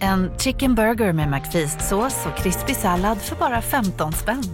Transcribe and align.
En 0.00 0.30
chicken 0.38 0.74
burger 0.74 1.12
med 1.12 1.28
McFeast-sås 1.28 2.26
och 2.26 2.36
krispig 2.36 2.76
sallad 2.76 3.18
för 3.18 3.36
bara 3.36 3.62
15 3.62 4.12
spänn. 4.12 4.44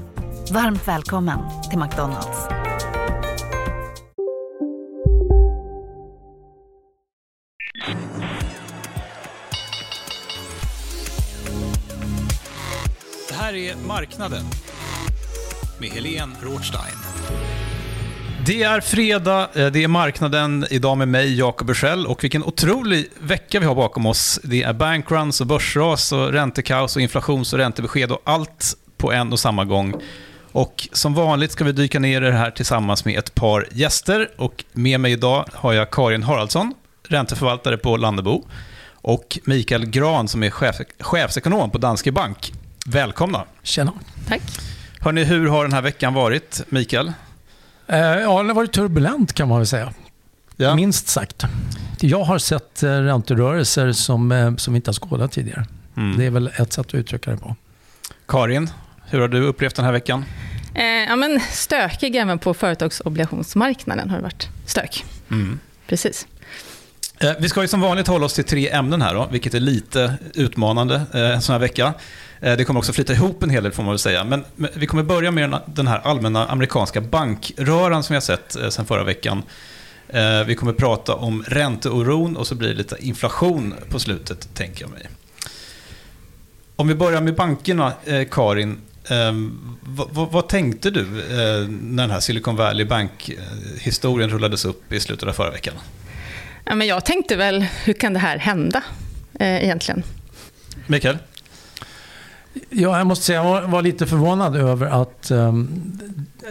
Varmt 0.52 0.88
välkommen 0.88 1.38
till 1.70 1.78
McDonalds. 1.78 2.48
Det 13.28 13.34
här 13.34 13.54
är 13.54 13.76
Marknaden 13.86 14.44
med 15.80 15.88
Helene 15.88 16.34
Rothstein. 16.42 17.09
Det 18.46 18.62
är 18.62 18.80
fredag, 18.80 19.48
eh, 19.54 19.66
det 19.66 19.84
är 19.84 19.88
marknaden, 19.88 20.66
idag 20.70 20.98
med 20.98 21.08
mig, 21.08 21.38
Jakob 21.38 21.66
Bursell. 21.66 22.06
Och 22.06 22.24
vilken 22.24 22.44
otrolig 22.44 23.08
vecka 23.20 23.60
vi 23.60 23.66
har 23.66 23.74
bakom 23.74 24.06
oss. 24.06 24.40
Det 24.42 24.62
är 24.62 24.72
bankruns 24.72 25.40
och 25.40 25.46
börsras 25.46 26.12
och 26.12 26.32
räntekaos 26.32 26.96
och 26.96 27.02
inflations 27.02 27.52
och 27.52 27.58
räntebesked 27.58 28.12
och 28.12 28.20
allt 28.24 28.76
på 28.96 29.12
en 29.12 29.32
och 29.32 29.40
samma 29.40 29.64
gång. 29.64 29.94
Och 30.52 30.88
som 30.92 31.14
vanligt 31.14 31.52
ska 31.52 31.64
vi 31.64 31.72
dyka 31.72 31.98
ner 31.98 32.22
i 32.22 32.24
det 32.24 32.32
här 32.32 32.50
tillsammans 32.50 33.04
med 33.04 33.18
ett 33.18 33.34
par 33.34 33.68
gäster. 33.72 34.30
Och 34.36 34.64
med 34.72 35.00
mig 35.00 35.12
idag 35.12 35.44
har 35.52 35.72
jag 35.72 35.90
Karin 35.90 36.22
Haraldsson, 36.22 36.74
ränteförvaltare 37.08 37.76
på 37.76 37.96
Landebo. 37.96 38.44
Och 38.94 39.38
Mikael 39.44 39.86
Gran 39.86 40.28
som 40.28 40.42
är 40.42 40.50
chef, 40.50 40.76
chefsekonom 41.00 41.70
på 41.70 41.78
Danske 41.78 42.12
Bank. 42.12 42.52
Välkomna. 42.86 43.44
Tjena. 43.62 43.92
Tack. 44.28 44.42
Hörni, 45.00 45.24
hur 45.24 45.48
har 45.48 45.62
den 45.62 45.72
här 45.72 45.82
veckan 45.82 46.14
varit, 46.14 46.62
Mikael? 46.68 47.12
Eh, 47.92 47.98
ja, 47.98 48.38
den 48.38 48.46
har 48.48 48.54
varit 48.54 48.72
turbulent 48.72 49.32
kan 49.32 49.48
man 49.48 49.58
väl 49.58 49.66
säga. 49.66 49.92
Ja. 50.56 50.74
Minst 50.74 51.08
sagt. 51.08 51.44
Jag 52.00 52.24
har 52.24 52.38
sett 52.38 52.82
eh, 52.82 52.88
ränterörelser 52.88 53.92
som, 53.92 54.32
eh, 54.32 54.56
som 54.56 54.74
vi 54.74 54.76
inte 54.76 54.88
har 54.88 54.94
skådat 54.94 55.32
tidigare. 55.32 55.66
Mm. 55.96 56.18
Det 56.18 56.26
är 56.26 56.30
väl 56.30 56.46
ett 56.46 56.72
sätt 56.72 56.78
att 56.78 56.94
uttrycka 56.94 57.30
det 57.30 57.36
på. 57.36 57.56
Karin, 58.28 58.70
hur 59.06 59.20
har 59.20 59.28
du 59.28 59.40
upplevt 59.40 59.76
den 59.76 59.84
här 59.84 59.92
veckan? 59.92 60.24
Eh, 60.74 60.84
ja, 60.84 61.16
men 61.16 61.40
stökig 61.40 62.16
även 62.16 62.38
på 62.38 62.54
företagsobligationsmarknaden 62.54 64.10
har 64.10 64.16
det 64.16 64.22
varit. 64.22 64.48
Stök. 64.66 65.04
Precis. 65.86 66.26
Eh, 67.22 67.32
vi 67.38 67.48
ska 67.48 67.62
ju 67.62 67.68
som 67.68 67.80
vanligt 67.80 68.06
hålla 68.06 68.26
oss 68.26 68.34
till 68.34 68.44
tre 68.44 68.68
ämnen 68.70 69.02
här 69.02 69.14
då, 69.14 69.28
vilket 69.32 69.54
är 69.54 69.60
lite 69.60 70.14
utmanande 70.34 70.94
eh, 71.14 71.20
en 71.30 71.42
sån 71.42 71.52
här 71.52 71.60
vecka. 71.60 71.94
Eh, 72.40 72.56
det 72.56 72.64
kommer 72.64 72.78
också 72.80 72.92
flyta 72.92 73.12
ihop 73.12 73.42
en 73.42 73.50
hel 73.50 73.62
del 73.62 73.72
får 73.72 73.82
man 73.82 73.92
väl 73.92 73.98
säga. 73.98 74.24
Men 74.24 74.44
vi 74.74 74.86
kommer 74.86 75.02
börja 75.02 75.30
med 75.30 75.60
den- 75.66 75.86
här 75.86 75.98
allmänna 76.04 76.46
amerikanska 76.46 77.00
bankröran 77.00 78.02
som 78.02 78.12
vi 78.14 78.16
har 78.16 78.20
sett 78.20 78.52
sen 78.52 78.72
sedan 78.72 78.86
förra 78.86 79.04
veckan. 79.04 79.42
Vi 80.46 80.54
kommer 80.54 80.72
prata 80.72 81.14
om 81.14 81.44
ränteoron 81.48 82.36
och 82.36 82.46
så 82.46 82.54
blir 82.54 82.68
det 82.68 82.74
lite 82.74 82.96
inflation 83.00 83.74
på 83.88 83.98
slutet, 83.98 84.48
tänker 84.54 84.80
jag 84.82 84.90
mig. 84.90 85.08
Om 86.76 86.88
vi 86.88 86.94
börjar 86.94 87.20
med 87.20 87.34
bankerna, 87.34 87.92
Karin. 88.30 88.78
Ehm, 89.08 89.76
vad, 89.82 90.08
vad, 90.12 90.32
vad 90.32 90.48
tänkte 90.48 90.90
du 90.90 91.04
när 91.70 92.02
den 92.02 92.10
här 92.10 92.20
Silicon 92.20 92.56
Valley 92.56 92.84
Bank-historien 92.86 94.30
rullades 94.30 94.64
upp 94.64 94.92
i 94.92 95.00
slutet 95.00 95.28
av 95.28 95.32
förra 95.32 95.50
veckan? 95.50 95.74
Ja, 96.70 96.74
men 96.76 96.86
jag 96.86 97.04
tänkte 97.04 97.36
väl, 97.36 97.62
hur 97.84 97.92
kan 97.92 98.12
det 98.12 98.18
här 98.18 98.38
hända 98.38 98.82
eh, 99.38 99.64
egentligen? 99.64 100.02
Mikael? 100.86 101.18
Ja, 102.70 102.98
jag 102.98 103.06
måste 103.06 103.24
säga 103.24 103.38
jag 103.38 103.44
var, 103.44 103.62
var 103.62 103.82
lite 103.82 104.06
förvånad 104.06 104.56
över 104.56 105.02
att 105.02 105.30
ehm, 105.30 105.92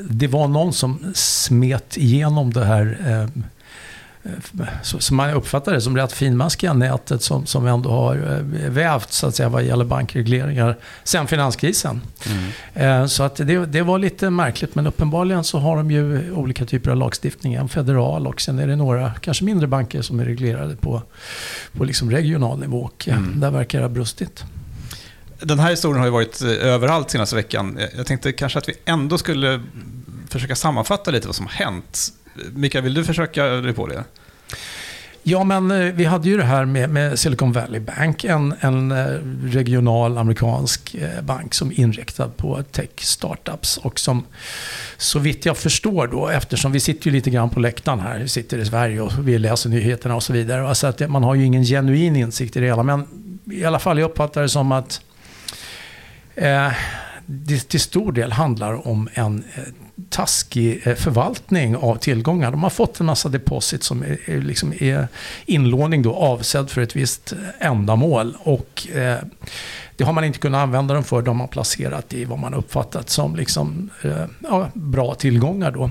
det 0.10 0.28
var 0.28 0.48
någon 0.48 0.74
som 0.74 1.12
smet 1.16 1.98
igenom 1.98 2.54
det 2.54 2.66
här 2.66 2.98
eh, 3.08 3.44
som 4.84 5.18
man 5.18 5.30
uppfattar 5.34 5.72
det 5.74 5.82
som 5.82 5.98
rätt 5.98 6.12
finmaskiga 6.12 6.74
nätet 6.74 7.22
som, 7.22 7.46
som 7.46 7.68
ändå 7.68 7.90
har 7.90 8.16
eh, 8.16 8.70
vävt 8.70 9.12
så 9.12 9.28
att 9.28 9.36
säga 9.36 9.50
vad 9.50 9.64
gäller 9.64 9.86
bankregleringar 9.86 10.78
sen 11.04 11.28
finanskrisen. 11.28 12.02
Eh, 12.74 13.06
Så 13.06 13.24
att 13.24 13.36
det, 13.36 13.66
det 13.66 13.82
var 13.82 14.00
lite 14.00 14.30
märkligt 14.30 14.76
men 14.76 14.88
uppenbarligen 14.88 15.44
så 15.44 15.60
har 15.60 15.78
de 15.78 15.92
ju 15.92 16.32
olika 16.32 16.66
typer 16.66 16.92
av 16.92 16.98
lagstiftning. 16.98 17.54
En 17.54 17.70
federal 17.70 18.28
och 18.28 18.42
sen 18.42 18.60
är 18.60 18.68
det 18.68 18.76
några, 18.76 19.12
kanske 19.14 19.44
mindre 19.44 19.68
banker 19.68 20.02
som 20.02 20.20
är 20.20 20.26
reglerade 20.26 20.76
på, 20.76 21.02
på 21.78 21.84
liksom 21.84 22.12
regional 22.12 22.60
nivå. 22.60 22.80
Och 22.82 23.08
eh, 23.08 23.18
Mm. 23.18 23.40
där 23.40 23.52
verkar 23.52 23.78
det 23.80 23.84
ha 23.86 23.90
brustit. 23.90 24.44
Den 25.42 25.60
här 25.60 25.70
historien 25.70 26.00
har 26.00 26.06
ju 26.06 26.12
varit 26.12 26.42
eh, 26.42 26.48
överallt 26.50 27.12
senaste 27.12 27.36
veckan. 27.36 27.78
Jag- 27.80 27.90
Jag 27.98 28.06
tänkte 28.06 28.32
kanske 28.32 28.60
att 28.60 28.70
vi 28.70 28.74
ändå 28.86 29.18
skulle 29.18 29.62
försöka 30.30 30.56
sammanfatta 30.56 31.12
lite 31.12 31.28
vad 31.28 31.36
som 31.36 31.46
har 31.46 31.54
hänt. 31.54 32.08
Mikael, 32.54 32.84
vill 32.84 32.94
du 32.94 33.04
försöka 33.04 33.46
dig 33.46 33.74
på 33.74 33.88
det? 33.88 34.04
Ja, 35.24 35.44
men 35.44 35.72
eh, 35.72 35.94
vi 35.94 36.06
hade 36.06 36.30
ju 36.30 36.38
det 36.38 36.44
här 36.44 36.66
med, 36.66 36.90
med 36.90 37.20
Silicon 37.20 37.52
Valley 37.52 37.80
Bank, 37.80 38.24
en, 38.24 38.54
en 38.60 38.92
eh, 38.92 39.06
regional 39.44 40.18
amerikansk 40.18 40.96
eh, 40.96 41.22
bank 41.22 41.54
som 41.54 41.72
är 41.72 41.80
inriktad 41.80 42.28
på 42.28 42.64
tech 42.72 42.90
startups 42.98 43.78
och 43.78 44.00
som 44.00 44.26
så 44.98 45.20
vitt 45.20 45.46
jag 45.46 45.58
förstår 45.58 46.08
då, 46.08 46.28
eftersom 46.28 46.72
vi 46.72 46.80
sitter 46.80 47.08
ju 47.08 47.12
lite 47.12 47.30
grann 47.30 47.50
på 47.50 47.60
läktaren 47.60 48.00
här, 48.00 48.20
vi 48.20 48.28
sitter 48.28 48.58
i 48.58 48.66
Sverige 48.66 49.02
och 49.02 49.28
vi 49.28 49.38
läser 49.38 49.70
nyheterna 49.70 50.16
och 50.16 50.24
så 50.24 50.34
vidare. 50.34 50.68
Alltså 50.68 50.88
att 50.88 51.10
man 51.10 51.24
har 51.24 51.36
ju 51.36 51.46
ingen 51.46 51.64
genuin 51.64 52.16
insikt 52.16 52.58
i 52.58 52.60
det 52.60 52.66
hela, 52.66 52.84
men 52.84 53.08
i 53.52 53.66
alla 53.66 53.80
fall 53.80 54.00
jag 54.00 54.10
uppfattar 54.10 54.42
det 54.42 54.50
som 54.50 54.72
att 54.72 55.02
eh, 56.36 56.72
det 57.26 57.70
till 57.70 57.80
stor 57.80 58.12
del 58.12 58.32
handlar 58.32 58.88
om 58.88 59.10
en 59.14 59.44
taskig 60.10 60.88
eh, 60.88 60.96
förvaltning 60.96 61.76
av 61.76 61.96
tillgångar. 61.96 62.52
De 62.52 62.64
har 62.64 62.70
fått 62.70 63.00
en 63.00 63.06
massa 63.06 63.30
deposit 63.30 63.84
som 63.84 64.04
är, 64.04 64.42
liksom 64.42 64.74
är 64.80 65.08
inlåning 65.46 66.02
då 66.02 66.16
avsedd 66.16 66.70
för 66.70 66.82
ett 66.82 66.96
visst 66.96 67.32
eh, 67.32 67.68
ändamål. 67.68 68.36
Och 68.40 68.88
eh, 68.96 69.18
det 69.96 70.04
har 70.04 70.14
man 70.14 70.24
inte 70.24 70.40
kunnat 70.40 70.60
använda 70.60 70.94
dem 70.94 71.04
för. 71.04 71.22
De 71.22 71.40
har 71.40 71.48
placerat 71.48 72.14
i 72.14 72.26
vad 72.26 72.40
man 72.40 72.54
uppfattat 72.54 73.10
som 73.10 73.36
liksom, 73.36 73.90
eh, 74.04 74.26
ja, 74.40 74.70
bra 74.74 75.16
tillgångar. 75.16 75.72
Då. 75.72 75.90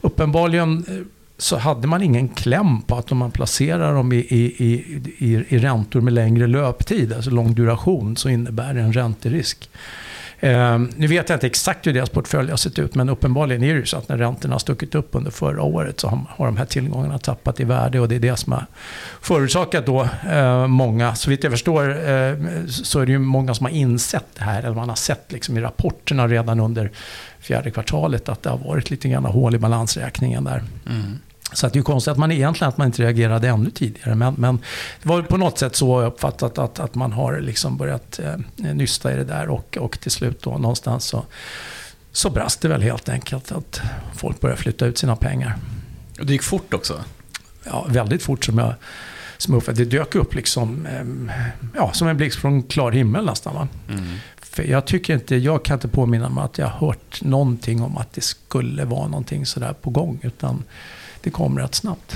Uppenbarligen 0.00 0.84
eh, 0.88 0.94
så 1.38 1.56
hade 1.56 1.86
man 1.86 2.02
ingen 2.02 2.28
kläm 2.28 2.82
på 2.82 2.96
att 2.96 3.12
om 3.12 3.18
man 3.18 3.30
placerar 3.30 3.94
dem 3.94 4.12
i, 4.12 4.16
i, 4.16 4.64
i, 4.64 5.02
i, 5.18 5.44
i 5.48 5.58
räntor 5.58 6.00
med 6.00 6.12
längre 6.12 6.46
löptid, 6.46 7.12
alltså 7.12 7.30
lång 7.30 7.54
duration, 7.54 8.16
så 8.16 8.28
innebär 8.28 8.74
det 8.74 8.80
en 8.80 8.92
ränterisk. 8.92 9.70
Eh, 10.40 10.78
nu 10.96 11.06
vet 11.06 11.28
jag 11.28 11.36
inte 11.36 11.46
exakt 11.46 11.86
hur 11.86 11.92
deras 11.92 12.10
portfölj 12.10 12.50
har 12.50 12.56
sett 12.56 12.78
ut, 12.78 12.94
men 12.94 13.08
uppenbarligen 13.08 13.62
är 13.62 13.74
det 13.74 13.80
ju 13.80 13.86
så 13.86 13.96
att 13.96 14.08
när 14.08 14.16
räntorna 14.16 14.54
har 14.54 14.58
stuckit 14.58 14.94
upp 14.94 15.08
under 15.12 15.30
förra 15.30 15.62
året 15.62 16.00
så 16.00 16.08
har, 16.08 16.20
har 16.28 16.46
de 16.46 16.56
här 16.56 16.64
tillgångarna 16.64 17.18
tappat 17.18 17.60
i 17.60 17.64
värde 17.64 18.00
och 18.00 18.08
det 18.08 18.14
är 18.14 18.20
det 18.20 18.36
som 18.36 18.52
har 18.52 18.66
förorsakat 19.20 19.86
då 19.86 20.08
eh, 20.30 20.66
många, 20.66 21.14
så 21.14 21.30
vitt 21.30 21.44
jag 21.44 21.52
förstår 21.52 21.90
eh, 21.90 22.34
så 22.66 23.00
är 23.00 23.06
det 23.06 23.12
ju 23.12 23.18
många 23.18 23.54
som 23.54 23.66
har 23.66 23.72
insett 23.72 24.26
det 24.34 24.44
här, 24.44 24.62
eller 24.62 24.74
man 24.74 24.88
har 24.88 24.96
sett 24.96 25.32
liksom 25.32 25.58
i 25.58 25.60
rapporterna 25.60 26.28
redan 26.28 26.60
under 26.60 26.90
fjärde 27.40 27.70
kvartalet 27.70 28.28
att 28.28 28.42
det 28.42 28.50
har 28.50 28.58
varit 28.58 28.90
lite 28.90 29.08
grann 29.08 29.24
hål 29.24 29.54
i 29.54 29.58
balansräkningen 29.58 30.44
där. 30.44 30.62
Mm. 30.86 31.18
Så 31.52 31.66
att 31.66 31.72
det 31.72 31.76
är 31.76 31.80
ju 31.80 31.84
konstigt 31.84 32.12
att 32.12 32.18
man 32.18 32.32
egentligen 32.32 32.68
att 32.68 32.76
man 32.76 32.86
inte 32.86 33.02
reagerade 33.02 33.48
ännu 33.48 33.70
tidigare. 33.70 34.14
Men, 34.14 34.34
men 34.38 34.58
det 35.02 35.08
var 35.08 35.22
på 35.22 35.36
något 35.36 35.58
sätt 35.58 35.76
så 35.76 36.02
jag 36.02 36.06
uppfattat 36.06 36.58
att, 36.58 36.80
att 36.80 36.94
man 36.94 37.12
har 37.12 37.40
liksom 37.40 37.76
börjat 37.76 38.18
eh, 38.18 38.34
nysta 38.74 39.12
i 39.12 39.16
det 39.16 39.24
där 39.24 39.48
och, 39.48 39.78
och 39.80 40.00
till 40.00 40.10
slut 40.10 40.42
då 40.42 40.50
någonstans 40.50 41.04
så, 41.04 41.24
så 42.12 42.30
brast 42.30 42.60
det 42.60 42.68
väl 42.68 42.82
helt 42.82 43.08
enkelt 43.08 43.52
att 43.52 43.80
folk 44.14 44.40
började 44.40 44.60
flytta 44.60 44.86
ut 44.86 44.98
sina 44.98 45.16
pengar. 45.16 45.56
Och 46.18 46.26
det 46.26 46.32
gick 46.32 46.42
fort 46.42 46.74
också. 46.74 47.04
Ja, 47.64 47.86
väldigt 47.88 48.22
fort 48.22 48.44
som 48.44 48.58
jag 48.58 48.74
som 49.38 49.54
jag 49.54 49.58
uppfattade. 49.58 49.84
Det 49.84 49.96
dök 49.96 50.14
upp 50.14 50.34
liksom, 50.34 50.86
eh, 50.86 51.36
ja, 51.74 51.92
som 51.92 52.08
en 52.08 52.16
blixt 52.16 52.38
från 52.38 52.62
klar 52.62 52.92
himmel 52.92 53.24
nästan. 53.24 53.54
Va? 53.54 53.68
För 54.36 54.62
jag 54.62 54.86
tycker 54.86 55.14
inte, 55.14 55.36
jag 55.36 55.64
kan 55.64 55.74
inte 55.74 55.88
påminna 55.88 56.28
mig 56.28 56.44
att 56.44 56.58
jag 56.58 56.66
har 56.66 56.86
hört 56.86 57.22
någonting 57.22 57.82
om 57.82 57.96
att 57.96 58.12
det 58.12 58.20
skulle 58.20 58.84
vara 58.84 59.08
någonting 59.08 59.46
sådär 59.46 59.72
på 59.72 59.90
gång. 59.90 60.20
Utan 60.22 60.64
det 61.26 61.30
kom 61.30 61.58
rätt 61.58 61.74
snabbt. 61.74 62.14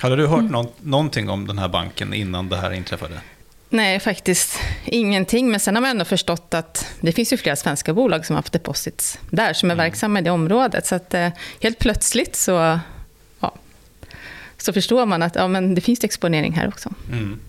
Hade 0.00 0.16
du 0.16 0.26
hört 0.26 0.50
nå- 0.50 0.72
någonting 0.82 1.30
om 1.30 1.46
den 1.46 1.58
här 1.58 1.68
banken 1.68 2.14
innan 2.14 2.48
det 2.48 2.56
här 2.56 2.70
inträffade? 2.72 3.20
Nej, 3.68 4.00
faktiskt 4.00 4.58
ingenting. 4.84 5.50
Men 5.50 5.60
sen 5.60 5.74
har 5.74 5.82
man 5.82 5.90
ändå 5.90 6.04
förstått 6.04 6.54
att 6.54 6.86
det 7.00 7.12
finns 7.12 7.32
ju 7.32 7.36
flera 7.36 7.56
svenska 7.56 7.94
bolag 7.94 8.26
som 8.26 8.34
har 8.34 8.38
haft 8.38 8.52
deposits 8.52 9.18
där, 9.30 9.52
som 9.52 9.70
är 9.70 9.74
verksamma 9.74 10.18
i 10.18 10.22
det 10.22 10.30
området. 10.30 10.86
Så 10.86 10.94
att 10.94 11.14
eh, 11.14 11.28
helt 11.60 11.78
plötsligt 11.78 12.36
så, 12.36 12.78
ja, 13.40 13.54
så 14.58 14.72
förstår 14.72 15.06
man 15.06 15.22
att 15.22 15.34
ja, 15.34 15.48
men 15.48 15.74
det 15.74 15.80
finns 15.80 16.04
exponering 16.04 16.52
här 16.52 16.68
också. 16.68 16.94
Mm. 17.12 17.40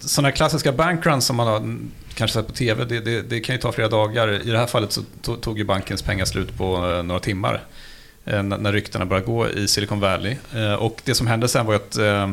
Sådana 0.00 0.32
klassiska 0.32 0.72
bankruns 0.72 1.26
som 1.26 1.36
man 1.36 1.46
har 1.46 1.78
kanske 2.14 2.38
sett 2.38 2.46
på 2.46 2.52
TV, 2.52 2.84
det, 2.84 3.00
det, 3.00 3.22
det, 3.22 3.40
kan 3.40 3.54
ju 3.54 3.60
ta 3.60 3.72
flera 3.72 3.88
dagar. 3.88 4.48
I 4.48 4.50
det 4.50 4.58
här 4.58 4.66
fallet 4.66 4.92
så 4.92 5.36
tog 5.36 5.58
ju 5.58 5.64
bankens 5.64 6.02
pengar 6.02 6.24
slut 6.24 6.56
på 6.56 6.92
eh, 6.92 7.02
några 7.02 7.20
timmar. 7.20 7.62
Eh, 8.26 8.42
när 8.42 8.72
ryktena 8.72 9.06
började 9.06 9.26
gå 9.26 9.48
i 9.48 9.68
Silicon 9.68 10.00
Valley. 10.00 10.36
Eh, 10.54 10.74
och 10.74 11.00
det 11.04 11.14
som 11.14 11.26
hände 11.26 11.48
sen 11.48 11.66
var 11.66 11.74
att 11.74 11.96
eh, 11.96 12.30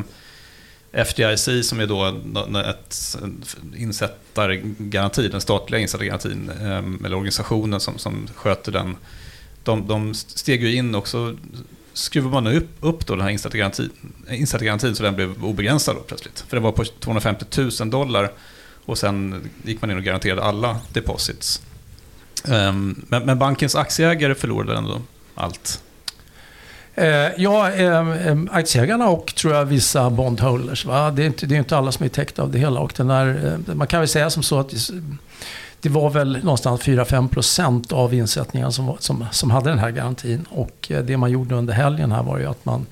FDIC 0.92 1.68
som 1.68 1.80
är 1.80 1.86
då 1.86 2.04
ett 2.58 3.16
insättargaranti, 3.76 5.28
den 5.28 5.40
statliga 5.40 5.80
insättargarantin, 5.80 6.50
eh, 6.60 7.06
eller 7.06 7.14
organisationen 7.14 7.80
som, 7.80 7.98
som 7.98 8.28
sköter 8.34 8.72
den, 8.72 8.96
de, 9.62 9.86
de 9.86 10.14
steg 10.14 10.62
ju 10.62 10.74
in 10.74 10.94
och 10.94 11.08
så 11.08 11.36
skruvade 11.92 12.34
man 12.34 12.46
upp, 12.46 12.68
upp 12.80 13.06
då 13.06 13.14
den 13.14 13.22
här 13.24 13.30
insättargarantin, 13.30 13.90
eh, 14.28 14.40
insättargarantin 14.40 14.96
så 14.96 15.02
den 15.02 15.14
blev 15.14 15.44
obegränsad 15.44 15.96
då 15.96 16.00
plötsligt. 16.00 16.44
För 16.48 16.56
den 16.56 16.64
var 16.64 16.72
på 16.72 16.84
250 16.84 17.44
000 17.80 17.90
dollar 17.90 18.32
och 18.84 18.98
sen 18.98 19.50
gick 19.62 19.80
man 19.80 19.90
in 19.90 19.96
och 19.96 20.04
garanterade 20.04 20.42
alla 20.42 20.80
deposits. 20.92 21.62
Ehm, 22.48 23.04
men, 23.08 23.26
men, 23.26 23.38
bankens 23.38 23.74
aktieägare 23.74 24.34
förlorade 24.34 24.76
ändå 24.76 25.02
allt. 25.34 25.82
Eh, 26.94 27.06
ja, 27.36 27.70
eh, 27.72 28.38
aktieägarna 28.50 29.08
och 29.08 29.34
tror 29.34 29.54
jag 29.54 29.64
vissa 29.64 30.10
bondholders. 30.10 30.84
Va? 30.84 31.10
Det, 31.10 31.22
är 31.22 31.26
inte, 31.26 31.46
det 31.46 31.54
är 31.54 31.58
inte 31.58 31.76
alla 31.76 31.92
som 31.92 32.04
är 32.04 32.08
täckta 32.08 32.42
av 32.42 32.50
det 32.50 32.58
hela. 32.58 32.80
Och 32.80 32.92
den 32.96 33.10
här, 33.10 33.56
eh, 33.68 33.74
man 33.74 33.86
kan 33.86 34.00
väl 34.00 34.08
säga 34.08 34.30
som 34.30 34.42
så 34.42 34.60
att 34.60 34.74
det 35.80 35.88
var 35.88 36.10
väl 36.10 36.38
någonstans 36.44 36.80
4-5% 36.80 37.92
av 37.92 38.14
insättningarna 38.14 38.72
som, 38.72 38.96
som, 38.98 39.26
som 39.30 39.50
hade 39.50 39.70
den 39.70 39.78
här 39.78 39.90
garantin. 39.90 40.46
Och 40.50 40.86
eh, 40.90 41.04
det 41.04 41.16
man 41.16 41.30
gjorde 41.30 41.54
under 41.54 41.74
helgen 41.74 42.12
här 42.12 42.22
var 42.22 42.38
ju 42.38 42.46
att 42.46 42.64
man 42.64 42.86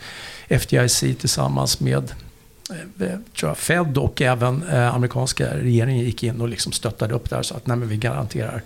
FDIC 0.48 1.00
tillsammans 1.00 1.80
med 1.80 2.14
eh, 2.70 3.08
eh, 3.08 3.18
tror 3.38 3.50
jag, 3.50 3.58
Fed 3.58 3.98
och 3.98 4.22
även 4.22 4.62
eh, 4.68 4.94
amerikanska 4.94 5.56
regeringen 5.56 6.04
gick 6.04 6.22
in 6.22 6.40
och 6.40 6.48
liksom 6.48 6.72
stöttade 6.72 7.14
upp 7.14 7.30
där 7.30 7.42
så 7.42 7.54
att 7.54 7.66
nej, 7.66 7.78
vi 7.78 7.96
garanterar 7.96 8.62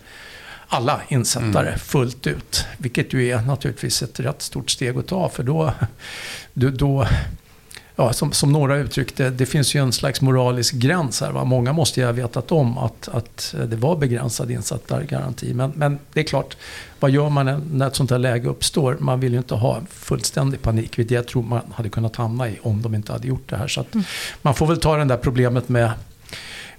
alla 0.69 1.01
insättare 1.09 1.69
mm. 1.69 1.79
fullt 1.79 2.27
ut. 2.27 2.65
Vilket 2.79 3.13
ju 3.13 3.29
är 3.29 3.43
naturligtvis 3.43 4.03
ett 4.03 4.21
rätt 4.21 4.43
stort 4.43 4.71
steg 4.71 4.99
att 4.99 5.07
ta 5.07 5.29
för 5.29 5.43
då, 5.43 5.73
då, 6.55 7.07
ja, 7.97 8.13
som, 8.13 8.33
som 8.33 8.53
några 8.53 8.77
uttryckte, 8.77 9.31
det 9.31 9.47
finns 9.47 9.75
ju 9.75 9.83
en 9.83 9.93
slags 9.93 10.21
moralisk 10.21 10.75
gräns 10.75 11.21
här. 11.21 11.33
Va? 11.33 11.45
Många 11.45 11.73
måste 11.73 12.01
ju 12.01 12.07
ha 12.07 12.13
vetat 12.13 12.53
om 12.53 12.79
att, 12.79 13.09
att 13.09 13.55
det 13.69 13.77
var 13.77 13.97
begränsad 13.97 14.51
insättargaranti. 14.51 15.55
Men, 15.55 15.73
men 15.75 15.99
det 16.13 16.21
är 16.21 16.25
klart, 16.25 16.57
vad 17.01 17.11
gör 17.11 17.29
man 17.29 17.71
när 17.73 17.87
ett 17.87 17.97
sånt 17.97 18.11
här 18.11 18.19
läge 18.19 18.49
uppstår? 18.49 18.97
Man 19.01 19.21
vill 19.21 19.33
ju 19.33 19.39
inte 19.39 19.55
ha 19.55 19.81
fullständig 19.91 20.63
panik, 20.63 20.99
vilket 20.99 21.15
jag 21.15 21.29
tror 21.29 21.43
man 21.43 21.73
hade 21.75 21.89
kunnat 21.89 22.17
hamna 22.17 22.49
i 22.49 22.59
om 22.63 22.83
de 22.83 22.95
inte 22.95 23.13
hade 23.13 23.29
gjort 23.29 23.51
det 23.51 23.57
här. 23.57 23.69
Så 23.69 23.85
mm. 23.93 24.05
man 24.43 24.55
får 24.55 24.67
väl 24.67 24.81
ta 24.81 24.97
det 24.97 25.05
där 25.05 25.17
problemet 25.17 25.69
med 25.69 25.91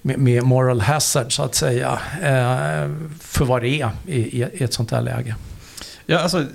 med, 0.08 0.20
med 0.20 0.44
moral 0.44 0.82
hazard 0.82 1.36
så 1.36 1.44
att 1.44 1.56
säga. 1.56 2.00
Eh, 2.22 2.92
för 3.20 3.46
vad 3.46 3.62
det 3.62 3.82
är 3.82 3.92
i, 4.06 4.42
i, 4.42 4.64
ett 4.64 4.74
sånt 4.74 4.92
här 4.92 5.02
läge. 5.02 5.36
Ja, 6.06 6.20
alltså, 6.20 6.46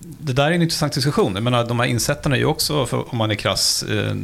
det 0.00 0.32
där 0.32 0.46
är 0.46 0.52
en 0.52 0.62
intressant 0.62 0.92
diskussion. 0.92 1.34
Jag 1.34 1.42
menar, 1.42 1.64
de 1.66 1.80
här 1.80 1.86
insättarna 1.86 2.36
är 2.36 2.40
ju 2.40 2.46
också, 2.46 2.86
för, 2.86 3.12
om 3.12 3.18
man 3.18 3.30
är 3.30 3.34
krass, 3.34 3.82
eh, 3.82 4.14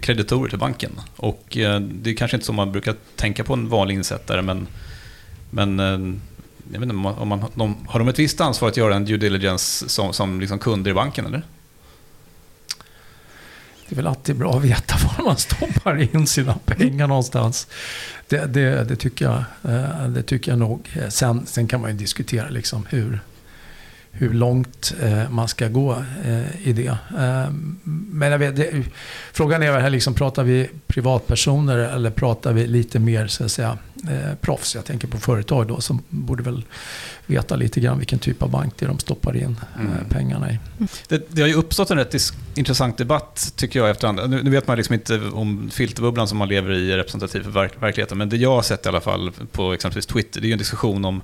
kreditorer 0.00 0.48
till 0.48 0.58
banken. 0.58 0.90
Och 1.16 1.56
eh, 1.56 1.80
det 1.80 2.10
är 2.10 2.14
kanske 2.14 2.36
inte 2.36 2.46
så 2.46 2.52
man 2.52 2.72
brukar 2.72 2.94
tänka 3.16 3.44
på 3.44 3.54
en 3.54 3.68
vanlig 3.68 3.94
insättare, 3.94 4.42
men, 4.42 4.66
men 5.50 5.80
eh, 5.80 6.16
jag 6.72 6.80
vet 6.80 6.92
inte, 6.92 7.08
om 7.08 7.28
man, 7.28 7.44
de, 7.54 7.76
har 7.88 7.98
de 7.98 8.08
ett 8.08 8.18
visst 8.18 8.40
ansvar 8.40 8.68
att 8.68 8.76
göra 8.76 8.96
en 8.96 9.04
due 9.04 9.16
diligence 9.16 9.88
som, 9.88 10.12
som 10.12 10.40
liksom 10.40 10.58
kunder 10.58 10.90
i 10.90 10.94
banken, 10.94 11.26
eller? 11.26 11.42
Det 13.88 13.94
är 13.94 13.96
väl 13.96 14.06
alltid 14.06 14.36
bra 14.36 14.56
att 14.56 14.64
veta 14.64 14.96
var 15.18 15.24
man 15.24 15.36
stoppar 15.36 16.16
in 16.16 16.26
sina 16.26 16.54
pengar 16.64 17.06
någonstans. 17.06 17.66
Det, 18.28 18.46
det, 18.46 18.84
det 18.84 18.96
tycker, 18.96 19.24
jag, 19.24 19.44
eh, 19.74 20.08
det 20.08 20.22
tycker 20.22 20.52
jag 20.52 20.58
nog. 20.58 20.88
Eh, 20.94 21.08
sen, 21.08 21.46
sen 21.46 21.66
kan 21.66 21.80
man 21.80 21.90
ju 21.90 21.96
diskutera 21.96 22.48
liksom 22.48 22.86
hur, 22.90 23.20
hur 24.18 24.34
långt 24.34 24.94
eh, 25.02 25.30
man 25.30 25.48
ska 25.48 25.68
gå 25.68 25.92
eh, 26.24 26.68
i 26.68 26.72
det. 26.72 26.98
Eh, 27.18 27.50
men 28.10 28.32
jag 28.32 28.38
vet, 28.38 28.56
det, 28.56 28.82
frågan 29.32 29.62
är 29.62 29.72
här, 29.72 29.90
liksom, 29.90 30.14
pratar 30.14 30.44
vi 30.44 30.70
privatpersoner 30.86 31.76
eller 31.76 32.10
pratar 32.10 32.52
vi 32.52 32.66
lite 32.66 32.98
mer 32.98 33.26
så 33.26 33.44
att 33.44 33.52
säga, 33.52 33.78
eh, 34.08 34.34
proffs? 34.40 34.74
Jag 34.74 34.84
tänker 34.84 35.08
på 35.08 35.18
företag 35.18 35.66
då 35.66 35.80
som 35.80 36.02
borde 36.08 36.42
väl 36.42 36.64
veta 37.26 37.56
lite 37.56 37.80
grann 37.80 37.98
vilken 37.98 38.18
typ 38.18 38.42
av 38.42 38.50
bank 38.50 38.74
det 38.78 38.86
är 38.86 38.88
de 38.88 38.98
stoppar 38.98 39.36
in 39.36 39.56
eh, 39.74 39.80
mm. 39.80 40.08
pengarna 40.08 40.50
i. 40.50 40.58
Det, 41.08 41.26
det, 41.28 41.40
har 41.40 41.48
ju 41.48 41.54
uppstått 41.54 41.90
en 41.90 41.96
rätt 41.96 42.14
intressant 42.54 42.98
debatt 42.98 43.52
tycker 43.56 43.80
jag 43.80 43.90
efterhand. 43.90 44.30
Nu, 44.30 44.42
nu 44.42 44.50
vet 44.50 44.66
man 44.66 44.76
liksom 44.76 44.94
inte 44.94 45.20
om 45.20 45.70
filterbubblan 45.72 46.28
som 46.28 46.38
man 46.38 46.48
lever 46.48 46.72
i 46.72 46.92
är 46.92 46.96
representativ 46.96 47.42
för 47.42 47.50
verk, 47.50 47.72
verkligheten, 47.82 48.18
men 48.18 48.28
det 48.28 48.36
jag 48.36 48.54
har 48.54 48.62
sett 48.62 48.86
i 48.86 48.88
alla 48.88 49.00
fall 49.00 49.32
på 49.52 49.72
exempelvis 49.72 50.06
Twitter, 50.06 50.40
det 50.40 50.46
är 50.46 50.48
ju 50.48 50.52
en 50.52 50.58
diskussion 50.58 51.04
om 51.04 51.22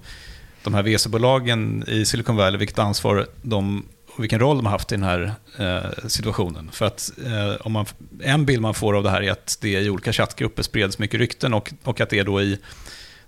de 0.65 0.75
här 0.75 0.83
VC-bolagen 0.83 1.85
i 1.89 2.05
Silicon 2.05 2.37
Valley, 2.37 2.59
vilket 2.59 2.79
ansvar 2.79 3.27
de 3.43 3.85
och 4.17 4.23
vilken 4.23 4.41
roll 4.41 4.57
de 4.57 4.67
har 4.67 4.73
haft 4.73 4.93
i 4.93 4.95
den 4.95 5.05
här 5.05 5.33
eh, 5.59 6.09
situationen. 6.09 6.71
För 6.73 6.87
att 6.87 7.11
eh, 7.27 7.67
om 7.67 7.73
man, 7.73 7.87
en 8.23 8.45
bild 8.45 8.63
man 8.63 8.75
får 8.75 8.97
av 8.97 9.03
det 9.03 9.11
här 9.11 9.23
är 9.23 9.31
att 9.31 9.59
det 9.61 9.81
i 9.81 9.91
olika 9.91 10.13
chattgrupper 10.13 10.63
spreds 10.63 10.99
mycket 10.99 11.21
rykten 11.21 11.55
och, 11.55 11.73
och 11.83 12.01
att 12.01 12.11
det 12.11 12.19
är 12.19 12.25
då 12.25 12.43
i 12.43 12.59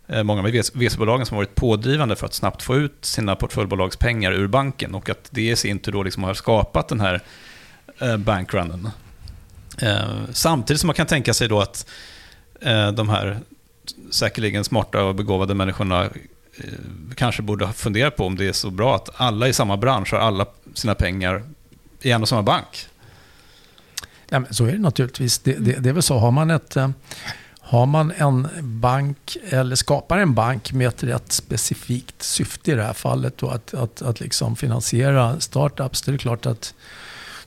eh, 0.06 0.22
många 0.22 0.40
av 0.40 0.50
VC-bolagen 0.74 1.26
som 1.26 1.36
har 1.36 1.44
varit 1.44 1.54
pådrivande 1.54 2.16
för 2.16 2.26
att 2.26 2.34
snabbt 2.34 2.62
få 2.62 2.76
ut 2.76 3.04
sina 3.04 3.36
portföljbolagspengar 3.36 4.32
ur 4.32 4.46
banken 4.46 4.94
och 4.94 5.10
att 5.10 5.28
det 5.30 5.50
i 5.50 5.56
sin 5.56 5.78
tur 5.78 5.92
då 5.92 6.02
liksom 6.02 6.22
har 6.22 6.34
skapat 6.34 6.88
den 6.88 7.00
här 7.00 7.22
eh, 7.98 8.16
bankrunnen. 8.16 8.88
Eh, 9.78 10.24
samtidigt 10.32 10.80
som 10.80 10.86
man 10.86 10.94
kan 10.94 11.06
tänka 11.06 11.34
sig 11.34 11.48
då 11.48 11.60
att 11.60 11.86
eh, 12.60 12.92
de 12.92 13.08
här 13.08 13.38
säkerligen 14.10 14.64
smarta 14.64 15.04
och 15.04 15.14
begåvade 15.14 15.54
människorna 15.54 16.08
kanske 17.14 17.42
borde 17.42 17.72
fundera 17.72 18.10
på 18.10 18.26
om 18.26 18.36
det 18.36 18.48
är 18.48 18.52
så 18.52 18.70
bra 18.70 18.96
att 18.96 19.08
alla 19.16 19.48
i 19.48 19.52
samma 19.52 19.76
bransch 19.76 20.12
har 20.12 20.18
alla 20.18 20.46
sina 20.74 20.94
pengar 20.94 21.42
i 22.00 22.10
en 22.10 22.22
och 22.22 22.28
samma 22.28 22.42
bank. 22.42 22.88
Ja, 24.28 24.40
men 24.40 24.54
så 24.54 24.64
är 24.64 24.72
det 24.72 24.78
naturligtvis. 24.78 25.38
Det, 25.38 25.52
det, 25.52 25.72
det 25.72 25.88
är 25.88 25.92
väl 25.92 26.02
så, 26.02 26.18
har 26.18 26.30
man, 26.30 26.50
ett, 26.50 26.76
eh, 26.76 26.90
har 27.60 27.86
man 27.86 28.12
en 28.16 28.48
bank 28.62 29.36
eller 29.48 29.76
skapar 29.76 30.18
en 30.18 30.34
bank 30.34 30.72
med 30.72 30.88
ett 30.88 31.02
rätt 31.02 31.32
specifikt 31.32 32.22
syfte 32.22 32.72
i 32.72 32.74
det 32.74 32.82
här 32.82 32.92
fallet, 32.92 33.38
då, 33.38 33.48
att, 33.48 33.74
att, 33.74 34.02
att 34.02 34.20
liksom 34.20 34.56
finansiera 34.56 35.40
startups, 35.40 36.02
det 36.02 36.12
är 36.12 36.18
klart 36.18 36.46
att 36.46 36.74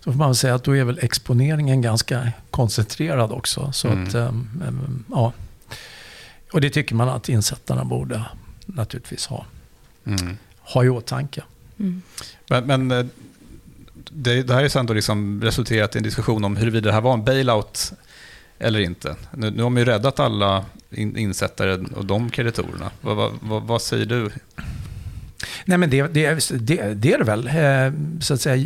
då 0.04 0.12
får 0.12 0.18
man 0.18 0.36
säga 0.36 0.56
att 0.56 0.64
då 0.64 0.76
är 0.76 0.84
väl 0.84 1.00
exponeringen 1.02 1.82
ganska 1.82 2.32
koncentrerad 2.52 3.32
också. 3.32 3.72
Så 3.72 3.88
mm. 3.88 4.08
att, 4.08 4.16
um, 4.16 5.06
ja. 5.12 5.34
Och 6.52 6.62
det 6.62 6.70
tycker 6.70 6.96
man 6.96 7.10
att 7.10 7.30
insättarna 7.30 7.84
borde 7.84 8.26
naturligtvis 8.68 9.26
ha, 9.26 9.46
mm. 10.06 10.38
ha 10.60 10.84
i 10.84 10.90
åtanke. 10.90 11.44
Mm. 11.80 12.02
Men, 12.50 12.66
men 12.66 12.92
eh, 12.92 13.06
det, 13.94 14.44
det, 14.44 14.54
här 14.54 14.64
är 14.64 14.70
sen 14.70 14.86
då 14.86 14.94
liksom 14.94 15.42
resulterat 15.42 15.96
i 15.96 15.98
en 15.98 16.04
diskussion 16.04 16.44
om 16.44 16.56
huruvida 16.56 16.90
det 16.90 16.94
här 16.94 17.02
var 17.02 17.14
en 17.14 17.24
bailout 17.24 17.94
eller 18.60 18.80
inte. 18.80 19.16
Nu, 19.32 19.52
nu 19.52 19.64
har 19.64 19.70
man 19.70 19.80
ju 19.80 19.86
räddat 19.86 20.20
alla 20.20 20.66
in, 20.92 21.18
insättare 21.18 21.74
och 21.96 22.06
de 22.06 22.30
kreditorerna. 22.30 22.92
Vad, 23.02 23.16
vad, 23.16 23.32
vad, 23.42 23.64
vad 23.64 23.82
säger 23.82 24.06
du? 24.06 24.30
Nej, 25.66 25.78
men 25.78 25.90
det, 25.90 26.08
det, 26.08 26.50
det, 26.52 26.94
det 26.94 27.14
är 27.14 27.18
det 27.18 27.24
väl. 27.24 27.48
Eh, 27.48 28.20
så 28.22 28.34
att 28.34 28.42
säga, 28.42 28.66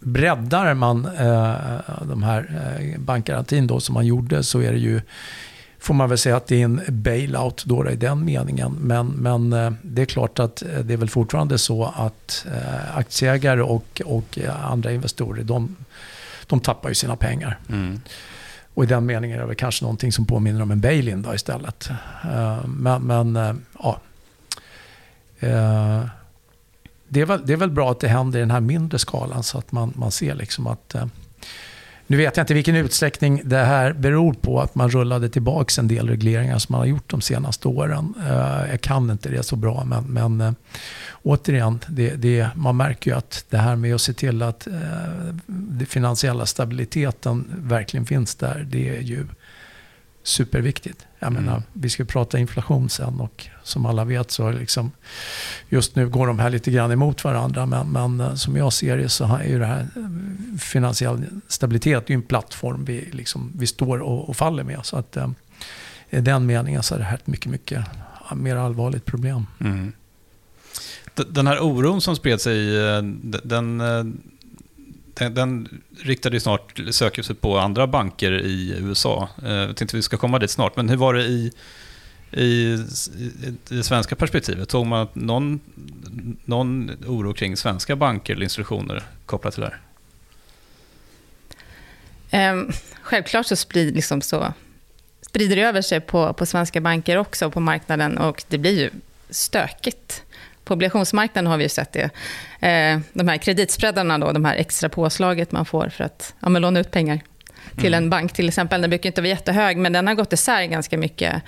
breddar 0.00 0.74
man 0.74 1.04
eh, 1.04 1.54
de 2.08 2.22
här 2.22 2.74
bankgarantin 2.98 3.66
då 3.66 3.80
som 3.80 3.94
man 3.94 4.06
gjorde 4.06 4.42
så 4.42 4.60
är 4.60 4.72
det 4.72 4.78
ju 4.78 5.00
får 5.86 5.94
man 5.94 6.08
väl 6.08 6.18
säga 6.18 6.36
att 6.36 6.46
det 6.46 6.60
är 6.60 6.64
en 6.64 6.80
bailout 6.88 7.64
då 7.64 7.90
i 7.90 7.96
den 7.96 8.24
meningen. 8.24 8.72
Men, 8.80 9.06
men 9.06 9.52
eh, 9.52 9.72
det 9.82 10.02
är 10.02 10.06
klart 10.06 10.38
att 10.38 10.62
eh, 10.62 10.78
det 10.78 10.92
är 10.92 10.96
väl 10.96 11.08
fortfarande 11.08 11.58
så 11.58 11.84
att 11.84 12.46
eh, 12.54 12.96
aktieägare 12.96 13.62
och, 13.62 14.02
och 14.04 14.38
andra 14.62 14.92
investerare, 14.92 15.42
de, 15.42 15.76
de 16.46 16.60
tappar 16.60 16.88
ju 16.88 16.94
sina 16.94 17.16
pengar. 17.16 17.58
Mm. 17.68 18.00
Och 18.74 18.84
i 18.84 18.86
den 18.86 19.06
meningen 19.06 19.36
är 19.36 19.40
det 19.40 19.46
väl 19.46 19.56
kanske 19.56 19.84
någonting 19.84 20.12
som 20.12 20.26
påminner 20.26 20.62
om 20.62 20.70
en 20.70 20.80
bail-in 20.80 21.22
då 21.22 21.34
istället. 21.34 21.90
Men, 22.66 23.02
men 23.02 23.38
ja. 23.78 24.00
Det 27.08 27.20
är, 27.20 27.26
väl, 27.26 27.46
det 27.46 27.52
är 27.52 27.56
väl 27.56 27.70
bra 27.70 27.90
att 27.90 28.00
det 28.00 28.08
händer 28.08 28.38
i 28.38 28.42
den 28.42 28.50
här 28.50 28.60
mindre 28.60 28.98
skalan 28.98 29.42
så 29.42 29.58
att 29.58 29.72
man, 29.72 29.92
man 29.96 30.10
ser 30.10 30.34
liksom 30.34 30.66
att 30.66 30.96
nu 32.06 32.16
vet 32.16 32.36
jag 32.36 32.44
inte 32.44 32.54
vilken 32.54 32.76
utsträckning 32.76 33.40
det 33.44 33.56
här 33.56 33.92
beror 33.92 34.32
på 34.32 34.60
att 34.60 34.74
man 34.74 34.90
rullade 34.90 35.28
tillbaka 35.28 35.80
en 35.80 35.88
del 35.88 36.08
regleringar 36.08 36.58
som 36.58 36.72
man 36.72 36.80
har 36.80 36.86
gjort 36.86 37.10
de 37.10 37.20
senaste 37.20 37.68
åren. 37.68 38.14
Eh, 38.28 38.70
jag 38.70 38.80
kan 38.80 39.10
inte 39.10 39.28
det 39.28 39.42
så 39.42 39.56
bra 39.56 39.84
men, 39.84 40.04
men 40.04 40.40
eh, 40.40 40.52
återigen, 41.22 41.78
det, 41.88 42.10
det, 42.10 42.48
man 42.54 42.76
märker 42.76 43.10
ju 43.10 43.16
att 43.16 43.44
det 43.50 43.56
här 43.56 43.76
med 43.76 43.94
att 43.94 44.00
se 44.00 44.12
till 44.12 44.42
att 44.42 44.66
eh, 44.66 44.72
den 45.46 45.86
finansiella 45.86 46.46
stabiliteten 46.46 47.52
verkligen 47.58 48.06
finns 48.06 48.34
där, 48.34 48.66
det 48.70 48.96
är 48.96 49.00
ju 49.00 49.26
superviktigt. 50.26 51.06
Jag 51.18 51.30
mm. 51.30 51.44
menar, 51.44 51.62
vi 51.72 51.90
ska 51.90 52.04
prata 52.04 52.38
inflation 52.38 52.90
sen 52.90 53.20
och 53.20 53.46
som 53.62 53.86
alla 53.86 54.04
vet 54.04 54.30
så 54.30 54.50
liksom, 54.50 54.90
just 55.68 55.96
nu 55.96 56.08
går 56.08 56.26
de 56.26 56.38
här 56.38 56.50
lite 56.50 56.70
grann 56.70 56.92
emot 56.92 57.24
varandra. 57.24 57.66
Men, 57.66 57.88
men 57.88 58.20
eh, 58.20 58.34
som 58.34 58.56
jag 58.56 58.72
ser 58.72 58.96
det 58.96 59.08
så 59.08 59.24
är 59.24 59.44
ju 59.44 59.58
det 59.58 59.66
här 59.66 59.80
eh, 59.96 60.58
finansiell 60.58 61.24
stabilitet 61.48 62.10
är 62.10 62.14
en 62.14 62.22
plattform 62.22 62.84
vi, 62.84 63.08
liksom, 63.12 63.52
vi 63.54 63.66
står 63.66 63.98
och, 63.98 64.28
och 64.28 64.36
faller 64.36 64.64
med. 64.64 64.80
Så 64.82 64.96
att, 64.96 65.16
eh, 65.16 65.30
i 66.10 66.20
den 66.20 66.46
meningen 66.46 66.82
så 66.82 66.94
är 66.94 66.98
det 66.98 67.04
här 67.04 67.14
ett 67.14 67.26
mycket, 67.26 67.52
mycket 67.52 67.84
mer 68.34 68.56
allvarligt 68.56 69.04
problem. 69.04 69.46
Mm. 69.60 69.92
Den 71.14 71.46
här 71.46 71.60
oron 71.60 72.00
som 72.00 72.16
spred 72.16 72.40
sig, 72.40 72.66
den, 73.42 73.82
den, 75.16 75.34
den 75.34 75.82
riktade 76.02 76.36
ju 76.36 76.40
snart 76.40 76.80
sökljuset 76.90 77.40
på 77.40 77.58
andra 77.58 77.86
banker 77.86 78.32
i 78.32 78.74
USA. 78.78 79.28
Eh, 79.44 79.52
jag 79.52 79.76
tänkte 79.76 79.96
vi 79.96 80.02
ska 80.02 80.16
komma 80.16 80.38
dit 80.38 80.50
snart, 80.50 80.76
men 80.76 80.88
hur 80.88 80.96
var 80.96 81.14
det 81.14 81.22
i, 81.22 81.52
i, 82.30 82.44
i 82.44 83.54
det 83.68 83.82
svenska 83.82 84.16
perspektivet? 84.16 84.68
Tog 84.68 84.86
man 84.86 85.08
någon, 85.12 85.60
någon 86.44 86.90
oro 87.06 87.34
kring 87.34 87.56
svenska 87.56 87.96
banker 87.96 88.32
eller 88.32 88.44
institutioner 88.44 89.02
kopplat 89.26 89.54
till 89.54 89.62
det 89.62 89.68
här? 89.68 89.80
Ehm, 92.30 92.70
självklart 93.02 93.46
så 93.46 93.56
sprider, 93.56 93.92
liksom 93.92 94.20
så, 94.22 94.52
sprider 95.20 95.56
det 95.56 95.62
över 95.62 95.82
sig 95.82 96.00
på, 96.00 96.32
på 96.32 96.46
svenska 96.46 96.80
banker 96.80 97.16
också, 97.16 97.50
på 97.50 97.60
marknaden, 97.60 98.18
och 98.18 98.44
det 98.48 98.58
blir 98.58 98.80
ju 98.80 98.90
stökigt. 99.30 100.22
På 100.66 100.74
obligationsmarknaden 100.74 101.50
har 101.50 101.56
vi 101.56 101.62
ju 101.62 101.68
sett 101.68 101.92
det. 101.92 102.10
Eh, 102.68 103.00
de 103.12 103.28
här 103.28 103.36
kreditspreadarna, 103.36 104.18
då, 104.18 104.32
de 104.32 104.44
här 104.44 104.56
extra 104.56 104.88
påslaget 104.88 105.52
man 105.52 105.64
får 105.64 105.88
för 105.88 106.04
att 106.04 106.34
ja, 106.40 106.48
låna 106.48 106.80
ut 106.80 106.90
pengar 106.90 107.20
till 107.76 107.94
mm. 107.94 108.04
en 108.04 108.10
bank 108.10 108.32
till 108.32 108.48
exempel. 108.48 108.80
Den 108.80 108.90
brukar 108.90 109.06
inte 109.06 109.20
vara 109.20 109.28
jättehög, 109.28 109.76
men 109.76 109.92
den 109.92 110.06
har 110.06 110.14
gått 110.14 110.32
isär 110.32 110.64
ganska 110.64 110.98
mycket. 110.98 111.42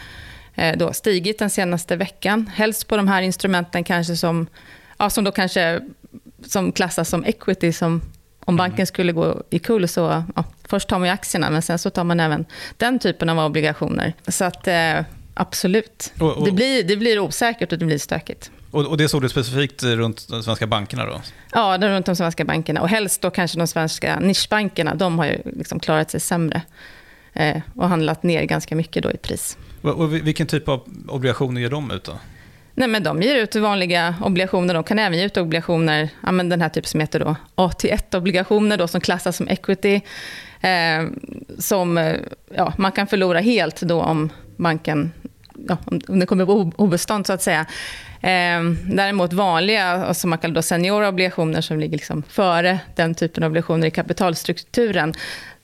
Eh, 0.54 0.76
då, 0.76 0.92
stigit 0.92 1.38
den 1.38 1.50
senaste 1.50 1.96
veckan. 1.96 2.50
Helst 2.54 2.88
på 2.88 2.96
de 2.96 3.08
här 3.08 3.22
instrumenten 3.22 3.84
kanske 3.84 4.16
som, 4.16 4.46
ja, 4.98 5.10
som 5.10 5.24
då 5.24 5.32
kanske 5.32 5.80
som 6.46 6.72
klassas 6.72 7.08
som 7.08 7.24
equity, 7.24 7.72
som 7.72 8.02
om 8.40 8.54
mm. 8.54 8.56
banken 8.56 8.86
skulle 8.86 9.12
gå 9.12 9.42
i 9.50 9.58
kull 9.58 9.88
så, 9.88 10.24
ja, 10.36 10.44
först 10.68 10.88
tar 10.88 10.98
man 10.98 11.08
ju 11.08 11.12
aktierna, 11.12 11.50
men 11.50 11.62
sen 11.62 11.78
så 11.78 11.90
tar 11.90 12.04
man 12.04 12.20
även 12.20 12.46
den 12.76 12.98
typen 12.98 13.28
av 13.28 13.38
obligationer. 13.38 14.12
Så 14.28 14.44
att 14.44 14.68
eh, 14.68 15.00
absolut, 15.34 16.12
och, 16.20 16.36
och, 16.36 16.44
det, 16.44 16.52
blir, 16.52 16.82
det 16.82 16.96
blir 16.96 17.18
osäkert 17.18 17.72
och 17.72 17.78
det 17.78 17.84
blir 17.84 17.98
stökigt. 17.98 18.50
Och, 18.70 18.86
och 18.86 18.96
det 18.96 19.08
såg 19.08 19.22
du 19.22 19.28
specifikt 19.28 19.82
runt 19.82 20.28
de 20.28 20.42
svenska 20.42 20.66
bankerna 20.66 21.06
då? 21.06 21.20
Ja, 21.52 21.78
runt 21.80 22.06
de 22.06 22.16
svenska 22.16 22.44
bankerna. 22.44 22.80
Och 22.80 22.88
helst 22.88 23.22
då 23.22 23.30
kanske 23.30 23.58
de 23.58 23.66
svenska 23.66 24.20
nischbankerna, 24.20 24.94
de 24.94 25.18
har 25.18 25.26
ju 25.26 25.38
liksom 25.44 25.80
klarat 25.80 26.10
sig 26.10 26.20
sämre. 26.20 26.62
Eh, 27.32 27.56
och 27.74 27.88
handlat 27.88 28.22
ner 28.22 28.44
ganska 28.44 28.76
mycket 28.76 29.02
då 29.02 29.10
i 29.10 29.16
pris. 29.16 29.58
Och, 29.82 29.90
och 29.90 30.14
vilken 30.14 30.46
typ 30.46 30.68
av 30.68 30.88
obligationer 31.08 31.60
ger 31.60 31.70
de 31.70 31.90
ut 31.90 32.04
då? 32.04 32.12
Nej, 32.74 32.88
men 32.88 33.02
de 33.02 33.22
ger 33.22 33.36
ut 33.36 33.56
vanliga 33.56 34.14
obligationer. 34.22 34.74
De 34.74 34.84
kan 34.84 34.98
även 34.98 35.18
ge 35.18 35.24
ut 35.24 35.36
obligationer, 35.36 36.08
ja, 36.22 36.32
men 36.32 36.48
den 36.48 36.60
här 36.60 36.68
typen 36.68 36.88
som 36.88 37.00
heter 37.00 37.20
då 37.20 37.36
AT1-obligationer, 37.54 38.86
som 38.86 39.00
klassas 39.00 39.36
som 39.36 39.48
equity. 39.48 40.00
Eh, 40.60 41.06
som 41.58 41.98
eh, 41.98 42.16
ja, 42.54 42.72
man 42.78 42.92
kan 42.92 43.06
förlora 43.06 43.40
helt 43.40 43.80
då 43.80 44.02
om 44.02 44.30
banken 44.56 45.12
ja, 45.68 45.76
om 46.08 46.18
det 46.18 46.26
kommer 46.26 46.46
på 46.46 46.72
obestånd, 46.76 47.26
så 47.26 47.32
att 47.32 47.42
säga. 47.42 47.66
Eh, 48.20 48.62
däremot 48.86 49.32
vanliga, 49.32 50.14
som 50.14 50.30
man 50.30 50.38
kallar 50.38 50.54
då 50.54 50.62
seniora 50.62 51.08
obligationer, 51.08 51.60
som 51.60 51.80
ligger 51.80 51.98
liksom 51.98 52.22
före 52.22 52.80
den 52.96 53.14
typen 53.14 53.42
av 53.42 53.50
obligationer 53.50 53.86
i 53.86 53.90
kapitalstrukturen, 53.90 55.14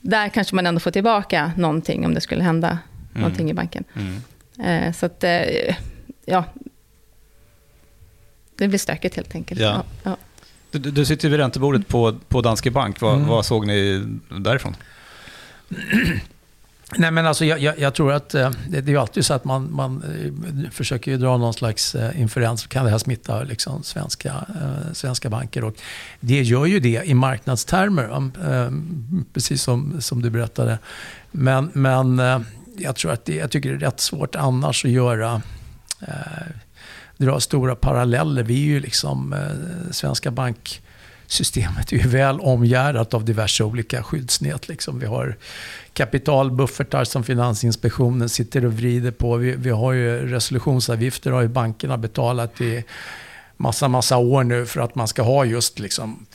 där 0.01 0.29
kanske 0.29 0.55
man 0.55 0.67
ändå 0.67 0.79
får 0.79 0.91
tillbaka 0.91 1.51
någonting 1.57 2.05
om 2.05 2.13
det 2.13 2.21
skulle 2.21 2.43
hända 2.43 2.67
mm. 2.67 3.21
någonting 3.21 3.49
i 3.49 3.53
banken. 3.53 3.83
Mm. 3.93 4.87
Eh, 4.87 4.93
så 4.93 5.05
att, 5.05 5.23
eh, 5.23 5.75
ja, 6.25 6.43
det 8.55 8.67
blir 8.67 8.79
stökigt 8.79 9.15
helt 9.15 9.35
enkelt. 9.35 9.61
Ja. 9.61 9.83
Ja, 10.03 10.17
Du, 10.71 10.79
du, 10.79 11.05
sitter 11.05 11.29
vid 11.29 11.39
räntebordet 11.39 11.87
på, 11.87 12.17
på 12.27 12.41
Danske 12.41 12.71
Bank. 12.71 13.01
Vad, 13.01 13.15
mm. 13.15 13.27
vad 13.27 13.45
såg 13.45 13.67
ni 13.67 14.03
därifrån? 14.29 14.75
Nej, 16.93 17.11
men 17.11 17.25
alltså, 17.25 17.45
jag, 17.45 17.59
jag, 17.59 17.79
jag 17.79 17.93
tror 17.93 18.13
att 18.13 18.35
eh, 18.35 18.51
det, 18.69 18.81
det, 18.81 18.91
är 18.93 18.97
alltid 18.97 19.25
så 19.25 19.33
att 19.33 19.45
man, 19.45 19.73
man 19.73 20.03
eh, 20.03 20.71
försöker 20.71 21.11
ju 21.11 21.17
dra 21.17 21.37
någon 21.37 21.53
slags 21.53 21.95
eh, 21.95 22.21
inferens. 22.21 22.67
Kan 22.67 22.85
det 22.85 22.91
här 22.91 22.97
smitta 22.97 23.43
liksom, 23.43 23.83
svenska, 23.83 24.29
eh, 24.29 24.93
svenska 24.93 25.29
banker? 25.29 25.63
Och 25.63 25.75
det 26.19 26.41
gör 26.41 26.65
ju 26.65 26.79
det 26.79 27.05
i 27.05 27.13
marknadstermer, 27.13 28.31
eh, 28.51 28.71
precis 29.33 29.61
som, 29.63 30.01
som 30.01 30.21
du 30.21 30.29
berättade. 30.29 30.79
Men, 31.31 31.71
men 31.73 32.19
eh, 32.19 32.39
jag 32.77 32.95
tror 32.95 33.11
att 33.11 33.25
det, 33.25 33.35
jag 33.35 33.51
tycker 33.51 33.69
det 33.69 33.75
är 33.75 33.79
rätt 33.79 33.99
svårt 33.99 34.35
annars 34.35 34.85
att 34.85 34.91
göra 34.91 35.41
eh, 36.01 36.47
dra 37.17 37.39
stora 37.39 37.75
paralleller. 37.75 38.43
Vi 38.43 38.53
är 38.53 38.65
ju 38.65 38.79
liksom, 38.79 39.33
eh, 39.33 39.91
svenska 39.91 40.31
bank 40.31 40.81
systemet 41.27 41.91
är 41.91 41.97
ju 41.97 42.07
väl 42.07 42.39
omgärdat 42.39 43.13
av 43.13 43.25
diverse 43.25 43.63
olika 43.63 44.03
skyddsnät. 44.03 44.67
Liksom. 44.67 44.99
Vi 44.99 45.05
har 45.05 45.37
kapitalbuffertar 45.93 47.03
som 47.03 47.23
Finansinspektionen 47.23 48.29
sitter 48.29 48.65
och 48.65 48.73
vrider 48.73 49.11
på. 49.11 49.35
Vi, 49.35 49.55
vi 49.57 49.69
har 49.69 49.93
ju 49.93 50.27
resolutionsavgifter 50.27 51.31
har 51.31 51.41
ju 51.41 51.47
bankerna 51.47 51.97
betalat 51.97 52.61
i 52.61 52.83
massa, 53.57 53.87
massa 53.87 54.17
år 54.17 54.43
nu 54.43 54.65
för 54.65 54.81
att 54.81 54.95
man 54.95 55.07
ska 55.07 55.21
ha 55.21 55.45
just 55.45 55.79
liksom 55.79 56.25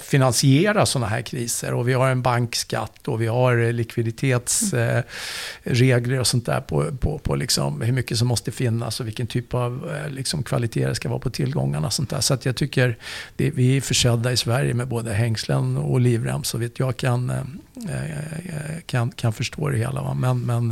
finansiera 0.00 0.86
sådana 0.86 1.06
här 1.06 1.22
kriser. 1.22 1.74
Och 1.74 1.88
vi 1.88 1.92
har 1.92 2.08
en 2.08 2.22
bankskatt 2.22 3.08
och 3.08 3.22
vi 3.22 3.26
har 3.26 3.72
likviditetsregler 3.72 6.20
och 6.20 6.26
sånt 6.26 6.46
där 6.46 6.60
på, 6.60 6.96
på, 7.00 7.18
på 7.18 7.34
liksom 7.34 7.80
hur 7.80 7.92
mycket 7.92 8.18
som 8.18 8.28
måste 8.28 8.52
finnas 8.52 9.00
och 9.00 9.06
vilken 9.06 9.26
typ 9.26 9.54
av 9.54 9.90
eh, 9.94 10.08
liksom 10.10 10.42
kvalitet 10.42 10.86
det 10.86 10.94
ska 10.94 11.08
vara 11.08 11.18
på 11.18 11.30
tillgångarna. 11.30 11.86
Och 11.86 11.92
sånt 11.92 12.10
där. 12.10 12.20
Så 12.20 12.34
att 12.34 12.46
jag 12.46 12.56
tycker 12.56 12.96
det, 13.36 13.50
vi 13.50 13.76
är 13.76 13.80
försedda 13.80 14.32
i 14.32 14.36
Sverige 14.36 14.74
med 14.74 14.88
både 14.88 15.12
hängslen 15.12 15.76
och 15.76 16.00
livrem 16.00 16.44
så 16.44 16.58
vitt 16.58 16.78
jag 16.78 16.96
kan, 16.96 17.30
eh, 17.30 17.40
eh, 17.88 18.80
kan, 18.86 19.10
kan 19.10 19.32
förstå 19.32 19.68
det 19.68 19.76
hela. 19.76 20.14
Men, 20.14 20.40
men 20.40 20.68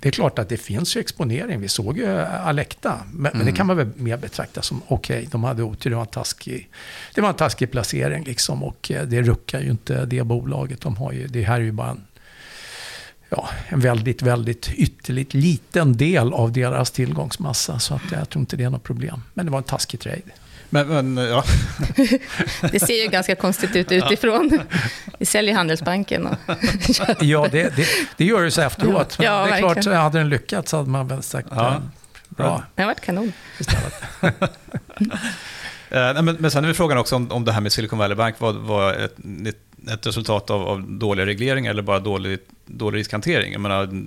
det 0.00 0.08
är 0.08 0.12
klart 0.12 0.38
att 0.38 0.48
det 0.48 0.56
finns 0.56 0.96
ju 0.96 1.00
exponering. 1.00 1.60
Vi 1.60 1.68
såg 1.68 1.98
ju 1.98 2.06
Alecta. 2.18 3.00
Men, 3.12 3.26
mm. 3.26 3.38
men 3.38 3.46
det 3.46 3.52
kan 3.52 3.66
man 3.66 3.76
väl 3.76 3.90
mer 3.96 4.16
betrakta 4.16 4.62
som 4.62 4.82
okej, 4.86 5.18
okay, 5.18 5.28
de 5.30 5.44
hade 5.44 5.62
otur, 5.62 5.90
det 5.90 5.96
var 5.96 6.02
en 6.02 6.08
taskig, 6.08 6.68
det 7.14 7.20
var 7.20 7.28
en 7.28 7.34
taskig 7.34 7.70
placering. 7.70 8.17
Liksom, 8.24 8.62
och 8.62 8.90
eh, 8.90 9.02
det 9.02 9.22
ruckar 9.22 9.60
ju 9.60 9.70
inte 9.70 10.06
det 10.06 10.22
bolaget. 10.22 10.80
De 10.80 10.96
har 10.96 11.12
ju, 11.12 11.26
det 11.26 11.42
här 11.42 11.56
är 11.56 11.64
ju 11.64 11.72
bara 11.72 11.90
en, 11.90 12.04
ja, 13.28 13.48
en 13.68 13.80
väldigt, 13.80 14.22
väldigt 14.22 14.72
ytterligt 14.72 15.34
liten 15.34 15.96
del 15.96 16.32
av 16.32 16.52
deras 16.52 16.90
tillgångsmassa. 16.90 17.78
Så 17.78 17.94
att 17.94 18.12
jag 18.12 18.28
tror 18.28 18.40
inte 18.40 18.56
det 18.56 18.64
är 18.64 18.70
något 18.70 18.84
problem. 18.84 19.22
Men 19.34 19.46
det 19.46 19.52
var 19.52 19.58
en 19.58 19.64
taskig 19.64 20.00
trade. 20.00 20.22
Men, 20.70 20.88
men, 20.88 21.16
ja. 21.16 21.44
det 22.72 22.80
ser 22.80 23.02
ju 23.02 23.08
ganska 23.08 23.34
konstigt 23.34 23.76
ut 23.76 23.92
utifrån. 23.92 24.60
Vi 25.18 25.26
säljer 25.26 25.54
Handelsbanken. 25.54 26.26
Och 26.26 26.36
ja, 27.20 27.48
det, 27.52 27.76
det, 27.76 27.86
det, 28.16 28.24
gör 28.24 28.42
det 28.42 28.50
så 28.50 28.60
efteråt. 28.60 29.16
Ja, 29.20 29.46
det 29.46 29.52
är 29.52 29.58
klart, 29.58 29.84
så 29.84 29.92
hade 29.92 30.18
den 30.18 30.28
lyckats 30.28 30.70
så 30.70 30.76
hade 30.76 30.90
man 30.90 31.08
väl 31.08 31.22
sagt 31.22 31.48
ja. 31.50 31.82
bra. 32.28 32.62
Det 32.74 32.82
har 32.82 32.86
varit 32.86 33.00
kanon. 33.00 33.32
Eh, 35.90 36.22
men, 36.22 36.36
men 36.38 36.50
sen 36.50 36.64
är 36.64 36.72
frågan 36.72 36.98
också 36.98 37.16
om, 37.16 37.32
om 37.32 37.44
det 37.44 37.52
här 37.52 37.60
med 37.60 37.72
Silicon 37.72 37.98
Valley 37.98 38.16
Bank 38.16 38.40
var, 38.40 38.52
var 38.52 38.94
ett, 38.94 39.16
ett 39.92 40.06
resultat 40.06 40.50
av, 40.50 40.62
av 40.62 40.82
dåliga 40.82 41.26
regleringar 41.26 41.70
eller 41.70 41.82
bara 41.82 42.00
dålig, 42.00 42.38
dålig 42.66 42.98
riskhantering. 42.98 43.52
Jag 43.52 43.60
menar, 43.60 44.04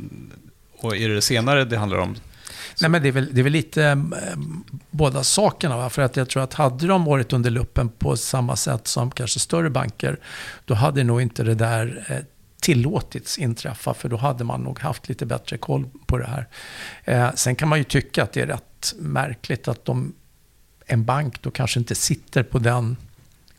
och 0.77 0.97
är 0.97 1.09
det 1.09 1.15
det 1.15 1.21
senare 1.21 1.65
det 1.65 1.77
handlar 1.77 1.97
om? 1.97 2.15
Nej, 2.81 2.89
men 2.89 3.01
det, 3.01 3.07
är 3.07 3.11
väl, 3.11 3.29
det 3.31 3.41
är 3.41 3.43
väl 3.43 3.53
lite 3.53 3.83
eh, 3.83 3.95
båda 4.89 5.23
sakerna. 5.23 5.77
Va? 5.77 5.89
För 5.89 6.01
att 6.01 6.15
jag 6.15 6.29
tror 6.29 6.43
att 6.43 6.53
hade 6.53 6.87
de 6.87 7.05
varit 7.05 7.33
under 7.33 7.49
luppen 7.49 7.89
på 7.89 8.17
samma 8.17 8.55
sätt 8.55 8.87
som 8.87 9.11
kanske 9.11 9.39
större 9.39 9.69
banker, 9.69 10.19
då 10.65 10.73
hade 10.73 11.03
nog 11.03 11.21
inte 11.21 11.43
det 11.43 11.55
där 11.55 12.05
eh, 12.09 12.17
tillåtits 12.61 13.37
inträffa, 13.37 13.93
för 13.93 14.09
då 14.09 14.17
hade 14.17 14.43
man 14.43 14.61
nog 14.61 14.79
haft 14.79 15.09
lite 15.09 15.25
bättre 15.25 15.57
koll 15.57 15.85
på 16.05 16.17
det 16.17 16.27
här. 16.27 16.47
Eh, 17.03 17.33
sen 17.35 17.55
kan 17.55 17.69
man 17.69 17.77
ju 17.77 17.83
tycka 17.83 18.23
att 18.23 18.33
det 18.33 18.41
är 18.41 18.47
rätt 18.47 18.93
märkligt 18.99 19.67
att 19.67 19.85
de 19.85 20.13
en 20.91 21.05
bank 21.05 21.41
då 21.41 21.51
kanske 21.51 21.79
inte 21.79 21.95
sitter 21.95 22.43
på 22.43 22.59
den 22.59 22.95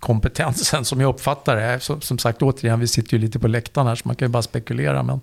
kompetensen 0.02 0.84
som 0.84 1.00
jag 1.00 1.08
uppfattar 1.08 1.56
det. 1.56 1.80
Som, 1.80 2.00
som 2.00 2.18
sagt, 2.18 2.42
återigen, 2.42 2.80
vi 2.80 2.86
sitter 2.86 3.12
ju 3.12 3.18
lite 3.18 3.38
på 3.38 3.48
läktaren 3.48 3.86
här 3.86 3.94
så 3.94 4.08
man 4.08 4.16
kan 4.16 4.28
ju 4.28 4.30
bara 4.32 4.42
spekulera. 4.42 5.02
Men 5.02 5.20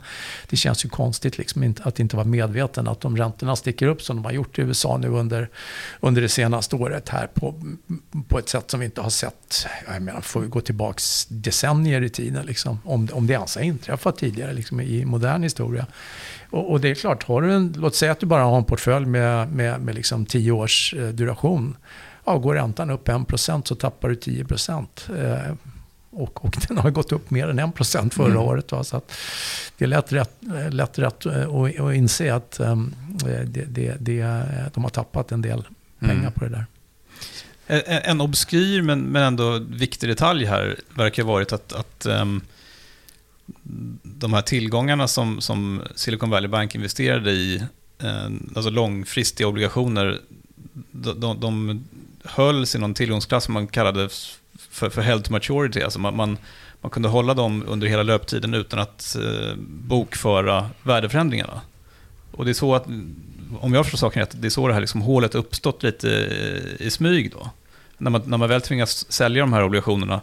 det 0.49 0.55
känns 0.55 0.85
ju 0.85 0.89
konstigt 0.89 1.37
liksom 1.37 1.75
att 1.81 1.99
inte 1.99 2.15
vara 2.15 2.25
medveten 2.25 2.87
att 2.87 3.01
de 3.01 3.17
räntorna 3.17 3.55
sticker 3.55 3.87
upp 3.87 4.01
som 4.01 4.15
de 4.15 4.25
har 4.25 4.31
gjort 4.31 4.59
i 4.59 4.61
USA 4.61 4.97
nu 4.97 5.07
under, 5.07 5.49
under 5.99 6.21
det 6.21 6.29
senaste 6.29 6.75
året 6.75 7.09
här 7.09 7.27
på, 7.27 7.55
på 8.27 8.39
ett 8.39 8.49
sätt 8.49 8.71
som 8.71 8.79
vi 8.79 8.85
inte 8.85 9.01
har 9.01 9.09
sett. 9.09 9.67
Jag 9.87 10.01
menar, 10.01 10.21
får 10.21 10.41
vi 10.41 10.47
gå 10.47 10.61
tillbaka 10.61 10.99
decennier 11.29 12.01
i 12.01 12.09
tiden 12.09 12.45
liksom, 12.45 12.79
om, 12.85 13.07
om 13.11 13.27
det 13.27 13.33
ens 13.33 13.55
har 13.55 13.63
inträffat 13.63 14.17
tidigare 14.17 14.53
liksom, 14.53 14.81
i 14.81 15.05
modern 15.05 15.43
historia. 15.43 15.85
Och, 16.49 16.71
och, 16.71 16.81
det 16.81 16.89
är 16.89 16.95
klart, 16.95 17.23
har 17.23 17.41
du 17.41 17.53
en, 17.53 17.73
låt 17.77 17.95
säga 17.95 18.11
att 18.11 18.19
du 18.19 18.25
bara 18.25 18.43
har 18.43 18.57
en 18.57 18.63
portfölj 18.63 19.05
med, 19.05 19.51
med, 19.51 19.81
med 19.81 19.95
liksom 19.95 20.25
10 20.25 20.51
års 20.51 20.93
eh, 20.93 21.07
duration. 21.07 21.77
Ja, 22.25 22.37
går 22.37 22.55
räntan 22.55 22.89
upp 22.89 23.07
1% 23.07 23.67
så 23.67 23.75
tappar 23.75 24.09
du 24.09 24.15
10%. 24.15 24.87
Eh, 25.17 25.53
och, 26.11 26.45
och 26.45 26.55
den 26.67 26.77
har 26.77 26.89
gått 26.89 27.11
upp 27.11 27.29
mer 27.31 27.47
än 27.47 27.59
1% 27.59 28.13
förra 28.13 28.31
mm. 28.31 28.43
året. 28.43 28.71
Va? 28.71 28.83
Så 28.83 28.97
att 28.97 29.11
det 29.77 29.85
är 29.85 29.87
lätt 29.87 30.11
rätt, 30.11 30.33
lätt 30.69 30.99
rätt 30.99 31.25
att, 31.25 31.79
att 31.79 31.93
inse 31.95 32.33
att 32.33 32.59
um, 32.59 32.95
det, 33.45 33.65
det, 33.65 33.95
det, 33.99 34.45
de 34.73 34.83
har 34.83 34.89
tappat 34.89 35.31
en 35.31 35.41
del 35.41 35.63
pengar 35.99 36.13
mm. 36.13 36.31
på 36.31 36.43
det 36.43 36.49
där. 36.49 36.65
En, 37.67 38.01
en 38.03 38.21
obskyr 38.21 38.81
men, 38.81 39.01
men 39.01 39.23
ändå 39.23 39.59
viktig 39.69 40.09
detalj 40.09 40.45
här 40.45 40.79
verkar 40.95 41.23
ha 41.23 41.31
varit 41.31 41.53
att, 41.53 41.73
att 41.73 42.05
um, 42.05 42.41
de 44.03 44.33
här 44.33 44.41
tillgångarna 44.41 45.07
som, 45.07 45.41
som 45.41 45.81
Silicon 45.95 46.29
Valley 46.29 46.49
Bank 46.49 46.75
investerade 46.75 47.31
i 47.31 47.63
eh, 48.03 48.29
alltså 48.55 48.69
långfristiga 48.69 49.47
obligationer, 49.47 50.19
de, 50.91 51.19
de, 51.19 51.39
de 51.39 51.83
hölls 52.23 52.75
i 52.75 52.79
någon 52.79 52.93
tillgångsklass 52.93 53.43
som 53.43 53.53
man 53.53 53.67
kallade 53.67 54.09
för, 54.69 54.89
för 54.89 55.01
held 55.01 55.23
to 55.23 55.31
maturity. 55.31 55.81
Alltså 55.81 55.99
man, 55.99 56.15
man, 56.15 56.37
man, 56.81 56.89
kunde 56.89 57.09
hålla 57.09 57.33
dem 57.33 57.63
under 57.67 57.87
hela 57.87 58.03
löptiden 58.03 58.53
utan 58.53 58.79
att 58.79 59.15
eh, 59.15 59.55
bokföra 59.67 60.69
värdeförändringarna. 60.83 61.61
Och 62.31 62.45
det 62.45 62.51
är 62.51 62.53
så 62.53 62.75
att, 62.75 62.85
om 63.59 63.73
jag 63.73 63.85
förstår 63.85 63.97
saken 63.97 64.19
rätt, 64.19 64.41
det 64.41 64.47
är 64.47 64.49
så 64.49 64.67
det 64.67 64.73
här 64.73 64.81
liksom 64.81 65.01
hålet 65.01 65.35
uppstått 65.35 65.83
lite 65.83 66.09
eh, 66.09 66.87
i 66.87 66.89
smyg 66.91 67.31
då. 67.31 67.49
När 67.97 68.11
man, 68.11 68.21
när 68.25 68.37
man 68.37 68.49
väl 68.49 68.61
tvingas 68.61 69.11
sälja 69.11 69.41
de 69.41 69.53
här 69.53 69.63
obligationerna 69.63 70.21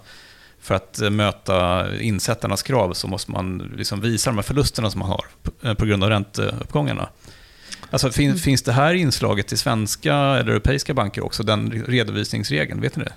för 0.67 0.75
att 0.75 1.01
eh, 1.01 1.11
möta 1.11 1.87
insättarnas 2.01 2.63
krav 2.63 2.93
så 2.93 3.09
måste 3.09 3.31
man 3.31 3.73
liksom 3.77 4.01
visa 4.01 4.31
de 4.31 4.37
här 4.37 4.43
förlusterna 4.43 4.91
som 4.91 4.99
man 4.99 5.09
har 5.09 5.25
på, 5.43 5.69
eh, 5.69 5.75
på 5.75 5.85
grund 5.85 6.05
av 6.05 6.11
ränteuppgångarna. 6.11 7.09
Alltså, 7.91 8.11
fin, 8.11 8.27
mm. 8.31 8.39
Finns 8.39 8.63
det 8.63 8.73
här 8.73 8.95
inslaget 8.95 9.53
i 9.53 9.57
svenska 9.57 10.15
eller 10.15 10.51
europeiska 10.51 10.95
banker 10.95 11.25
också, 11.25 11.43
den 11.43 11.85
redovisningsregeln? 11.87 12.81
Vet 12.81 12.97
ni 12.97 13.05
det? 13.05 13.13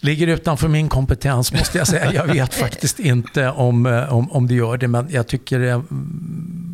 Ligger 0.00 0.26
utanför 0.26 0.68
min 0.68 0.88
kompetens 0.88 1.52
måste 1.52 1.78
jag 1.78 1.86
säga. 1.86 2.12
Jag 2.12 2.26
vet 2.26 2.54
faktiskt 2.54 2.98
inte 2.98 3.50
om, 3.50 3.86
eh, 3.86 4.14
om, 4.14 4.32
om 4.32 4.46
det 4.46 4.54
gör 4.54 4.76
det, 4.76 4.88
men 4.88 5.08
jag 5.10 5.26
tycker 5.26 5.58
det 5.58 5.82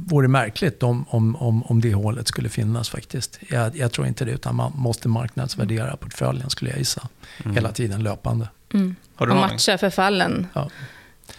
vore 0.06 0.28
märkligt 0.28 0.82
om, 0.82 1.04
om, 1.08 1.36
om, 1.36 1.62
om 1.62 1.80
det 1.80 1.94
hålet 1.94 2.28
skulle 2.28 2.48
finnas 2.48 2.88
faktiskt. 2.88 3.38
Jag, 3.48 3.76
jag 3.76 3.92
tror 3.92 4.06
inte 4.06 4.24
det, 4.24 4.30
utan 4.30 4.54
man 4.54 4.72
måste 4.74 5.08
marknadsvärdera 5.08 5.96
portföljen 5.96 6.50
skulle 6.50 6.70
jag 6.70 6.78
gissa. 6.78 7.08
Mm. 7.44 7.54
Hela 7.54 7.72
tiden 7.72 8.02
löpande. 8.02 8.48
Mm. 8.74 8.96
och 9.16 9.28
matcha 9.28 9.78
förfallen. 9.78 10.46
Ja. 10.52 10.70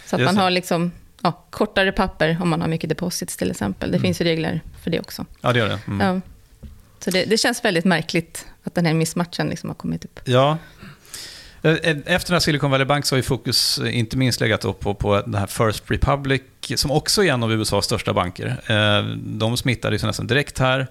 Så 0.06 0.16
att 0.16 0.22
man 0.22 0.38
har 0.38 0.50
liksom 0.50 0.92
ja, 1.22 1.46
kortare 1.50 1.92
papper 1.92 2.38
om 2.42 2.50
man 2.50 2.62
har 2.62 2.68
mycket 2.68 2.90
deposits 2.90 3.38
till 3.38 3.52
exempel. 3.52 3.92
Det 3.92 3.98
mm. 3.98 4.08
finns 4.08 4.22
ju 4.22 4.26
regler 4.26 4.62
för 4.84 4.92
det 4.92 5.00
också. 5.00 5.26
Ja, 5.42 5.54
det 5.54 5.60
gör 5.60 5.70
det. 5.70 5.80
Mm. 5.88 6.08
Ja. 6.08 6.22
Så 7.00 7.12
det, 7.12 7.26
det, 7.26 7.38
känns 7.38 7.66
väldigt 7.66 7.86
märkligt 7.86 8.46
att 8.64 8.76
den 8.76 8.86
här 8.86 8.94
missmatchen 8.94 9.48
liksom 9.48 9.70
har 9.70 9.76
kommit 9.76 10.06
upp. 10.06 10.20
Ja. 10.24 10.58
Eh, 11.68 11.74
eh, 11.74 11.98
efter 12.06 12.30
den 12.30 12.36
här 12.36 12.40
Silicon 12.40 12.72
Valley 12.72 12.86
Bank 12.86 13.06
så 13.06 13.16
har 13.16 13.18
ju 13.18 13.24
fokus 13.24 13.80
eh, 13.80 13.98
inte 14.00 14.18
minst 14.18 14.42
legat 14.42 14.66
upp 14.66 14.80
på, 14.80 14.94
på 14.94 15.22
den 15.22 15.36
här 15.36 15.48
First 15.48 15.84
Republic, 15.92 16.42
som 16.76 16.92
också 16.92 17.24
är 17.24 17.34
en 17.34 17.44
av 17.44 17.52
USAs 17.52 17.86
största 17.86 18.14
banker. 18.14 18.62
De 19.38 19.58
smittade 19.58 19.98
ju 19.98 20.08
nästan 20.08 20.28
direkt 20.28 20.60
här. 20.60 20.88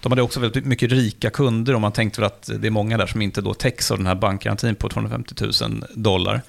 De 0.00 0.12
hade 0.12 0.22
också 0.22 0.40
väldigt 0.40 0.64
mycket 0.64 0.92
rika 0.92 1.30
kunder 1.30 1.74
och 1.74 1.80
man 1.80 1.92
tänkte 1.92 2.20
väl 2.20 2.26
att 2.26 2.50
det 2.58 2.66
är 2.66 2.70
många 2.70 2.96
där 2.96 3.06
som 3.06 3.22
inte 3.22 3.40
då 3.40 3.54
täcks 3.54 3.90
av 3.90 3.98
den 3.98 4.06
här 4.06 4.14
bankgarantin 4.14 4.74
på 4.74 4.88
250 4.88 5.34
000 5.62 5.84
dollar. 5.94 6.42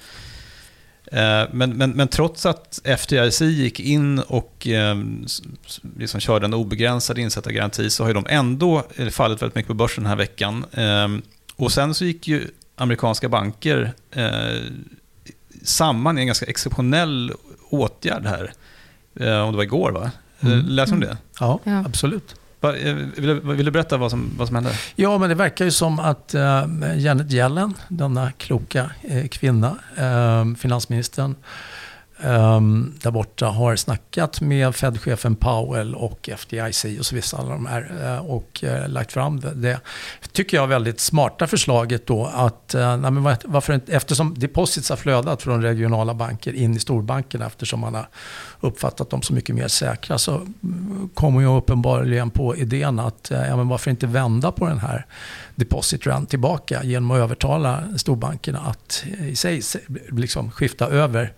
Men, 1.50 1.70
men, 1.76 1.90
men 1.90 2.08
trots 2.08 2.46
att 2.46 2.80
FDIC 2.98 3.40
gick 3.40 3.80
in 3.80 4.18
och 4.18 4.66
ehm, 4.66 5.26
liksom 5.98 6.20
körde 6.20 6.44
en 6.44 6.54
obegränsad 6.54 7.18
insättargaranti 7.18 7.90
så 7.90 8.04
har 8.04 8.14
de 8.14 8.26
ändå 8.28 8.82
fallit 9.10 9.42
väldigt 9.42 9.56
mycket 9.56 9.68
på 9.68 9.74
börsen 9.74 10.04
den 10.04 10.08
här 10.08 10.16
veckan. 10.16 10.64
Ehm, 10.72 11.22
och 11.56 11.72
sen 11.72 11.94
så 11.94 12.04
gick 12.04 12.28
ju 12.28 12.48
amerikanska 12.76 13.28
banker 13.28 13.92
samman 15.62 16.18
i 16.18 16.20
en 16.20 16.26
ganska 16.26 16.46
exceptionell 16.46 17.32
åtgärd 17.70 18.26
här. 18.26 18.52
Om 19.42 19.52
det 19.52 19.56
var 19.56 19.62
igår 19.62 19.92
va? 19.92 20.10
Mm. 20.40 20.66
Läste 20.66 20.90
du 20.90 20.94
om 20.94 21.00
det? 21.00 21.16
Ja, 21.40 21.60
ja, 21.64 21.84
absolut. 21.86 22.34
Eh, 22.74 22.94
vill 22.94 23.26
du, 23.26 23.40
vill 23.40 23.66
du 23.66 23.70
berätta 23.70 23.96
vad 23.96 24.10
som, 24.10 24.30
vad 24.38 24.46
som 24.46 24.56
hände? 24.56 24.70
Ja, 24.94 25.18
men 25.18 25.28
det 25.28 25.34
verkar 25.34 25.64
ju 25.64 25.70
som 25.70 25.98
att 25.98 26.34
uh, 26.34 26.98
Janet 26.98 27.32
Yellen, 27.32 27.74
denna 27.88 28.32
kloka 28.32 28.90
uh, 29.10 29.26
kvinna, 29.26 29.76
uh, 30.00 30.54
finansministern, 30.54 31.34
um, 32.24 32.94
där 33.02 33.10
borta 33.10 33.46
har 33.46 33.76
snackat 33.76 34.40
med 34.40 34.74
Fed-chefen 34.74 35.36
Powell 35.36 35.94
och 35.94 36.28
FDIC 36.36 36.84
och 36.98 37.06
så 37.06 37.14
vissa 37.14 37.36
alla 37.36 37.50
de 37.50 37.66
här, 37.66 37.90
eh, 38.04 38.30
och 38.30 38.64
uh, 38.64 38.88
lagt 38.88 39.12
fram 39.12 39.40
det, 39.40 39.54
det, 39.54 39.80
tycker 40.32 40.56
jag, 40.56 40.66
väldigt 40.66 41.00
smarta 41.00 41.46
förslaget 41.46 42.06
då 42.06 42.26
att, 42.26 42.74
uh, 42.74 42.96
nej, 42.96 43.10
men 43.10 43.22
varför 43.44 43.72
inte, 43.72 43.92
eftersom 43.92 44.34
deposits 44.38 44.90
har 44.90 44.96
flödat 44.96 45.42
från 45.42 45.62
regionala 45.62 46.14
banker 46.14 46.52
in 46.52 46.76
i 46.76 46.78
storbankerna 46.78 47.46
eftersom 47.46 47.80
man 47.80 47.94
har 47.94 48.08
uppfattat 48.60 49.10
dem 49.10 49.22
som 49.22 49.36
mycket 49.36 49.54
mer 49.54 49.68
säkra 49.68 50.18
så 50.18 50.46
kommer 51.14 51.42
jag 51.42 51.56
uppenbarligen 51.56 52.30
på 52.30 52.56
idén 52.56 52.98
att 52.98 53.30
ja, 53.30 53.56
men 53.56 53.68
varför 53.68 53.90
inte 53.90 54.06
vända 54.06 54.52
på 54.52 54.66
den 54.66 54.78
här 54.78 55.06
deposit 55.54 56.06
run 56.06 56.26
tillbaka 56.26 56.84
genom 56.84 57.10
att 57.10 57.18
övertala 57.18 57.82
storbankerna 57.96 58.60
att 58.60 59.04
i 59.18 59.36
sig 59.36 59.62
liksom 60.10 60.50
skifta 60.50 60.86
över 60.86 61.32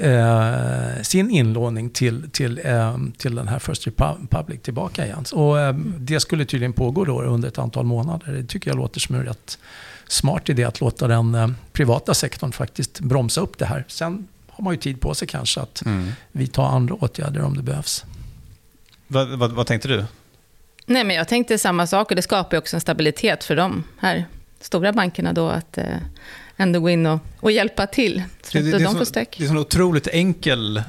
eh, 0.00 1.02
sin 1.02 1.30
inlåning 1.30 1.90
till, 1.90 2.30
till, 2.30 2.60
eh, 2.64 2.96
till 3.16 3.34
den 3.34 3.48
här 3.48 3.58
First 3.58 3.86
Republic 3.86 4.62
tillbaka 4.62 5.06
igen. 5.06 5.24
Och, 5.32 5.60
eh, 5.60 5.74
det 5.98 6.20
skulle 6.20 6.44
tydligen 6.44 6.72
pågå 6.72 7.04
då 7.04 7.22
under 7.22 7.48
ett 7.48 7.58
antal 7.58 7.84
månader. 7.84 8.32
Det 8.32 8.44
tycker 8.44 8.70
jag 8.70 8.76
låter 8.76 9.00
som 9.00 9.14
en 9.14 9.24
rätt 9.24 9.58
smart 10.08 10.48
idé 10.48 10.64
att 10.64 10.80
låta 10.80 11.08
den 11.08 11.34
eh, 11.34 11.48
privata 11.72 12.14
sektorn 12.14 12.52
faktiskt 12.52 13.00
bromsa 13.00 13.40
upp 13.40 13.58
det 13.58 13.66
här. 13.66 13.84
Sen 13.88 14.28
har 14.48 14.64
man 14.64 14.74
ju 14.74 14.80
tid 14.80 15.00
på 15.00 15.14
sig 15.14 15.28
kanske 15.28 15.60
att 15.60 15.82
mm. 15.82 16.12
vidta 16.32 16.62
andra 16.62 16.94
åtgärder 16.94 17.42
om 17.42 17.56
det 17.56 17.62
behövs. 17.62 18.04
Vad, 19.06 19.38
vad, 19.38 19.52
vad 19.52 19.66
tänkte 19.66 19.88
du? 19.88 20.04
Nej, 20.86 21.04
men 21.04 21.16
jag 21.16 21.28
tänkte 21.28 21.58
samma 21.58 21.86
sak 21.86 22.10
och 22.10 22.16
det 22.16 22.22
skapar 22.22 22.56
också 22.56 22.76
en 22.76 22.80
stabilitet 22.80 23.44
för 23.44 23.56
de 23.56 23.84
här 23.98 24.24
stora 24.60 24.92
bankerna 24.92 25.32
då 25.32 25.48
att 25.48 25.78
eh, 25.78 25.84
ändå 26.56 26.80
gå 26.80 26.90
in 26.90 27.06
och, 27.06 27.20
och 27.40 27.52
hjälpa 27.52 27.86
till. 27.86 28.22
Så 28.42 28.58
det, 28.58 28.70
det, 28.70 28.84
de 28.84 28.96
får 28.96 29.04
stöck. 29.04 29.36
Det 29.38 29.44
är 29.44 29.50
en 29.50 29.58
otroligt 29.58 30.08
enkel, 30.08 30.82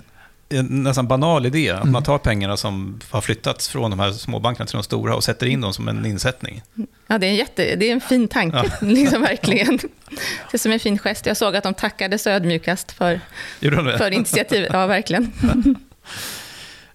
nästan 0.69 1.07
banal 1.07 1.45
idé. 1.45 1.69
Att 1.69 1.81
mm. 1.81 1.91
man 1.91 2.03
tar 2.03 2.17
pengarna 2.17 2.57
som 2.57 2.99
har 3.09 3.21
flyttats 3.21 3.69
från 3.69 3.91
de 3.91 3.99
här 3.99 4.11
småbankerna 4.11 4.65
till 4.65 4.75
de 4.75 4.83
stora 4.83 5.15
och 5.15 5.23
sätter 5.23 5.47
in 5.47 5.61
dem 5.61 5.73
som 5.73 5.87
en 5.87 6.05
insättning. 6.05 6.61
Ja, 7.07 7.17
det 7.17 7.27
är 7.27 7.29
en, 7.29 7.35
jätte, 7.35 7.75
det 7.75 7.89
är 7.89 7.93
en 7.93 8.01
fin 8.01 8.27
tanke, 8.27 8.57
ja. 8.57 8.87
liksom 8.87 9.21
verkligen. 9.21 9.77
Det 10.51 10.53
är 10.53 10.57
som 10.57 10.71
en 10.71 10.79
fin 10.79 10.97
gest. 10.99 11.25
Jag 11.25 11.37
såg 11.37 11.55
att 11.55 11.63
de 11.63 11.73
tackade 11.73 12.17
så 12.17 12.29
ödmjukast 12.29 12.91
för, 12.91 13.19
för 13.97 14.11
initiativet. 14.11 14.69
Ja, 14.73 14.87
verkligen. 14.87 15.31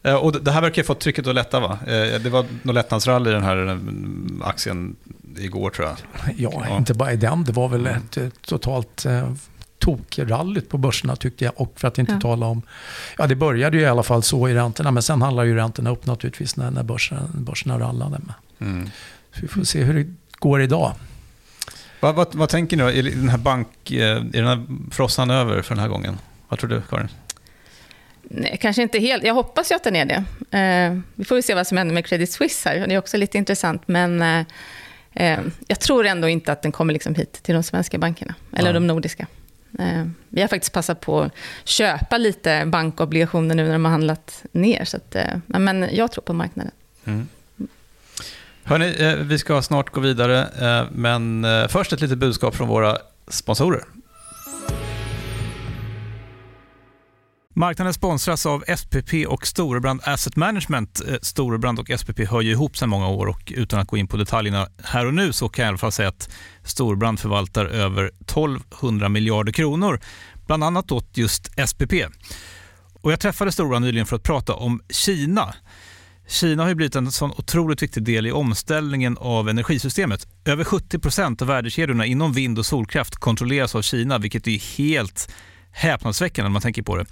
Eh, 0.06 0.14
och 0.14 0.42
det 0.42 0.50
här 0.50 0.60
verkar 0.60 0.82
ha 0.82 0.86
fått 0.86 1.00
trycket 1.00 1.26
att 1.26 1.34
lätta 1.34 1.60
va? 1.60 1.78
Eh, 1.86 2.20
det 2.20 2.30
var 2.30 2.46
något 2.62 2.74
lättnadsrally 2.74 3.30
i 3.30 3.32
den 3.32 3.42
här 3.42 3.56
mm, 3.56 4.42
aktien 4.44 4.96
igår 5.38 5.70
tror 5.70 5.88
jag. 5.88 5.96
Ja, 6.36 6.64
ja. 6.68 6.76
inte 6.76 6.94
bara 6.94 7.12
i 7.12 7.16
den. 7.16 7.44
Det 7.44 7.52
var 7.52 7.68
väl 7.68 7.86
ett, 7.86 8.16
ett 8.16 8.42
totalt 8.42 9.04
eh, 9.04 9.32
tokrallyt 9.78 10.68
på 10.68 10.78
börserna 10.78 11.16
tyckte 11.16 11.44
jag. 11.44 11.52
Och 11.56 11.72
för 11.76 11.88
att 11.88 11.98
inte 11.98 12.12
ja. 12.12 12.20
tala 12.20 12.46
om... 12.46 12.62
Ja, 13.18 13.26
det 13.26 13.34
började 13.34 13.76
ju 13.76 13.82
i 13.82 13.86
alla 13.86 14.02
fall 14.02 14.22
så 14.22 14.48
i 14.48 14.54
räntorna. 14.54 14.90
Men 14.90 15.02
sen 15.02 15.22
handlar 15.22 15.44
ju 15.44 15.54
räntorna 15.54 15.90
upp 15.90 16.06
naturligtvis 16.06 16.56
när, 16.56 16.70
när 16.70 16.82
börsen, 16.82 17.30
börserna 17.34 17.78
rallade. 17.78 18.20
Mm. 18.58 18.90
Så 19.32 19.40
vi 19.40 19.48
får 19.48 19.64
se 19.64 19.82
hur 19.82 19.94
det 19.94 20.14
går 20.38 20.62
idag. 20.62 20.92
Vad, 22.00 22.14
vad, 22.14 22.34
vad 22.34 22.48
tänker 22.48 22.76
ni 22.76 22.82
då? 22.82 22.90
Är 22.90 23.02
den 23.02 23.28
här 23.28 23.38
bank... 23.38 23.90
Eh, 23.90 24.16
är 24.16 24.42
den 24.42 24.46
här 24.46 24.66
frossan 24.90 25.30
över 25.30 25.62
för 25.62 25.74
den 25.74 25.82
här 25.82 25.88
gången? 25.88 26.18
Vad 26.48 26.58
tror 26.58 26.70
du, 26.70 26.82
Karin? 26.90 27.08
Nej, 28.22 28.58
kanske 28.60 28.82
inte 28.82 28.98
helt. 28.98 29.24
Jag 29.24 29.34
hoppas 29.34 29.70
ju 29.70 29.76
att 29.76 29.84
den 29.84 29.96
är 29.96 30.04
det. 30.04 30.24
Eh, 30.58 30.98
vi 31.14 31.24
får 31.24 31.40
se 31.40 31.54
vad 31.54 31.66
som 31.66 31.78
händer 31.78 31.94
med 31.94 32.06
Credit 32.06 32.32
Suisse 32.32 32.68
här. 32.68 32.86
Det 32.86 32.94
är 32.94 32.98
också 32.98 33.16
lite 33.16 33.38
intressant. 33.38 33.82
Men 33.86 34.22
eh, 34.22 34.46
Eh, 35.16 35.38
jag 35.66 35.80
tror 35.80 36.06
ändå 36.06 36.28
inte 36.28 36.52
att 36.52 36.62
den 36.62 36.72
kommer 36.72 36.92
liksom 36.92 37.14
hit 37.14 37.32
till 37.32 37.54
de 37.54 37.62
svenska 37.62 37.98
bankerna, 37.98 38.34
eller 38.52 38.68
ja. 38.68 38.72
de 38.72 38.86
nordiska. 38.86 39.26
Eh, 39.78 40.04
vi 40.28 40.40
har 40.40 40.48
faktiskt 40.48 40.72
passat 40.72 41.00
på 41.00 41.20
att 41.20 41.32
köpa 41.64 42.18
lite 42.18 42.66
bankobligationer 42.66 43.54
nu 43.54 43.64
när 43.64 43.72
de 43.72 43.84
har 43.84 43.92
handlat 43.92 44.44
ner. 44.52 44.84
Så 44.84 44.96
att, 44.96 45.14
eh, 45.14 45.38
men 45.46 45.88
jag 45.92 46.12
tror 46.12 46.22
på 46.22 46.32
marknaden. 46.32 46.72
Mm. 47.04 47.28
Hörrni, 48.62 49.16
vi 49.22 49.38
ska 49.38 49.62
snart 49.62 49.90
gå 49.90 50.00
vidare, 50.00 50.48
men 50.92 51.46
först 51.68 51.92
ett 51.92 52.00
litet 52.00 52.18
budskap 52.18 52.54
från 52.54 52.68
våra 52.68 52.98
sponsorer. 53.28 53.82
Marknaden 57.58 57.94
sponsras 57.94 58.46
av 58.46 58.64
SPP 58.76 59.26
och 59.28 59.46
Storebrand 59.46 60.00
Asset 60.04 60.36
Management. 60.36 61.00
Eh, 61.08 61.16
Storebrand 61.22 61.78
och 61.78 61.90
SPP 61.98 62.20
hör 62.30 62.40
ju 62.40 62.50
ihop 62.50 62.76
sedan 62.76 62.88
många 62.88 63.08
år 63.08 63.26
och 63.26 63.52
utan 63.56 63.80
att 63.80 63.88
gå 63.88 63.96
in 63.96 64.06
på 64.08 64.16
detaljerna 64.16 64.68
här 64.84 65.06
och 65.06 65.14
nu 65.14 65.32
så 65.32 65.48
kan 65.48 65.62
jag 65.62 65.68
i 65.68 65.70
alla 65.70 65.78
fall 65.78 65.92
säga 65.92 66.08
att 66.08 66.30
Storebrand 66.64 67.20
förvaltar 67.20 67.66
över 67.66 68.04
1200 68.06 69.08
miljarder 69.08 69.52
kronor, 69.52 70.00
bland 70.46 70.64
annat 70.64 70.92
åt 70.92 71.16
just 71.16 71.50
SPP. 71.68 71.92
Och 73.02 73.12
jag 73.12 73.20
träffade 73.20 73.52
Storebrand 73.52 73.84
nyligen 73.84 74.06
för 74.06 74.16
att 74.16 74.22
prata 74.22 74.54
om 74.54 74.80
Kina. 74.88 75.54
Kina 76.28 76.62
har 76.62 76.68
ju 76.68 76.74
blivit 76.74 76.96
en 76.96 77.12
sån 77.12 77.30
otroligt 77.30 77.82
viktig 77.82 78.02
del 78.02 78.26
i 78.26 78.32
omställningen 78.32 79.16
av 79.20 79.48
energisystemet. 79.48 80.26
Över 80.44 80.64
70 80.64 80.98
procent 80.98 81.42
av 81.42 81.48
värdekedjorna 81.48 82.06
inom 82.06 82.32
vind 82.32 82.58
och 82.58 82.66
solkraft 82.66 83.16
kontrolleras 83.16 83.74
av 83.74 83.82
Kina, 83.82 84.18
vilket 84.18 84.46
är 84.46 84.76
helt 84.76 85.28
häpnadsväckande 85.76 86.48
när 86.48 86.52
man 86.52 86.62
tänker 86.62 86.82
på 86.82 86.96
det. 86.96 87.06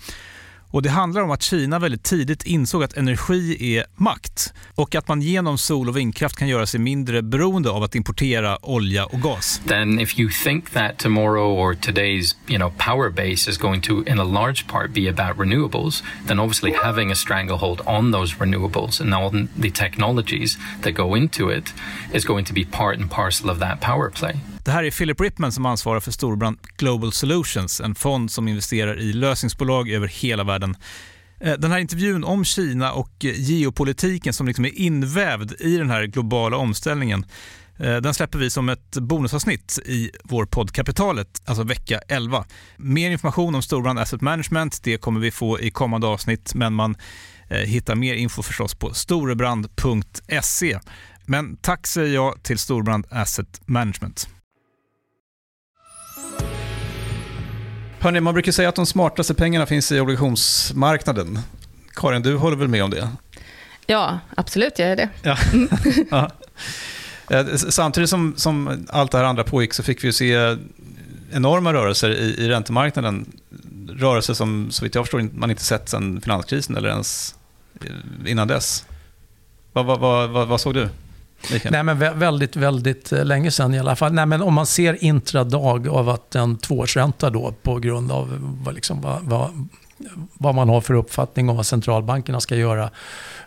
Och 0.74 0.82
Det 0.82 0.90
handlar 0.90 1.22
om 1.22 1.30
att 1.30 1.42
Kina 1.42 1.78
väldigt 1.78 2.02
tidigt 2.02 2.42
insåg 2.42 2.82
att 2.84 2.96
energi 2.96 3.76
är 3.76 3.84
makt 3.96 4.52
och 4.74 4.94
att 4.94 5.08
man 5.08 5.22
genom 5.22 5.58
sol 5.58 5.88
och 5.88 5.96
vindkraft 5.96 6.36
kan 6.36 6.48
göra 6.48 6.66
sig 6.66 6.80
mindre 6.80 7.22
beroende 7.22 7.70
av 7.70 7.82
att 7.82 7.94
importera 7.94 8.58
olja 8.62 9.04
och 9.06 9.22
gas. 9.22 9.60
Then 9.66 10.00
if 10.00 10.18
you 10.18 10.30
think 10.44 10.70
that 10.70 10.98
tomorrow 10.98 11.58
or 11.58 11.74
today's 11.74 12.36
you 12.48 12.58
know, 12.58 12.72
power 12.78 13.10
base 13.10 13.50
is 13.50 13.58
going 13.58 13.82
to 13.82 14.02
in 14.06 14.18
a 14.18 14.24
large 14.24 14.66
part 14.66 14.92
be 14.94 15.08
about 15.08 15.46
renewables, 15.46 16.02
then 16.26 16.40
obviously 16.40 16.72
having 16.82 17.12
a 17.12 17.14
stranglehold 17.14 17.80
on 17.86 18.12
those 18.12 18.36
renewables 18.36 19.00
and 19.00 19.14
all 19.14 19.30
the 19.62 19.70
technologies 19.70 20.58
that 20.82 20.92
go 20.92 21.16
into 21.16 21.50
it 21.50 21.72
is 22.12 22.24
going 22.24 22.44
to 22.46 22.52
be 22.52 22.64
part 22.64 22.98
and 22.98 23.10
parcel 23.10 23.50
of 23.50 23.58
that 23.58 23.80
power 23.80 24.10
play. 24.10 24.53
Det 24.64 24.70
här 24.70 24.84
är 24.84 24.90
Philip 24.90 25.20
Ripman 25.20 25.52
som 25.52 25.66
ansvarar 25.66 26.00
för 26.00 26.10
Storbrand 26.10 26.58
Global 26.76 27.12
Solutions, 27.12 27.80
en 27.80 27.94
fond 27.94 28.30
som 28.30 28.48
investerar 28.48 29.00
i 29.00 29.12
lösningsbolag 29.12 29.90
över 29.90 30.08
hela 30.08 30.44
världen. 30.44 30.76
Eh, 31.40 31.52
den 31.52 31.70
här 31.70 31.78
intervjun 31.78 32.24
om 32.24 32.44
Kina 32.44 32.92
och 32.92 33.24
eh, 33.24 33.32
geopolitiken 33.40 34.32
som 34.32 34.46
liksom 34.46 34.64
är 34.64 34.78
invävd 34.78 35.52
i 35.60 35.76
den 35.76 35.90
här 35.90 36.04
globala 36.04 36.56
omställningen 36.56 37.26
eh, 37.78 37.96
den 37.96 38.14
släpper 38.14 38.38
vi 38.38 38.50
som 38.50 38.68
ett 38.68 38.96
bonusavsnitt 38.96 39.78
i 39.86 40.10
vår 40.24 40.46
podd 40.46 40.72
Kapitalet, 40.72 41.42
alltså 41.44 41.64
vecka 41.64 42.00
11. 42.08 42.44
Mer 42.76 43.10
information 43.10 43.54
om 43.54 43.62
Storbrand 43.62 43.98
Asset 43.98 44.20
Management 44.20 44.80
det 44.82 44.98
kommer 44.98 45.20
vi 45.20 45.30
få 45.30 45.60
i 45.60 45.70
kommande 45.70 46.06
avsnitt, 46.06 46.54
men 46.54 46.74
man 46.74 46.96
hittar 47.48 47.94
mer 47.94 48.14
info 48.14 48.42
förstås 48.42 48.74
på 48.74 48.94
storebrand.se. 48.94 50.78
Men 51.26 51.56
tack 51.56 51.86
säger 51.86 52.14
jag 52.14 52.42
till 52.42 52.58
Storbrand 52.58 53.06
Asset 53.10 53.60
Management. 53.66 54.28
Hörrni, 58.04 58.20
man 58.20 58.34
brukar 58.34 58.52
säga 58.52 58.68
att 58.68 58.74
de 58.74 58.86
smartaste 58.86 59.34
pengarna 59.34 59.66
finns 59.66 59.92
i 59.92 60.00
obligationsmarknaden. 60.00 61.38
Karin, 61.94 62.22
du 62.22 62.36
håller 62.36 62.56
väl 62.56 62.68
med 62.68 62.84
om 62.84 62.90
det? 62.90 63.08
Ja, 63.86 64.18
absolut, 64.36 64.78
jag 64.78 64.88
är 64.88 64.96
det. 64.96 65.08
Ja. 65.22 65.36
ja. 66.10 66.30
Eh, 67.30 67.56
samtidigt 67.56 68.10
som, 68.10 68.34
som 68.36 68.86
allt 68.88 69.12
det 69.12 69.18
här 69.18 69.24
andra 69.24 69.44
pågick 69.44 69.74
så 69.74 69.82
fick 69.82 70.04
vi 70.04 70.12
se 70.12 70.56
enorma 71.32 71.72
rörelser 71.72 72.10
i, 72.10 72.44
i 72.44 72.48
räntemarknaden. 72.48 73.32
Rörelser 73.88 74.34
som 74.34 74.70
så 74.70 74.84
vitt 74.84 74.94
jag 74.94 75.04
förstår 75.04 75.28
man 75.32 75.50
inte 75.50 75.64
sett 75.64 75.88
sedan 75.88 76.20
finanskrisen 76.20 76.76
eller 76.76 76.88
ens 76.88 77.34
innan 78.26 78.48
dess. 78.48 78.86
Vad, 79.72 79.86
vad, 79.86 80.30
vad, 80.30 80.48
vad 80.48 80.60
såg 80.60 80.74
du? 80.74 80.88
Nej, 81.70 81.82
men 81.82 81.98
väldigt, 81.98 82.56
väldigt 82.56 83.12
eh, 83.12 83.24
länge 83.24 83.50
sedan 83.50 83.74
i 83.74 83.78
alla 83.78 83.96
fall. 83.96 84.12
Nej, 84.12 84.26
men 84.26 84.42
om 84.42 84.54
man 84.54 84.66
ser 84.66 85.04
intradag 85.04 85.88
av 85.88 86.08
att 86.08 86.34
en 86.34 86.58
tvåårsränta 86.58 87.30
då 87.30 87.54
på 87.62 87.78
grund 87.78 88.12
av 88.12 88.38
vad, 88.64 88.74
liksom, 88.74 89.00
vad, 89.00 89.22
vad, 89.22 89.68
vad, 90.34 90.54
man 90.54 90.68
har 90.68 90.80
för 90.80 90.94
uppfattning 90.94 91.48
om 91.48 91.56
vad 91.56 91.66
centralbankerna 91.66 92.40
ska 92.40 92.56
göra 92.56 92.90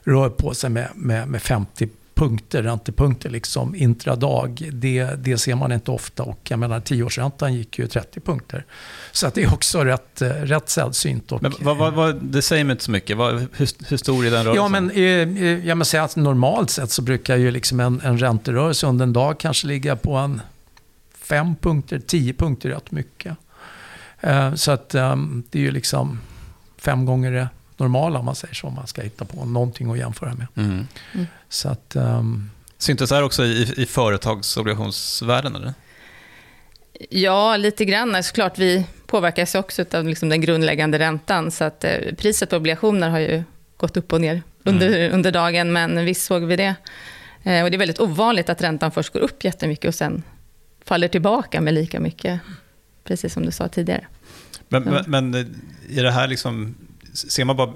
rör 0.03 0.29
på 0.29 0.53
sig 0.53 0.69
med, 0.69 0.89
med, 0.95 1.27
med 1.27 1.41
50 1.41 1.89
punkter, 2.17 2.63
räntepunkter 2.63 3.29
liksom 3.29 3.75
intradag. 3.75 4.69
Det, 4.73 5.03
det 5.03 5.37
ser 5.37 5.55
man 5.55 5.71
inte 5.71 5.91
ofta 5.91 6.23
och 6.23 6.39
jag 6.43 6.59
menar 6.59 6.79
tioårsräntan 6.79 7.53
gick 7.53 7.79
ju 7.79 7.87
30 7.87 8.19
punkter. 8.19 8.65
Så 9.11 9.27
att 9.27 9.33
det 9.33 9.43
är 9.43 9.53
också 9.53 9.83
rätt, 9.83 10.21
eh, 10.21 10.29
rätt 10.29 10.69
sällsynt. 10.69 11.31
Och, 11.31 11.41
men 11.41 11.53
vad, 11.59 11.77
vad, 11.77 11.93
vad, 11.93 12.23
det 12.23 12.41
säger 12.41 12.63
mig 12.63 12.71
inte 12.71 12.83
så 12.83 12.91
mycket. 12.91 13.17
Vad, 13.17 13.33
hur, 13.33 13.89
hur 13.89 13.97
stor 13.97 14.25
är 14.25 14.31
den 14.31 14.45
rörelsen? 14.45 14.63
Ja, 14.63 14.67
men 14.67 14.91
eh, 14.91 15.43
eh, 15.43 15.67
jag 15.67 15.87
säga 15.87 16.03
att 16.03 16.15
normalt 16.15 16.69
sett 16.69 16.91
så 16.91 17.01
brukar 17.01 17.37
ju 17.37 17.51
liksom 17.51 17.79
en, 17.79 18.01
en 18.01 18.17
ränterörelse 18.17 18.87
under 18.87 19.03
en 19.03 19.13
dag 19.13 19.39
kanske 19.39 19.67
ligga 19.67 19.95
på 19.95 20.15
en 20.15 20.41
fem 21.21 21.55
punkter, 21.55 21.99
tio 21.99 22.33
punkter 22.33 22.69
rätt 22.69 22.91
mycket. 22.91 23.37
Så 24.55 24.71
att 24.71 24.95
ehm, 24.95 25.43
det 25.49 25.59
är 25.59 25.63
ju 25.63 25.71
liksom 25.71 26.19
fem 26.77 27.05
gånger 27.05 27.31
det 27.31 27.47
normala 27.77 28.19
om 28.19 28.25
man 28.25 28.35
säger 28.35 28.53
så. 28.53 28.67
Om 28.67 28.73
man 28.73 28.87
ska 28.87 29.01
hitta 29.01 29.25
på 29.25 29.45
någonting 29.45 29.91
att 29.91 29.97
jämföra 29.97 30.33
med. 30.33 30.47
Mm. 30.55 30.87
Mm. 31.13 31.27
Så 31.49 31.69
att, 31.69 31.95
um... 31.95 32.49
Syntes 32.77 33.09
det 33.09 33.15
här 33.15 33.23
också 33.23 33.45
i, 33.45 33.73
i 33.77 33.85
företagsobligationsvärlden? 33.85 35.55
Eller? 35.55 35.73
Ja, 37.09 37.57
lite 37.57 37.85
grann. 37.85 38.23
Såklart, 38.23 38.57
vi 38.57 38.85
påverkas 39.05 39.55
också 39.55 39.85
av 39.93 40.07
liksom 40.07 40.29
den 40.29 40.41
grundläggande 40.41 40.99
räntan. 40.99 41.51
Så 41.51 41.63
att, 41.63 41.83
eh, 41.83 42.15
priset 42.17 42.49
på 42.49 42.55
obligationer 42.55 43.09
har 43.09 43.19
ju 43.19 43.43
gått 43.77 43.97
upp 43.97 44.13
och 44.13 44.21
ner 44.21 44.41
under, 44.63 44.87
mm. 44.87 45.13
under 45.13 45.31
dagen, 45.31 45.73
men 45.73 46.05
visst 46.05 46.25
såg 46.25 46.43
vi 46.43 46.55
det. 46.55 46.75
Eh, 47.43 47.63
och 47.63 47.71
det 47.71 47.75
är 47.75 47.77
väldigt 47.77 47.99
ovanligt 47.99 48.49
att 48.49 48.61
räntan 48.61 48.91
först 48.91 49.13
går 49.13 49.19
upp 49.19 49.43
jättemycket 49.43 49.87
och 49.87 49.95
sen 49.95 50.23
faller 50.85 51.07
tillbaka 51.07 51.61
med 51.61 51.73
lika 51.73 51.99
mycket, 51.99 52.39
precis 53.03 53.33
som 53.33 53.45
du 53.45 53.51
sa 53.51 53.67
tidigare. 53.67 54.07
Men, 54.69 54.83
men, 54.83 55.03
men 55.07 55.35
är 55.89 56.03
det 56.03 56.11
här 56.11 56.27
liksom 56.27 56.75
ser 57.17 57.45
man 57.45 57.55
bara 57.55 57.73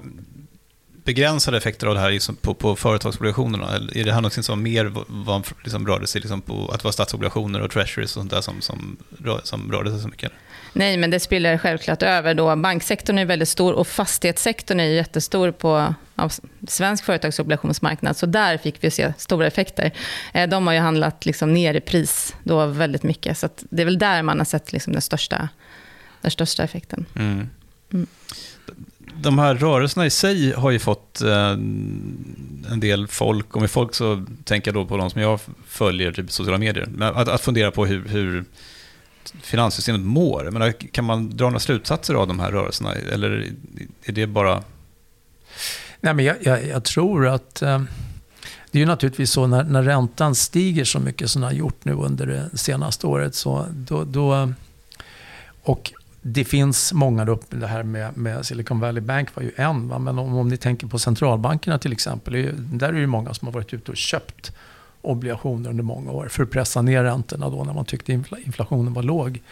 begränsade 1.04 1.56
effekter 1.56 1.86
av 1.86 1.94
det 1.94 2.00
här 2.00 2.34
på, 2.42 2.54
på 2.54 2.76
företagsobligationerna? 2.76 3.76
Eller 3.76 3.96
är 3.96 4.04
det 4.04 4.12
här 4.12 4.20
något 4.20 4.44
som 4.44 4.62
mer 4.62 4.92
var, 5.24 5.42
liksom 5.64 5.86
rörde 5.86 6.06
sig 6.06 6.20
liksom 6.20 6.40
på 6.40 6.68
att 6.68 6.80
det 6.80 6.84
var 6.84 6.92
statsobligationer 6.92 7.60
och 7.60 7.70
treasuries 7.70 8.16
och 8.16 8.20
sånt 8.20 8.30
där 8.30 8.40
som, 8.40 8.60
som, 8.60 8.96
som 9.42 9.72
rörde 9.72 9.90
sig 9.90 10.00
så 10.00 10.08
mycket? 10.08 10.32
Nej, 10.72 10.96
men 10.96 11.10
det 11.10 11.20
spiller 11.20 11.58
självklart 11.58 12.02
över. 12.02 12.34
Då. 12.34 12.56
Banksektorn 12.56 13.18
är 13.18 13.24
väldigt 13.24 13.48
stor 13.48 13.72
och 13.72 13.86
fastighetssektorn 13.86 14.80
är 14.80 14.84
jättestor 14.84 15.50
på 15.50 15.94
svensk 16.68 17.04
företagsobligationsmarknad. 17.04 18.16
Så 18.16 18.26
där 18.26 18.58
fick 18.58 18.84
vi 18.84 18.90
se 18.90 19.12
stora 19.18 19.46
effekter. 19.46 19.90
Eh, 20.34 20.48
de 20.48 20.66
har 20.66 20.74
ju 20.74 20.80
handlat 20.80 21.26
liksom 21.26 21.54
ner 21.54 21.74
i 21.74 21.80
pris 21.80 22.34
då 22.44 22.66
väldigt 22.66 23.02
mycket. 23.02 23.38
Så 23.38 23.48
det 23.60 23.82
är 23.82 23.86
väl 23.86 23.98
där 23.98 24.22
man 24.22 24.38
har 24.38 24.44
sett 24.44 24.72
liksom 24.72 24.92
den, 24.92 25.02
största, 25.02 25.48
den 26.20 26.30
största 26.30 26.62
effekten. 26.62 27.06
Mm. 27.14 27.48
Mm 27.92 28.06
de 29.20 29.38
här 29.38 29.54
rörelserna 29.54 30.06
i 30.06 30.10
sig 30.10 30.52
har 30.52 30.70
ju 30.70 30.78
fått 30.78 31.20
eh, 31.20 31.50
en 32.70 32.80
del 32.80 33.08
folk, 33.08 33.54
och 33.54 33.60
med 33.60 33.70
folk 33.70 33.94
så 33.94 34.26
tänker 34.44 34.68
jag 34.68 34.74
då 34.74 34.86
på 34.88 34.96
de 34.96 35.10
som 35.10 35.20
jag 35.20 35.40
följer, 35.66 36.12
typ 36.12 36.32
sociala 36.32 36.58
medier, 36.58 36.88
att, 37.00 37.28
att 37.28 37.40
fundera 37.40 37.70
på 37.70 37.86
hur, 37.86 38.08
hur 38.08 38.44
finanssystemet 39.42 40.00
mår. 40.00 40.50
Men 40.50 40.72
kan 40.72 41.04
man 41.04 41.36
dra 41.36 41.44
några 41.44 41.58
slutsatser 41.58 42.14
av 42.14 42.28
de 42.28 42.40
här 42.40 42.52
rörelserna, 42.52 42.94
eller 42.94 43.52
är 44.04 44.12
det 44.12 44.26
bara... 44.26 44.62
Nej, 46.00 46.14
men 46.14 46.24
jag, 46.24 46.36
jag, 46.40 46.66
jag 46.66 46.84
tror 46.84 47.28
att... 47.28 47.62
Eh, 47.62 47.82
det 48.70 48.78
är 48.78 48.80
ju 48.80 48.86
naturligtvis 48.86 49.30
så 49.30 49.46
när, 49.46 49.64
när 49.64 49.82
räntan 49.82 50.34
stiger 50.34 50.84
så 50.84 51.00
mycket 51.00 51.30
som 51.30 51.42
den 51.42 51.50
har 51.50 51.58
gjort 51.58 51.84
nu 51.84 51.92
under 51.92 52.26
det 52.26 52.58
senaste 52.58 53.06
året, 53.06 53.34
så 53.34 53.66
då, 53.70 54.04
då 54.04 54.52
och 55.62 55.92
det 56.22 56.44
finns 56.44 56.92
många 56.92 57.24
då, 57.24 57.38
det 57.50 57.66
här 57.66 57.82
med, 57.82 58.16
med, 58.16 58.46
Silicon 58.46 58.80
Valley 58.80 59.00
Bank 59.00 59.36
var 59.36 59.42
ju 59.42 59.52
en, 59.56 59.88
va? 59.88 59.98
men 59.98 60.18
om, 60.18 60.34
om 60.34 60.48
ni 60.48 60.56
tänker 60.56 60.86
på 60.86 60.98
centralbankerna 60.98 61.78
till 61.78 61.92
exempel, 61.92 62.32
där 62.56 62.88
är 62.88 62.92
det 62.92 63.00
ju 63.00 63.06
många 63.06 63.34
som 63.34 63.48
har 63.48 63.52
varit 63.52 63.74
ute 63.74 63.90
och 63.90 63.96
köpt 63.96 64.52
obligationer 65.00 65.70
under 65.70 65.84
många 65.84 66.10
år 66.10 66.28
för 66.28 66.42
att 66.42 66.50
pressa 66.50 66.82
ner 66.82 67.04
räntorna 67.04 67.50
då 67.50 67.64
när 67.64 67.74
man 67.74 67.84
tyckte 67.84 68.12
inflationen 68.12 68.92
var 68.92 69.02
låg. 69.02 69.42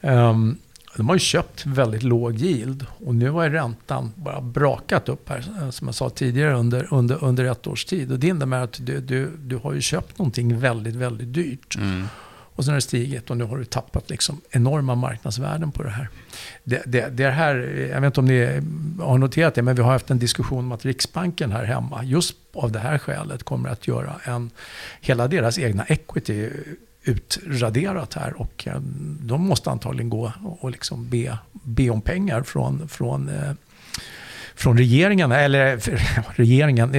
Um, 0.00 0.58
de 0.96 1.08
har 1.08 1.16
ju 1.16 1.18
köpt 1.18 1.66
väldigt 1.66 2.02
låg 2.02 2.38
yield 2.38 2.86
och 3.06 3.14
nu 3.14 3.30
har 3.30 3.50
räntan 3.50 4.12
bara 4.16 4.40
brakat 4.40 5.08
upp 5.08 5.28
här, 5.28 5.44
eh, 5.60 5.70
som 5.70 5.88
jag 5.88 5.94
sa 5.94 6.10
tidigare, 6.10 6.54
under, 6.54 6.94
under, 6.94 7.24
under 7.24 7.44
ett 7.44 7.66
års 7.66 7.84
tid. 7.84 8.12
Och 8.12 8.18
det 8.18 8.26
innebär 8.26 8.60
att 8.60 8.78
du, 8.80 9.00
du, 9.00 9.30
du 9.38 9.56
har 9.56 9.72
ju 9.72 9.80
köpt 9.80 10.18
någonting 10.18 10.58
väldigt, 10.58 10.94
väldigt 10.94 11.34
dyrt. 11.34 11.76
Mm. 11.76 12.06
Och 12.54 12.64
sen 12.64 12.72
har 12.72 12.76
det 12.76 12.82
stigit 12.82 13.30
och 13.30 13.36
nu 13.36 13.44
har 13.44 13.56
du 13.56 13.64
tappat 13.64 14.10
liksom 14.10 14.40
enorma 14.50 14.94
marknadsvärden 14.94 15.72
på 15.72 15.82
det 15.82 15.90
här. 15.90 16.08
Det, 16.64 16.82
det, 16.86 17.08
det 17.08 17.30
här. 17.30 17.56
Eh, 17.56 17.86
jag 17.86 18.00
vet 18.00 18.06
inte 18.06 18.20
om 18.20 18.26
ni 18.26 18.38
eh, 18.38 19.04
har 19.06 19.18
noterat 19.18 19.54
det, 19.54 19.62
men 19.62 19.74
vi 19.74 19.82
har 19.82 19.92
haft 19.92 20.10
en 20.10 20.18
diskussion 20.18 20.58
om 20.58 20.72
att 20.72 20.84
Riksbanken 20.84 21.52
här 21.52 21.64
hemma, 21.64 22.04
just 22.04 22.36
av 22.54 22.72
det 22.72 22.78
här 22.78 22.98
skälet, 22.98 23.42
kommer 23.42 23.68
att 23.68 23.88
göra 23.88 24.14
en, 24.24 24.50
hela 25.00 25.28
deras 25.28 25.58
egna 25.58 25.84
equity 25.84 26.50
utraderat 27.04 28.14
här. 28.14 28.40
Och 28.40 28.68
eh, 28.68 28.80
de 29.20 29.46
måste 29.46 29.70
antagligen 29.70 30.10
gå 30.10 30.32
och 30.60 30.70
liksom 30.70 31.08
be, 31.08 31.38
be 31.52 31.90
om 31.90 32.00
pengar 32.00 32.42
från, 32.42 32.88
från 32.88 33.28
eh, 33.28 33.52
från 34.62 34.78
regeringen, 34.78 35.32
eller 35.32 35.80
regeringen, 36.36 36.92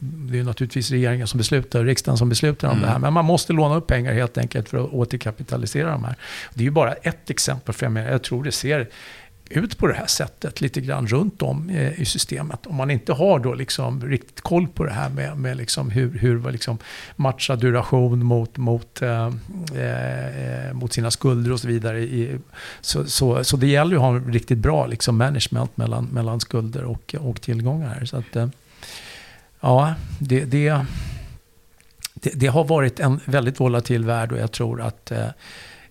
det 0.00 0.38
är 0.38 0.44
naturligtvis 0.44 0.90
regeringen 0.90 1.26
som 1.26 1.38
beslutar, 1.38 1.84
riksdagen 1.84 2.18
som 2.18 2.28
beslutar 2.28 2.68
om 2.68 2.76
mm. 2.76 2.86
det 2.86 2.92
här. 2.92 2.98
Men 2.98 3.12
man 3.12 3.24
måste 3.24 3.52
låna 3.52 3.76
upp 3.76 3.86
pengar 3.86 4.12
helt 4.12 4.38
enkelt 4.38 4.68
för 4.68 4.84
att 4.84 4.90
återkapitalisera 4.92 5.90
de 5.90 6.04
här. 6.04 6.14
Det 6.54 6.60
är 6.60 6.64
ju 6.64 6.70
bara 6.70 6.92
ett 6.92 7.30
exempel, 7.30 7.74
för 7.74 7.98
jag 7.98 8.22
tror 8.22 8.44
det 8.44 8.52
ser 8.52 8.88
ut 9.50 9.78
på 9.78 9.86
det 9.86 9.94
här 9.94 10.06
sättet 10.06 10.60
lite 10.60 10.80
grann 10.80 11.06
runt 11.06 11.42
om 11.42 11.70
eh, 11.70 12.00
i 12.00 12.04
systemet. 12.04 12.66
Om 12.66 12.76
man 12.76 12.90
inte 12.90 13.12
har 13.12 13.38
då 13.38 13.54
liksom 13.54 14.02
riktigt 14.04 14.40
koll 14.40 14.68
på 14.68 14.84
det 14.84 14.92
här 14.92 15.08
med, 15.10 15.38
med 15.38 15.56
liksom 15.56 15.90
hur, 15.90 16.18
hur 16.18 16.52
liksom 16.52 16.78
matcha 17.16 17.56
duration 17.56 18.24
mot, 18.24 18.56
mot, 18.56 19.02
eh, 19.02 19.26
eh, 19.74 20.72
mot 20.72 20.92
sina 20.92 21.10
skulder 21.10 21.52
och 21.52 21.60
så 21.60 21.68
vidare. 21.68 22.00
I, 22.00 22.38
så, 22.80 23.04
så, 23.04 23.44
så 23.44 23.56
det 23.56 23.66
gäller 23.66 23.90
ju 23.90 23.96
att 23.96 24.02
ha 24.02 24.16
en 24.16 24.32
riktigt 24.32 24.58
bra 24.58 24.86
liksom 24.86 25.16
management 25.16 25.76
mellan, 25.76 26.04
mellan 26.04 26.40
skulder 26.40 26.84
och, 26.84 27.14
och 27.20 27.40
tillgångar. 27.40 27.88
Här. 27.88 28.04
Så 28.04 28.16
att, 28.16 28.36
eh, 28.36 28.48
ja, 29.60 29.94
det, 30.18 30.44
det, 30.44 30.84
det, 32.14 32.30
det, 32.34 32.46
har 32.46 32.64
varit 32.64 33.00
en 33.00 33.20
väldigt 33.24 33.60
volatil 33.60 34.04
värld 34.04 34.32
och 34.32 34.38
jag 34.38 34.52
tror 34.52 34.80
att 34.80 35.10
eh, 35.10 35.28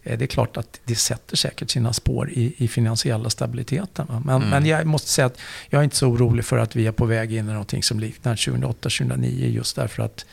det 0.03 0.21
är 0.21 0.27
klart 0.27 0.57
att 0.57 0.79
det 0.85 0.95
sätter 0.95 1.35
säkert 1.37 1.69
sina 1.71 1.93
spår 1.93 2.29
i, 2.29 2.53
i 2.57 2.67
finansiella 2.67 3.29
stabiliteten. 3.29 4.07
Men, 4.25 4.35
Mm. 4.35 4.49
men 4.49 4.65
jag 4.65 4.87
måste 4.87 5.09
säga 5.09 5.25
att 5.25 5.37
jag 5.69 5.79
är 5.79 5.83
inte 5.83 5.95
så 5.95 6.07
orolig 6.07 6.45
för 6.45 6.57
att 6.57 6.75
vi 6.75 6.87
är 6.87 6.91
på 6.91 7.05
väg 7.05 7.33
in 7.33 7.49
i 7.49 7.51
någonting 7.51 7.83
som 7.83 7.99
liknar 7.99 8.35
2008-2009 8.35 9.49
just 9.49 9.75
därför 9.75 10.03
att 10.03 10.25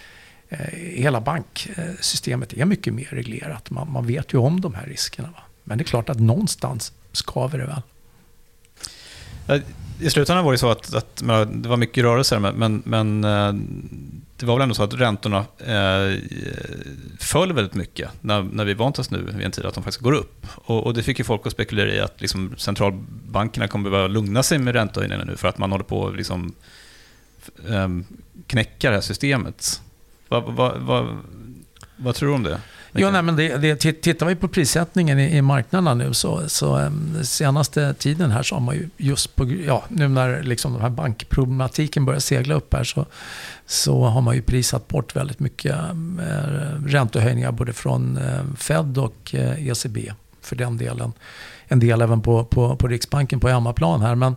eh, 0.49 0.59
hela 0.77 1.21
banksystemet 1.21 2.53
är 2.53 2.65
mycket 2.65 2.95
mer 2.95 3.09
reglerat. 3.11 3.71
Man, 3.71 3.93
man 3.93 4.07
vet 4.07 4.35
ju 4.35 4.39
om 4.39 4.61
de 4.61 4.75
här 4.75 4.87
riskerna. 4.87 5.29
Va? 5.29 5.43
Men 5.65 5.79
det 5.79 5.83
är 5.83 5.87
klart 5.87 6.09
att 6.09 6.21
någonstans 6.21 6.93
skaver 7.13 7.59
det 7.59 7.67
väl. 7.67 7.83
I 10.01 10.11
slutändan 10.11 10.45
var 10.45 10.53
det 10.53 10.59
så 10.59 10.71
att, 10.71 10.95
att 10.95 11.17
det 11.53 11.69
var 11.69 11.77
mycket 11.77 12.05
rörelser, 12.05 12.39
men, 12.39 12.55
men, 12.55 12.83
men 12.87 13.25
eh, 13.25 13.55
det 14.41 14.47
var 14.47 14.55
väl 14.55 14.63
ändå 14.63 14.75
så 14.75 14.83
att 14.83 14.95
räntorna 14.95 15.39
eh, 15.59 16.19
föll 17.19 17.53
väldigt 17.53 17.75
mycket 17.75 18.11
när, 18.21 18.43
när 18.43 18.65
vi 18.65 18.75
vant 18.75 18.99
oss 18.99 19.11
nu 19.11 19.23
vid 19.23 19.47
en 19.47 19.51
tid 19.51 19.65
att 19.65 19.75
de 19.75 19.85
faktiskt 19.85 20.03
går 20.03 20.13
upp. 20.13 20.47
Och, 20.55 20.87
och 20.87 20.95
det 20.95 21.03
fick 21.03 21.19
ju 21.19 21.25
folk 21.25 21.47
att 21.47 21.53
spekulera 21.53 21.93
i 21.93 22.01
att 22.01 22.21
liksom, 22.21 22.55
centralbankerna 22.57 23.69
kommer 23.69 23.91
behöva 23.91 24.09
lugna 24.09 24.43
sig 24.43 24.59
med 24.59 24.75
räntehöjningarna 24.75 25.25
nu 25.25 25.37
för 25.37 25.49
att 25.49 25.59
man 25.59 25.73
håller 25.73 25.85
på 25.85 26.09
att 26.09 26.17
liksom, 26.17 26.55
eh, 27.69 27.89
knäcka 28.47 28.91
det 28.91 28.97
här 28.97 29.01
systemet. 29.01 29.83
Va, 30.29 30.41
va, 30.41 30.75
va, 30.79 31.19
vad 31.97 32.15
tror 32.15 32.29
du 32.29 32.35
om 32.35 32.43
det? 32.43 32.61
Ja, 32.93 33.11
nej, 33.11 33.23
men 33.23 33.37
det, 33.37 33.57
det, 33.57 33.77
titt- 33.77 34.01
tittar 34.03 34.27
vi 34.27 34.35
på 34.35 34.49
prissättningen 34.49 35.19
i, 35.19 35.37
i 35.37 35.43
marknaderna 35.43 35.95
nu 35.95 36.15
så, 36.15 36.49
så 36.49 36.79
um, 36.79 37.25
senaste 37.25 37.95
tiden 37.95 38.31
här 38.31 38.43
så 38.43 38.55
har 38.55 38.61
man 38.61 38.75
ju 38.75 38.89
just 38.97 39.37
på, 39.37 39.47
ja, 39.67 39.85
nu 39.89 40.09
när 40.09 40.43
liksom 40.43 40.73
den 40.73 40.83
här 40.83 40.91
bankproblematiken 40.91 42.05
börjar 42.05 42.21
segla 42.21 42.55
upp 42.55 42.75
här 42.75 42.85
så, 42.85 43.07
så 43.67 44.05
har 44.05 44.21
man 44.21 44.35
ju 44.35 44.43
prissatt 44.43 44.89
bort 44.89 45.17
väldigt 45.17 45.41
mycket 45.41 45.77
um, 45.91 46.21
eh, 46.21 46.87
räntehöjningar 46.87 47.53
både 47.53 47.73
från 47.73 48.17
eh, 48.17 48.57
Fed 48.59 48.99
och 48.99 49.35
eh, 49.35 49.69
ECB 49.69 50.13
för 50.43 50.57
den 50.57 50.77
delen. 50.77 51.13
En 51.69 51.81
del 51.81 52.03
även 52.03 52.21
på, 52.23 52.45
på, 52.45 52.77
på 52.77 52.89
Riksbanken 52.89 53.41
på 53.41 53.49
hemmaplan 53.49 54.01
här. 54.01 54.15
Men, 54.15 54.37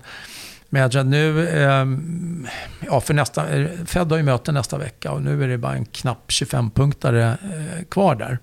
men 0.73 0.81
jag 0.81 0.91
tror 0.91 1.01
att 1.01 1.07
nu, 1.07 1.49
ehm, 1.63 2.47
ja 2.87 3.01
för 3.01 3.13
nästa, 3.13 3.49
eh, 3.49 3.67
Fed 3.85 4.11
har 4.11 4.17
ju 4.17 4.23
möte 4.23 4.51
nästa 4.51 4.77
vecka 4.77 5.11
och 5.11 5.21
nu 5.21 5.43
är 5.43 5.47
det 5.47 5.57
bara 5.57 5.73
en 5.75 5.85
knapp 5.85 6.29
25-punktare 6.31 7.29
eh, 7.31 7.83
kvar 7.89 8.15
där. 8.15 8.39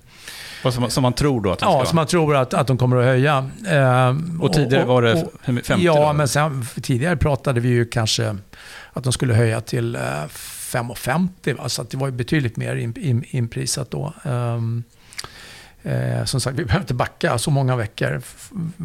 Som, 0.72 0.90
som 0.90 1.02
man 1.02 1.12
tror 1.12 1.40
då 1.40 1.52
att 1.52 1.58
de 1.58 1.64
Ja, 1.72 1.78
ska 1.78 1.86
som 1.88 1.96
man 1.96 2.06
tror 2.06 2.36
att, 2.36 2.54
att 2.54 2.66
de 2.66 2.78
kommer 2.78 2.96
att 2.96 3.04
höja. 3.04 3.50
Ehm, 3.68 4.40
Och 4.42 4.52
tidigare 4.52 4.84
var 4.84 5.02
det 5.02 5.12
och- 5.12 5.32
hur 5.42 5.52
mycket? 5.52 5.68
50 5.68 5.84
Ja, 5.84 6.12
men 6.12 6.28
sen, 6.28 6.66
tidigare 6.82 7.16
pratade 7.16 7.60
vi 7.60 7.68
ju 7.68 7.84
kanske 7.84 8.36
att 8.92 9.04
de 9.04 9.12
skulle 9.12 9.34
höja 9.34 9.60
till 9.60 9.94
eh, 9.96 10.00
5,50. 10.00 11.56
Va? 11.56 11.68
Så 11.68 11.82
att 11.82 11.90
det 11.90 11.96
var 11.96 12.06
ju 12.06 12.12
betydligt 12.12 12.56
mer 12.56 12.76
in, 12.76 12.94
in, 12.98 13.24
inprisat 13.30 13.90
då. 13.90 14.12
Ehm, 15.82 16.18
eh, 16.18 16.24
som 16.24 16.40
sagt, 16.40 16.58
vi 16.58 16.64
behöver 16.64 16.82
inte 16.82 16.94
backa 16.94 17.38
så 17.38 17.50
många 17.50 17.76
veckor 17.76 18.20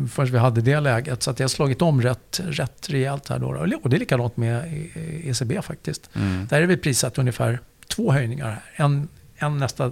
förrän 0.09 0.31
vi 0.31 0.37
hade 0.37 0.61
det 0.61 0.79
läget. 0.79 1.23
Så 1.23 1.31
att 1.31 1.37
det 1.37 1.43
har 1.43 1.49
slagit 1.49 1.81
om 1.81 2.01
rätt, 2.01 2.39
rätt 2.43 2.89
rejält 2.89 3.29
här 3.29 3.39
då. 3.39 3.47
Och 3.83 3.89
det 3.89 3.95
är 3.95 3.99
likadant 3.99 4.37
med 4.37 4.73
E- 4.73 5.29
ECB 5.29 5.61
faktiskt. 5.61 6.09
Mm. 6.15 6.47
Där 6.49 6.61
är 6.61 6.65
vi 6.67 6.77
prissatt 6.77 7.17
ungefär 7.17 7.59
två 7.95 8.11
höjningar. 8.11 8.61
En, 8.75 9.07
en 9.37 9.57
nästa 9.57 9.91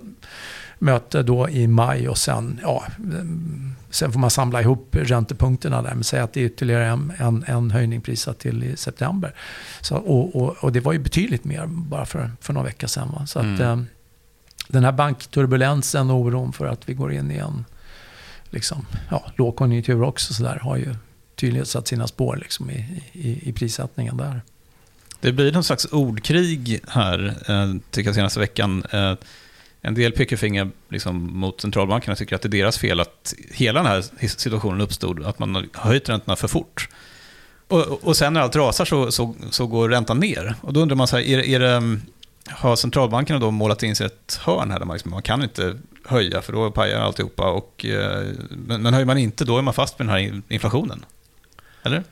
möte 0.79 1.23
då 1.23 1.49
i 1.49 1.67
maj 1.67 2.09
och 2.09 2.17
sen, 2.17 2.59
ja, 2.63 2.83
mm, 2.97 3.75
sen 3.89 4.11
får 4.11 4.19
man 4.19 4.29
samla 4.29 4.61
ihop 4.61 4.95
räntepunkterna 4.95 5.81
där. 5.81 5.93
Men 5.93 6.03
säga 6.03 6.23
att 6.23 6.33
det 6.33 6.41
är 6.41 6.45
ytterligare 6.45 6.85
en, 6.87 7.13
en, 7.17 7.43
en 7.47 7.71
höjning 7.71 8.01
prissatt 8.01 8.39
till 8.39 8.63
i 8.63 8.77
september. 8.77 9.33
Så, 9.81 9.95
och, 9.95 10.35
och, 10.35 10.49
och 10.63 10.71
det 10.71 10.79
var 10.79 10.93
ju 10.93 10.99
betydligt 10.99 11.43
mer 11.43 11.65
bara 11.67 12.05
för, 12.05 12.31
för 12.41 12.53
några 12.53 12.65
veckor 12.67 12.87
sedan. 12.87 13.11
Va? 13.11 13.25
Så 13.25 13.39
att, 13.39 13.45
Mm. 13.45 13.61
eh, 13.61 13.79
den 14.67 14.83
här 14.83 14.91
bankturbulensen 14.91 16.09
och 16.11 16.17
oron 16.19 16.53
för 16.53 16.65
att 16.65 16.89
vi 16.89 16.93
går 16.93 17.13
in 17.13 17.31
i 17.31 17.37
en 17.37 17.65
liksom, 18.49 18.85
ja, 19.11 19.31
lågkonjunktur 19.35 20.03
också 20.03 20.33
så 20.33 20.43
där, 20.43 20.55
har 20.59 20.77
ju 20.77 20.95
tydligt 21.35 21.67
satt 21.67 21.87
sina 21.87 22.07
spår 22.07 22.37
liksom, 22.41 22.69
i, 22.71 23.01
i, 23.13 23.49
i 23.49 23.53
prissättningen 23.53 24.17
där. 24.17 24.41
Det 25.19 25.31
blir 25.31 25.51
någon 25.51 25.63
slags 25.63 25.85
ordkrig 25.85 26.79
här, 26.87 27.25
eh, 27.47 27.73
tycker 27.91 28.07
jag, 28.07 28.15
senaste 28.15 28.39
veckan. 28.39 28.83
Eh, 28.91 29.13
en 29.81 29.93
del 29.93 30.11
pekar 30.11 30.37
finger 30.37 30.69
liksom, 30.89 31.37
mot 31.39 31.61
centralbankerna 31.61 32.11
och 32.11 32.17
tycker 32.17 32.35
att 32.35 32.41
det 32.41 32.47
är 32.47 32.49
deras 32.49 32.77
fel 32.77 32.99
att 32.99 33.33
hela 33.53 33.79
den 33.83 33.91
här 33.91 34.27
situationen 34.27 34.81
uppstod, 34.81 35.23
att 35.25 35.39
man 35.39 35.55
har 35.55 35.65
höjt 35.73 36.09
räntorna 36.09 36.35
för 36.35 36.47
fort. 36.47 36.89
Och, 37.67 38.03
och- 38.03 38.17
sen 38.17 38.33
när 38.33 38.41
allt 38.41 38.55
rasar 38.55 38.85
så, 38.85 39.11
så, 39.11 39.35
så 39.49 39.67
går 39.67 39.89
räntan 39.89 40.19
ner. 40.19 40.55
Och 40.61 40.73
då 40.73 40.79
undrar 40.79 40.95
man, 40.95 41.07
så 41.07 41.15
här, 41.17 41.23
är, 41.23 41.39
är 41.39 41.59
det, 41.59 41.99
har 42.49 42.75
centralbankerna 42.75 43.39
då 43.39 43.51
målat 43.51 43.83
in 43.83 43.95
sig 43.95 44.05
ett 44.05 44.39
hörn 44.41 44.71
här 44.71 44.79
där 44.79 44.85
man, 44.85 44.93
liksom, 44.95 45.11
man 45.11 45.21
kan 45.21 45.43
inte 45.43 45.77
höja 46.05 46.41
för 46.41 46.53
då 46.53 46.71
pajar 46.71 46.99
alltihopa. 46.99 47.51
Och, 47.51 47.85
eh, 47.85 48.23
men, 48.49 48.81
men 48.81 48.93
höjer 48.93 49.05
man 49.05 49.17
inte, 49.17 49.45
då 49.45 49.57
är 49.57 49.61
man 49.61 49.73
fast 49.73 49.99
med 49.99 50.07
den 50.07 50.15
här 50.15 50.41
inflationen. 50.49 51.05
Eller? 51.83 52.03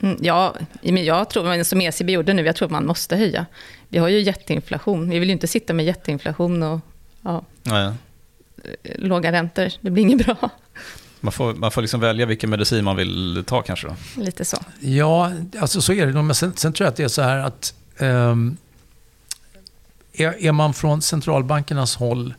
Mm, 0.00 0.18
Ja, 0.20 0.54
men 0.82 1.04
jag 1.04 1.30
tror, 1.30 1.44
men 1.44 1.64
som 1.64 1.80
ECB 1.80 2.12
gjorde 2.12 2.32
nu, 2.32 2.42
jag 2.46 2.56
tror 2.56 2.68
man 2.68 2.86
måste 2.86 3.16
höja. 3.16 3.46
Vi 3.88 3.98
har 3.98 4.08
ju 4.08 4.20
jätteinflation. 4.20 5.10
Vi 5.10 5.18
vill 5.18 5.28
ju 5.28 5.32
inte 5.32 5.46
sitta 5.46 5.72
med 5.72 5.84
jätteinflation 5.86 6.62
och 6.62 6.80
ja, 7.22 7.44
Nej. 7.62 7.92
låga 8.94 9.32
räntor. 9.32 9.68
Det 9.80 9.90
blir 9.90 10.02
inget 10.02 10.26
bra. 10.26 10.50
Man 11.20 11.32
får, 11.32 11.54
man 11.54 11.70
får 11.70 11.82
liksom 11.82 12.00
välja 12.00 12.26
vilken 12.26 12.50
medicin 12.50 12.84
man 12.84 12.96
vill 12.96 13.44
ta 13.46 13.62
kanske. 13.62 13.86
Då. 13.88 14.22
Lite 14.22 14.44
så. 14.44 14.56
Ja, 14.80 15.32
alltså 15.60 15.80
så 15.80 15.92
är 15.92 16.06
det 16.06 16.12
nog. 16.12 16.24
Men 16.24 16.34
sen, 16.34 16.52
sen 16.56 16.72
tror 16.72 16.84
jag 16.84 16.90
att 16.90 16.96
det 16.96 17.04
är 17.04 17.08
så 17.08 17.22
här 17.22 17.38
att 17.38 17.74
ehm, 17.98 18.56
är, 20.16 20.44
är 20.44 20.52
man 20.52 20.74
från 20.74 21.02
centralbankernas 21.02 21.96
håll 21.96 22.34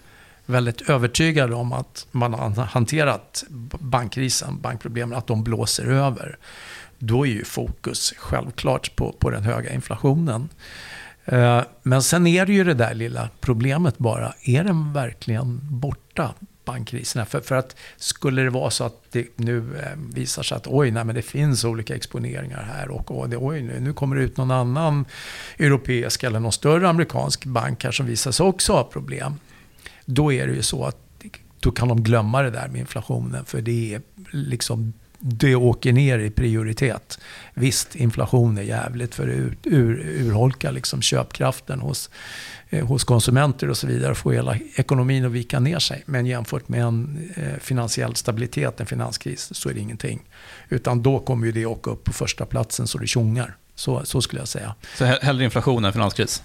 väldigt 0.45 0.89
övertygad 0.89 1.53
om 1.53 1.73
att 1.73 2.07
man 2.11 2.33
har 2.33 2.49
hanterat 2.65 3.43
bankkrisen, 3.79 4.61
bankproblemen, 4.61 5.17
att 5.17 5.27
de 5.27 5.43
blåser 5.43 5.85
över. 5.85 6.37
Då 6.99 7.25
är 7.25 7.31
ju 7.31 7.43
fokus 7.43 8.13
självklart 8.17 8.95
på, 8.95 9.11
på 9.11 9.29
den 9.29 9.43
höga 9.43 9.73
inflationen. 9.73 10.49
Eh, 11.25 11.61
men 11.83 12.03
sen 12.03 12.27
är 12.27 12.45
det 12.45 12.53
ju 12.53 12.63
det 12.63 12.73
där 12.73 12.93
lilla 12.93 13.29
problemet 13.39 13.97
bara. 13.97 14.33
Är 14.41 14.63
den 14.63 14.93
verkligen 14.93 15.59
borta, 15.63 16.33
bankkriserna? 16.67 17.25
För, 17.25 17.41
för 17.41 17.55
att 17.55 17.75
skulle 17.97 18.41
det 18.41 18.49
vara 18.49 18.69
så 18.69 18.83
att 18.83 19.03
det 19.11 19.27
nu 19.35 19.57
eh, 19.57 19.97
visar 20.13 20.43
sig 20.43 20.55
att 20.55 20.67
oj, 20.67 20.91
nej, 20.91 21.03
men 21.03 21.15
det 21.15 21.21
finns 21.21 21.65
olika 21.65 21.95
exponeringar 21.95 22.63
här 22.63 22.89
och, 22.89 23.11
och 23.11 23.29
det, 23.29 23.37
oj, 23.37 23.61
nu, 23.61 23.79
nu 23.79 23.93
kommer 23.93 24.15
det 24.15 24.21
ut 24.21 24.37
någon 24.37 24.51
annan 24.51 25.05
europeisk 25.57 26.23
eller 26.23 26.39
någon 26.39 26.51
större 26.51 26.89
amerikansk 26.89 27.45
bank 27.45 27.83
här 27.83 27.91
som 27.91 28.05
visar 28.05 28.31
sig 28.31 28.45
också 28.45 28.73
ha 28.73 28.83
problem. 28.83 29.39
Då 30.05 30.33
är 30.33 30.47
det 30.47 30.53
ju 30.53 30.61
så 30.61 30.85
att 30.85 30.97
då 31.59 31.71
kan 31.71 31.87
de 31.87 32.03
glömma 32.03 32.41
det 32.41 32.49
där 32.49 32.67
med 32.67 32.79
inflationen 32.79 33.45
för 33.45 33.61
det 33.61 33.93
är 33.93 34.01
liksom 34.31 34.93
det 35.19 35.55
åker 35.55 35.93
ner 35.93 36.19
i 36.19 36.29
prioritet. 36.29 37.19
Visst, 37.53 37.95
inflation 37.95 38.57
är 38.57 38.61
jävligt 38.61 39.15
för 39.15 39.27
det 39.27 39.33
ur, 39.33 39.57
ur, 39.63 39.99
urholkar 39.99 40.71
liksom 40.71 41.01
köpkraften 41.01 41.79
hos, 41.79 42.09
eh, 42.69 42.87
hos 42.87 43.03
konsumenter 43.03 43.69
och 43.69 43.77
så 43.77 43.87
vidare 43.87 44.15
får 44.15 44.31
hela 44.31 44.57
ekonomin 44.75 45.25
att 45.25 45.31
vika 45.31 45.59
ner 45.59 45.79
sig. 45.79 46.03
Men 46.05 46.25
jämfört 46.25 46.69
med 46.69 46.81
en 46.81 47.31
eh, 47.35 47.59
finansiell 47.59 48.15
stabilitet, 48.15 48.79
en 48.79 48.85
finanskris, 48.85 49.49
så 49.51 49.69
är 49.69 49.73
det 49.73 49.79
ingenting. 49.79 50.19
Utan 50.69 51.03
då 51.03 51.19
kommer 51.19 51.45
ju 51.45 51.51
det 51.51 51.65
åka 51.65 51.91
upp 51.91 52.03
på 52.03 52.13
första 52.13 52.45
platsen 52.45 52.87
så 52.87 52.97
det 52.97 53.07
tjongar. 53.07 53.55
Så, 53.75 54.05
så 54.05 54.21
skulle 54.21 54.41
jag 54.41 54.47
säga. 54.47 54.75
Så 54.97 55.05
hellre 55.05 55.43
inflation 55.43 55.85
än 55.85 55.93
finanskris. 55.93 56.43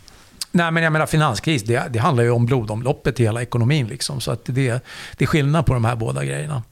Nej, 0.52 0.70
men 0.70 0.82
jag 0.82 0.92
menar 0.92 1.06
finanskris, 1.06 1.62
det, 1.62 1.88
det 1.90 1.98
handlar 1.98 2.24
ju 2.24 2.30
om 2.30 2.46
blodomloppet 2.46 3.20
i 3.20 3.22
hela 3.22 3.42
ekonomin. 3.42 3.86
Liksom, 3.86 4.20
så 4.20 4.30
att 4.30 4.44
det, 4.44 4.84
det 5.16 5.24
är 5.24 5.26
skillnad 5.26 5.66
på 5.66 5.74
de 5.74 5.84
här 5.84 5.96
båda 5.96 6.24
grejerna. 6.24 6.62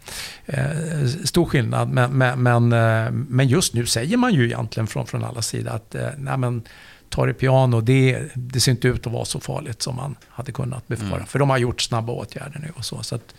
Eh, 0.46 1.06
stor 1.24 1.44
skillnad, 1.44 1.90
men, 1.90 2.12
men, 2.12 2.42
men, 2.42 2.72
eh, 2.72 3.10
men 3.12 3.48
just 3.48 3.74
nu 3.74 3.86
säger 3.86 4.16
man 4.16 4.34
ju 4.34 4.44
egentligen 4.44 4.86
från, 4.86 5.06
från 5.06 5.24
alla 5.24 5.42
sidor 5.42 5.70
att 5.70 5.94
eh, 5.94 6.08
nej, 6.18 6.38
men, 6.38 6.62
ta 7.10 7.26
det 7.26 7.34
piano, 7.34 7.80
det, 7.80 8.22
det 8.34 8.60
ser 8.60 8.72
inte 8.72 8.88
ut 8.88 9.06
att 9.06 9.12
vara 9.12 9.24
så 9.24 9.40
farligt 9.40 9.82
som 9.82 9.96
man 9.96 10.16
hade 10.28 10.52
kunnat 10.52 10.88
befara. 10.88 11.14
Mm. 11.14 11.26
För 11.26 11.38
de 11.38 11.50
har 11.50 11.58
gjort 11.58 11.80
snabba 11.80 12.12
åtgärder 12.12 12.58
nu 12.58 12.72
och 12.76 12.84
så. 12.84 13.02
så 13.02 13.14
att, 13.14 13.34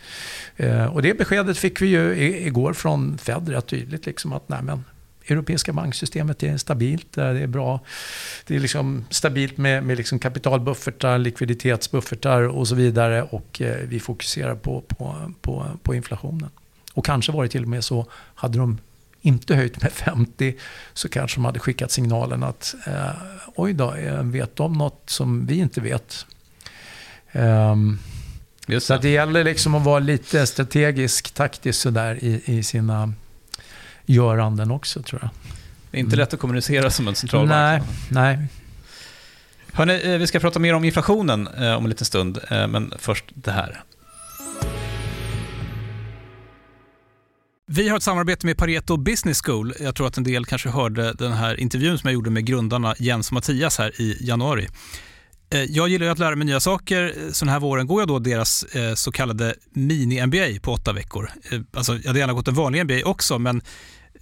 eh, 0.56 0.84
och 0.84 1.02
det 1.02 1.18
beskedet 1.18 1.58
fick 1.58 1.82
vi 1.82 1.86
ju 1.86 2.16
igår 2.46 2.72
från 2.72 3.18
Fed 3.18 3.48
rätt 3.48 3.66
tydligt. 3.66 4.06
Liksom, 4.06 4.32
att 4.32 4.48
nej, 4.48 4.62
men, 4.62 4.84
Europeiska 5.26 5.72
banksystemet 5.72 6.42
är 6.42 6.56
stabilt, 6.56 7.12
det 7.12 7.22
är 7.22 7.46
bra. 7.46 7.80
Det 8.46 8.56
är 8.56 8.60
liksom 8.60 9.04
stabilt 9.10 9.56
med, 9.56 9.84
med 9.84 9.96
liksom 9.96 10.18
kapitalbuffertar, 10.18 11.18
likviditetsbuffertar 11.18 12.42
och 12.42 12.68
så 12.68 12.74
vidare. 12.74 13.22
Och 13.22 13.60
eh, 13.60 13.76
vi 13.76 14.00
fokuserar 14.00 14.54
på, 14.54 14.80
på, 14.80 15.32
på, 15.40 15.66
på 15.82 15.94
inflationen. 15.94 16.50
Och 16.94 17.06
kanske 17.06 17.32
var 17.32 17.42
det 17.42 17.48
till 17.48 17.62
och 17.62 17.68
med 17.68 17.84
så, 17.84 18.06
hade 18.34 18.58
de 18.58 18.78
inte 19.20 19.54
höjt 19.54 19.82
med 19.82 19.92
50 19.92 20.54
så 20.92 21.08
kanske 21.08 21.36
de 21.36 21.44
hade 21.44 21.58
skickat 21.58 21.90
signalen 21.90 22.42
att 22.42 22.74
eh, 22.86 23.10
oj 23.56 23.72
då, 23.72 23.94
eh, 23.94 24.22
vet 24.22 24.56
de 24.56 24.72
något 24.72 25.02
som 25.06 25.46
vi 25.46 25.58
inte 25.58 25.80
vet? 25.80 26.26
Just 28.66 28.86
så 28.86 28.96
det 28.96 29.08
gäller 29.08 29.44
liksom 29.44 29.74
att 29.74 29.84
vara 29.84 29.98
lite 29.98 30.46
strategisk, 30.46 31.34
taktisk 31.34 31.80
sådär 31.80 32.24
i, 32.24 32.42
i 32.44 32.62
sina 32.62 33.12
göranden 34.06 34.70
också 34.70 35.02
tror 35.02 35.20
jag. 35.22 35.30
Det 35.90 35.98
är 35.98 36.00
inte 36.00 36.16
lätt 36.16 36.34
att 36.34 36.40
kommunicera 36.40 36.90
som 36.90 37.08
en 37.08 37.14
centralbank. 37.14 37.50
Nej, 37.50 37.82
nej. 38.36 38.48
Hörrni, 39.72 40.00
eh, 40.04 40.18
vi 40.18 40.26
ska 40.26 40.40
prata 40.40 40.58
mer 40.58 40.74
om 40.74 40.84
inflationen 40.84 41.46
eh, 41.46 41.74
om 41.74 41.84
en 41.84 41.90
liten 41.90 42.04
stund, 42.04 42.38
eh, 42.50 42.68
men 42.68 42.92
först 42.98 43.24
det 43.34 43.50
här. 43.50 43.82
Vi 47.66 47.88
har 47.88 47.96
ett 47.96 48.02
samarbete 48.02 48.46
med 48.46 48.56
Pareto 48.56 48.96
Business 48.96 49.42
School. 49.42 49.74
Jag 49.80 49.94
tror 49.94 50.06
att 50.06 50.16
en 50.16 50.24
del 50.24 50.44
kanske 50.44 50.68
hörde 50.68 51.12
den 51.12 51.32
här 51.32 51.60
intervjun 51.60 51.98
som 51.98 52.08
jag 52.08 52.14
gjorde 52.14 52.30
med 52.30 52.44
grundarna 52.44 52.94
Jens 52.98 53.28
och 53.28 53.32
Mattias 53.32 53.78
här 53.78 54.00
i 54.00 54.16
januari. 54.20 54.68
Eh, 55.52 55.64
jag 55.64 55.88
gillar 55.88 56.06
ju 56.06 56.12
att 56.12 56.18
lära 56.18 56.36
mig 56.36 56.46
nya 56.46 56.60
saker. 56.60 57.14
Eh, 57.16 57.32
så 57.32 57.44
den 57.44 57.52
här 57.52 57.60
våren 57.60 57.86
går 57.86 58.00
jag 58.00 58.08
då 58.08 58.18
deras 58.18 58.62
eh, 58.62 58.94
så 58.94 59.12
kallade 59.12 59.54
mini-MBA 59.74 60.60
på 60.60 60.72
åtta 60.72 60.92
veckor. 60.92 61.30
Alltså, 61.74 61.94
jag 61.96 62.06
hade 62.06 62.18
gärna 62.18 62.32
gått 62.32 62.48
en 62.48 62.54
vanlig 62.54 62.84
MBA 62.84 63.04
också, 63.04 63.38
men 63.38 63.62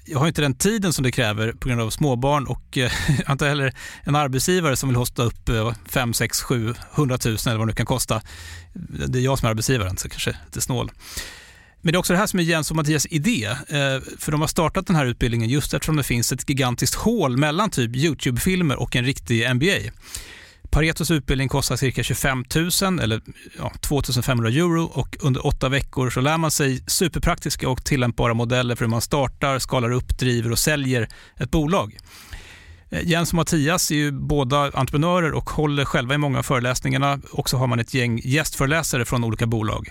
jag 0.06 0.18
har 0.18 0.28
inte 0.28 0.42
den 0.42 0.54
tiden 0.54 0.92
som 0.92 1.02
det 1.02 1.12
kräver 1.12 1.52
på 1.52 1.68
grund 1.68 1.80
av 1.80 1.90
småbarn 1.90 2.46
och 2.46 2.62
jag 2.72 2.90
har 3.26 3.32
inte 3.32 3.46
heller 3.46 3.74
en 4.02 4.16
arbetsgivare 4.16 4.76
som 4.76 4.88
vill 4.88 4.96
hosta 4.96 5.22
upp 5.22 5.50
5, 5.88 6.14
6, 6.14 6.42
7, 6.42 6.74
100 6.94 7.18
000 7.24 7.36
eller 7.46 7.56
vad 7.56 7.66
det 7.66 7.70
nu 7.70 7.72
kan 7.72 7.86
kosta. 7.86 8.22
Det 9.08 9.18
är 9.18 9.22
jag 9.22 9.38
som 9.38 9.46
är 9.46 9.50
arbetsgivaren, 9.50 9.96
så 9.96 10.08
kanske 10.08 10.36
lite 10.46 10.60
snål. 10.60 10.90
Men 11.82 11.92
det 11.92 11.96
är 11.96 11.98
också 11.98 12.12
det 12.12 12.18
här 12.18 12.26
som 12.26 12.40
är 12.40 12.44
Jens 12.44 12.70
och 12.70 12.76
Mattias 12.76 13.06
idé. 13.10 13.56
För 14.18 14.30
de 14.32 14.40
har 14.40 14.48
startat 14.48 14.86
den 14.86 14.96
här 14.96 15.06
utbildningen 15.06 15.48
just 15.48 15.74
eftersom 15.74 15.96
det 15.96 16.02
finns 16.02 16.32
ett 16.32 16.48
gigantiskt 16.48 16.94
hål 16.94 17.36
mellan 17.36 17.70
typ 17.70 17.96
YouTube-filmer 17.96 18.76
och 18.76 18.96
en 18.96 19.04
riktig 19.04 19.54
MBA. 19.54 19.90
Paretos 20.70 21.10
utbildning 21.10 21.48
kostar 21.48 21.76
cirka 21.76 22.02
25 22.02 22.44
000 22.82 22.98
eller 23.00 23.20
ja, 23.58 23.72
2 23.80 24.02
500 24.22 24.50
euro 24.50 24.84
och 24.84 25.16
under 25.20 25.46
åtta 25.46 25.68
veckor 25.68 26.10
så 26.10 26.20
lär 26.20 26.38
man 26.38 26.50
sig 26.50 26.84
superpraktiska 26.86 27.68
och 27.68 27.84
tillämpbara 27.84 28.34
modeller 28.34 28.74
för 28.74 28.84
hur 28.84 28.90
man 28.90 29.00
startar, 29.00 29.58
skalar 29.58 29.90
upp, 29.90 30.18
driver 30.18 30.52
och 30.52 30.58
säljer 30.58 31.08
ett 31.36 31.50
bolag. 31.50 31.96
Eh, 32.90 33.00
Jens 33.04 33.30
och 33.30 33.34
Mattias 33.34 33.90
är 33.90 33.94
ju 33.94 34.12
båda 34.12 34.70
entreprenörer 34.74 35.32
och 35.32 35.50
håller 35.50 35.84
själva 35.84 36.14
i 36.14 36.18
många 36.18 36.38
av 36.38 36.42
föreläsningarna 36.42 37.20
och 37.32 37.50
så 37.50 37.56
har 37.56 37.66
man 37.66 37.80
ett 37.80 37.94
gäng 37.94 38.20
gästföreläsare 38.24 39.04
från 39.04 39.24
olika 39.24 39.46
bolag. 39.46 39.88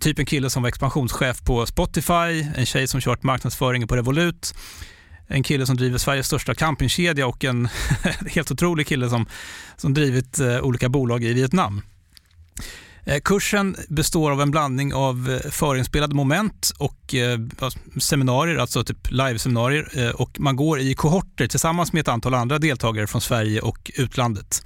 Typ 0.00 0.18
en 0.18 0.26
kille 0.26 0.50
som 0.50 0.62
var 0.62 0.68
expansionschef 0.68 1.44
på 1.44 1.66
Spotify, 1.66 2.46
en 2.56 2.66
tjej 2.66 2.88
som 2.88 3.00
kört 3.00 3.22
marknadsföringen 3.22 3.88
på 3.88 3.96
Revolut, 3.96 4.54
en 5.30 5.42
kille 5.42 5.66
som 5.66 5.76
driver 5.76 5.98
Sveriges 5.98 6.26
största 6.26 6.54
campingkedja 6.54 7.26
och 7.26 7.44
en 7.44 7.68
helt 8.34 8.50
otrolig 8.50 8.86
kille 8.86 9.08
som, 9.08 9.26
som 9.76 9.94
drivit 9.94 10.38
eh, 10.38 10.60
olika 10.60 10.88
bolag 10.88 11.24
i 11.24 11.32
Vietnam. 11.32 11.82
Eh, 13.04 13.20
kursen 13.20 13.76
består 13.88 14.30
av 14.30 14.42
en 14.42 14.50
blandning 14.50 14.94
av 14.94 15.40
eh, 15.44 15.50
förinspelade 15.50 16.14
moment 16.14 16.72
och 16.78 17.14
alltså, 17.58 17.78
seminarier, 18.00 18.56
alltså 18.56 18.84
typ 18.84 19.10
liveseminarier 19.10 20.12
och 20.20 20.40
man 20.40 20.56
går 20.56 20.80
i 20.80 20.94
kohorter 20.94 21.46
tillsammans 21.46 21.92
med 21.92 22.00
ett 22.00 22.08
antal 22.08 22.34
andra 22.34 22.58
deltagare 22.58 23.06
från 23.06 23.20
Sverige 23.20 23.60
och 23.60 23.90
utlandet. 23.94 24.62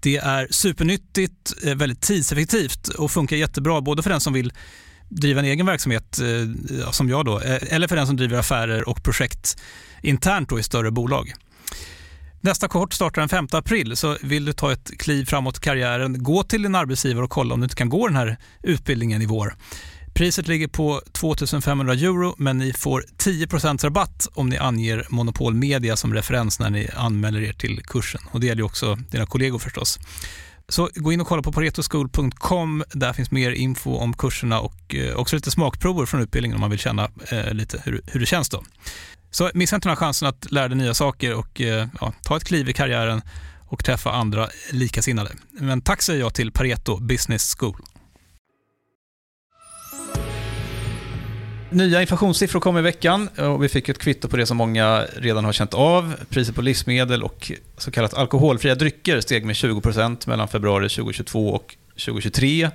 Det 0.00 0.16
är 0.16 0.48
supernyttigt, 0.50 1.64
väldigt 1.76 2.00
tidseffektivt 2.00 2.88
och 2.88 3.10
funkar 3.10 3.36
jättebra 3.36 3.80
både 3.80 4.02
för 4.02 4.10
den 4.10 4.20
som 4.20 4.32
vill 4.32 4.52
driva 5.08 5.40
en 5.40 5.46
egen 5.46 5.66
verksamhet, 5.66 6.18
eh, 6.18 6.90
som 6.90 7.08
jag 7.08 7.24
då, 7.24 7.40
eh, 7.40 7.74
eller 7.74 7.88
för 7.88 7.96
den 7.96 8.06
som 8.06 8.16
driver 8.16 8.38
affärer 8.38 8.88
och 8.88 9.02
projekt 9.02 9.56
internt 10.02 10.48
då 10.48 10.58
i 10.58 10.62
större 10.62 10.90
bolag. 10.90 11.32
Nästa 12.40 12.68
kohort 12.68 12.92
startar 12.92 13.22
den 13.22 13.28
5 13.28 13.48
april, 13.52 13.96
så 13.96 14.16
vill 14.22 14.44
du 14.44 14.52
ta 14.52 14.72
ett 14.72 14.98
kliv 14.98 15.24
framåt 15.24 15.56
i 15.56 15.60
karriären, 15.60 16.22
gå 16.22 16.42
till 16.42 16.62
din 16.62 16.74
arbetsgivare 16.74 17.24
och 17.24 17.30
kolla 17.30 17.54
om 17.54 17.60
du 17.60 17.64
inte 17.64 17.76
kan 17.76 17.88
gå 17.88 18.08
den 18.08 18.16
här 18.16 18.36
utbildningen 18.62 19.22
i 19.22 19.26
vår. 19.26 19.54
Priset 20.14 20.48
ligger 20.48 20.68
på 20.68 21.02
2 21.12 21.34
500 21.62 21.94
euro, 21.94 22.34
men 22.38 22.58
ni 22.58 22.72
får 22.72 23.04
10% 23.16 23.84
rabatt 23.84 24.28
om 24.34 24.48
ni 24.48 24.56
anger 24.58 25.06
Monopol 25.08 25.54
Media 25.54 25.96
som 25.96 26.14
referens 26.14 26.58
när 26.58 26.70
ni 26.70 26.88
anmäler 26.96 27.40
er 27.40 27.52
till 27.52 27.82
kursen. 27.84 28.20
Och 28.30 28.40
Det 28.40 28.46
gäller 28.46 28.62
också 28.62 28.98
dina 29.10 29.26
kollegor 29.26 29.58
förstås. 29.58 29.98
Så 30.68 30.90
gå 30.94 31.12
in 31.12 31.20
och 31.20 31.26
kolla 31.26 31.42
på 31.42 31.52
paretoschool.com. 31.52 32.84
Där 32.92 33.12
finns 33.12 33.30
mer 33.30 33.50
info 33.50 33.96
om 33.96 34.14
kurserna 34.14 34.60
och 34.60 34.94
eh, 34.94 35.16
också 35.16 35.36
lite 35.36 35.50
smakprover 35.50 36.06
från 36.06 36.20
utbildningen 36.20 36.54
om 36.54 36.60
man 36.60 36.70
vill 36.70 36.78
känna 36.78 37.10
eh, 37.30 37.52
lite 37.52 37.82
hur, 37.84 38.02
hur 38.06 38.20
det 38.20 38.26
känns. 38.26 38.48
då. 38.48 38.62
Så 39.30 39.50
missa 39.54 39.76
inte 39.76 39.88
den 39.88 39.96
här 39.96 39.96
chansen 39.96 40.28
att 40.28 40.52
lära 40.52 40.68
dig 40.68 40.76
nya 40.76 40.94
saker 40.94 41.34
och 41.34 41.60
eh, 41.60 41.88
ja, 42.00 42.12
ta 42.22 42.36
ett 42.36 42.44
kliv 42.44 42.68
i 42.68 42.72
karriären 42.72 43.22
och 43.68 43.84
träffa 43.84 44.12
andra 44.12 44.48
likasinnade. 44.70 45.30
Men 45.50 45.80
tack 45.80 46.02
säger 46.02 46.20
jag 46.20 46.34
till 46.34 46.52
Pareto 46.52 46.96
Business 47.00 47.54
School. 47.58 47.82
Nya 51.70 52.00
inflationssiffror 52.00 52.60
kom 52.60 52.78
i 52.78 52.82
veckan 52.82 53.28
och 53.28 53.64
vi 53.64 53.68
fick 53.68 53.88
ett 53.88 53.98
kvitto 53.98 54.28
på 54.28 54.36
det 54.36 54.46
som 54.46 54.56
många 54.56 55.06
redan 55.16 55.44
har 55.44 55.52
känt 55.52 55.74
av. 55.74 56.14
Priset 56.28 56.54
på 56.54 56.62
livsmedel 56.62 57.22
och 57.22 57.52
så 57.76 57.90
kallat 57.90 58.14
alkoholfria 58.14 58.74
drycker 58.74 59.20
steg 59.20 59.44
med 59.44 59.54
20% 59.54 60.28
mellan 60.28 60.48
februari 60.48 60.88
2022 60.88 61.48
och 61.48 61.76
2023. 61.90 62.70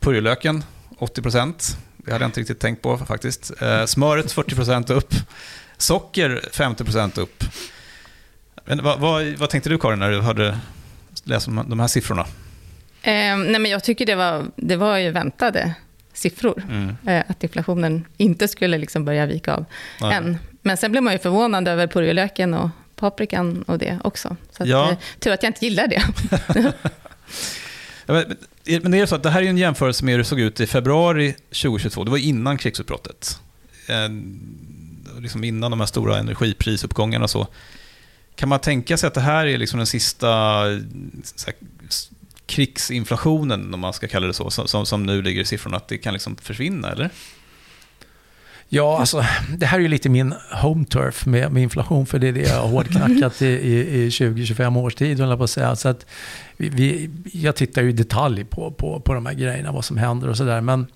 Purjolöken 0.00 0.64
80%. 0.98 1.76
Det 1.96 2.12
hade 2.12 2.24
jag 2.24 2.28
inte 2.28 2.40
riktigt 2.40 2.60
tänkt 2.60 2.82
på 2.82 2.98
faktiskt. 2.98 3.62
Eh, 3.62 3.84
smöret 3.84 4.34
40% 4.34 4.92
upp. 4.92 5.14
Socker 5.76 6.40
50% 6.52 7.20
upp. 7.20 7.44
Men 8.64 8.82
vad, 8.82 9.00
vad, 9.00 9.26
vad, 9.26 9.50
tänkte 9.50 9.70
du 9.70 9.78
Karin 9.78 9.98
när 9.98 10.10
du 10.10 10.20
hörde 10.20 10.58
läsa 11.24 11.50
de 11.50 11.80
här 11.80 11.88
siffrorna? 11.88 12.26
Eh, 13.02 13.36
nej 13.36 13.58
men 13.58 13.66
jag 13.66 13.84
tycker 13.84 14.06
det 14.06 14.14
var, 14.14 14.46
det 14.56 14.76
var 14.76 14.98
ju 14.98 15.10
väntade 15.10 15.74
siffror. 16.20 16.62
Mm. 16.68 16.96
Eh, 17.06 17.24
att 17.28 17.42
inflationen 17.42 18.04
inte 18.16 18.48
skulle 18.48 18.78
liksom 18.78 19.04
börja 19.04 19.26
vika 19.26 19.54
av 19.54 19.64
nej. 20.00 20.14
än. 20.14 20.38
Men 20.62 20.76
sen 20.76 20.90
blev 20.90 21.02
man 21.02 21.12
ju 21.12 21.18
förvånad 21.18 21.68
över 21.68 21.86
purjolöken 21.86 22.54
och 22.54 22.70
paprikan 22.96 23.62
och 23.62 23.78
det 23.78 23.98
också. 24.04 24.36
Så 24.50 24.62
att, 24.62 24.68
ja. 24.68 24.90
eh, 24.90 24.98
tur 25.18 25.32
att 25.32 25.42
jag 25.42 25.50
inte 25.50 25.64
gillar 25.64 25.86
det. 25.86 26.02
ja, 28.06 28.14
men, 28.14 28.36
men 28.82 28.90
det 28.90 28.98
är 28.98 29.06
så 29.06 29.14
att 29.14 29.22
det 29.22 29.30
här 29.30 29.42
är 29.42 29.46
en 29.46 29.58
jämförelse 29.58 30.04
med 30.04 30.12
hur 30.12 30.18
det 30.18 30.24
såg 30.24 30.40
ut 30.40 30.60
i 30.60 30.66
februari 30.66 31.32
2022. 31.32 32.04
Det 32.04 32.10
var 32.10 32.18
innan 32.18 32.58
krigsutbrottet. 32.58 33.40
Liksom 35.18 35.44
innan 35.44 35.70
de 35.70 35.80
här 35.80 35.86
stora 35.86 36.18
energiprisuppgångarna 36.18 37.24
och 37.24 37.30
så. 37.30 37.46
Kan 38.34 38.48
man 38.48 38.58
tänka 38.60 38.96
sig 38.96 39.06
att 39.06 39.14
det 39.14 39.20
här 39.20 39.46
är 39.46 39.58
liksom 39.58 39.76
den 39.78 39.86
sista 39.86 40.64
krigsinflationen, 42.50 43.74
om 43.74 43.80
man 43.80 43.92
ska 43.92 44.08
kalla 44.08 44.26
det 44.26 44.34
så, 44.34 44.50
som, 44.50 44.86
som 44.86 45.06
nu 45.06 45.22
ligger 45.22 45.40
i 45.40 45.44
siffrorna, 45.44 45.76
att 45.76 45.88
det 45.88 45.98
kan 45.98 46.12
liksom 46.12 46.36
försvinna, 46.36 46.90
eller? 46.90 47.10
Ja, 48.68 48.98
alltså, 48.98 49.24
det 49.56 49.66
här 49.66 49.78
är 49.78 49.82
ju 49.82 49.88
lite 49.88 50.08
min 50.08 50.34
home 50.62 50.84
turf 50.84 51.26
med, 51.26 51.52
med 51.52 51.62
inflation, 51.62 52.06
för 52.06 52.18
det 52.18 52.28
är 52.28 52.32
det 52.32 52.40
jag 52.40 52.60
har 52.60 52.68
hårdknackat 52.68 53.42
i, 53.42 53.46
i, 53.46 54.04
i 54.04 54.08
20-25 54.08 54.78
års 54.78 54.94
tid, 54.94 55.18
på 55.18 55.44
att 55.44 55.50
säga. 55.50 55.76
Så 55.76 55.88
att 55.88 56.06
vi, 56.56 56.68
vi, 56.68 57.10
jag 57.32 57.56
tittar 57.56 57.82
ju 57.82 57.88
i 57.88 57.92
detalj 57.92 58.44
på, 58.44 58.70
på, 58.70 59.00
på 59.00 59.14
de 59.14 59.26
här 59.26 59.34
grejerna, 59.34 59.72
vad 59.72 59.84
som 59.84 59.96
händer 59.96 60.28
och 60.28 60.36
sådär. 60.36 60.60
Men 60.60 60.86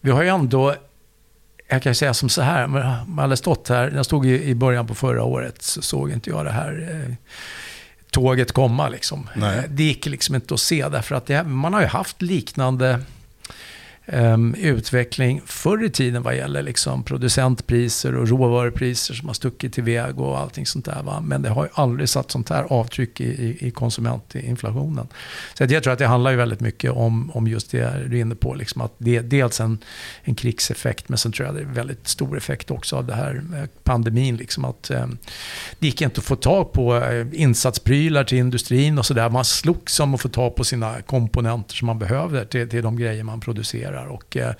vi 0.00 0.10
har 0.10 0.22
ju 0.22 0.28
ändå 0.28 0.74
jag 1.68 1.82
kan 1.82 1.94
säga 1.94 2.14
som 2.14 2.28
så 2.28 2.42
här, 2.42 2.66
man 2.66 3.18
hade 3.18 3.36
stått 3.36 3.68
här, 3.68 3.92
jag 3.94 4.04
stod 4.04 4.26
i, 4.26 4.54
början 4.54 4.86
på 4.86 4.94
förra 4.94 5.24
året, 5.24 5.62
så 5.62 5.82
såg 5.82 6.10
inte 6.10 6.30
jag 6.30 6.44
det 6.44 6.50
här 6.50 6.88
eh, 6.90 7.14
tåget 8.10 8.52
komma. 8.52 8.88
Liksom. 8.88 9.30
Nej. 9.36 9.64
Det 9.68 9.82
gick 9.82 10.06
liksom 10.06 10.34
inte 10.34 10.54
att 10.54 10.60
se, 10.60 10.88
därför 10.88 11.14
att 11.14 11.26
det, 11.26 11.42
man 11.42 11.74
har 11.74 11.80
ju 11.80 11.86
haft 11.86 12.22
liknande 12.22 13.00
um, 14.12 14.54
utveckling 14.54 15.42
förr 15.46 15.84
i 15.84 15.90
tiden 15.90 16.22
vad 16.22 16.36
gäller 16.36 16.62
liksom 16.62 17.02
producentpriser 17.02 18.14
och 18.14 18.28
råvarupriser 18.28 19.14
som 19.14 19.28
har 19.28 19.34
stuckit 19.34 19.78
iväg 19.78 20.20
och 20.20 20.38
allting 20.38 20.66
sånt 20.66 20.84
där. 20.84 21.02
Va? 21.02 21.20
Men 21.20 21.42
det 21.42 21.48
har 21.48 21.64
ju 21.64 21.70
aldrig 21.72 22.08
satt 22.08 22.30
sånt 22.30 22.48
här 22.48 22.64
avtryck 22.72 23.20
i, 23.20 23.24
i, 23.24 23.66
i 23.66 23.70
konsumentinflationen. 23.70 25.08
Så 25.54 25.64
jag 25.64 25.82
tror 25.82 25.92
att 25.92 25.98
det 25.98 26.06
handlar 26.06 26.30
ju 26.30 26.36
väldigt 26.36 26.60
mycket 26.60 26.90
om, 26.90 27.30
om 27.30 27.48
just 27.48 27.70
det 27.70 28.08
du 28.08 28.16
är 28.16 28.20
inne 28.20 28.34
på. 28.34 28.54
Liksom 28.54 28.80
att 28.80 28.92
det 28.98 29.16
är 29.16 29.22
dels 29.22 29.60
en, 29.60 29.78
en 30.22 30.34
krigseffekt, 30.34 31.08
men 31.08 31.18
sen 31.18 31.32
tror 31.32 31.46
jag 31.46 31.54
det 31.54 31.60
är 31.60 31.64
väldigt 31.64 32.08
stor 32.08 32.36
effekt 32.36 32.70
också 32.70 32.96
av 32.96 33.06
det 33.06 33.14
här 33.14 33.42
pandemin. 33.84 34.36
Liksom 34.36 34.64
att, 34.64 34.90
um, 34.90 35.18
det 35.78 35.86
gick 35.86 36.02
inte 36.02 36.18
att 36.18 36.24
få 36.24 36.36
tag 36.36 36.72
på 36.72 36.96
eh, 36.96 37.26
insatsprylar 37.32 38.24
till 38.24 38.38
industrin 38.38 38.98
och 38.98 39.06
sådär. 39.06 39.30
Man 39.30 39.44
slogs 39.44 40.00
om 40.00 40.14
att 40.14 40.20
få 40.20 40.28
tag 40.28 40.56
på 40.56 40.64
sina 40.64 41.02
komponenter 41.02 41.74
som 41.74 41.86
man 41.86 41.98
behövde 41.98 42.46
till, 42.46 42.68
till 42.68 42.82
de 42.82 42.96
grejer 42.96 43.24
man 43.24 43.40
producerar 43.40 43.97
fungerar. 43.98 44.06
Och, 44.06 44.36
eh, 44.36 44.54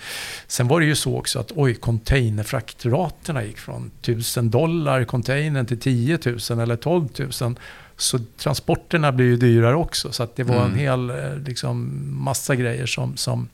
sen 0.46 0.68
var 0.68 0.80
det 0.80 0.86
ju 0.86 0.94
så 0.94 1.18
också 1.18 1.38
att 1.38 1.52
oj, 1.56 1.74
containerfraktraterna 1.74 3.44
gick 3.44 3.58
från 3.58 3.90
1000 4.02 4.50
dollar 4.50 5.04
containern 5.04 5.66
till 5.66 5.80
10 5.80 6.18
000 6.50 6.60
eller 6.60 6.76
12 6.76 7.08
000. 7.40 7.56
Så 7.96 8.18
transporterna 8.36 9.12
blir 9.12 9.26
ju 9.26 9.36
dyrare 9.36 9.76
också. 9.76 10.12
Så 10.12 10.28
det 10.34 10.44
var 10.44 10.56
mm. 10.56 10.72
en 10.72 10.78
hel 10.78 11.10
eh, 11.10 11.36
liksom, 11.46 11.90
massa 12.24 12.54
grejer 12.54 12.86
som, 12.86 13.16
som 13.16 13.48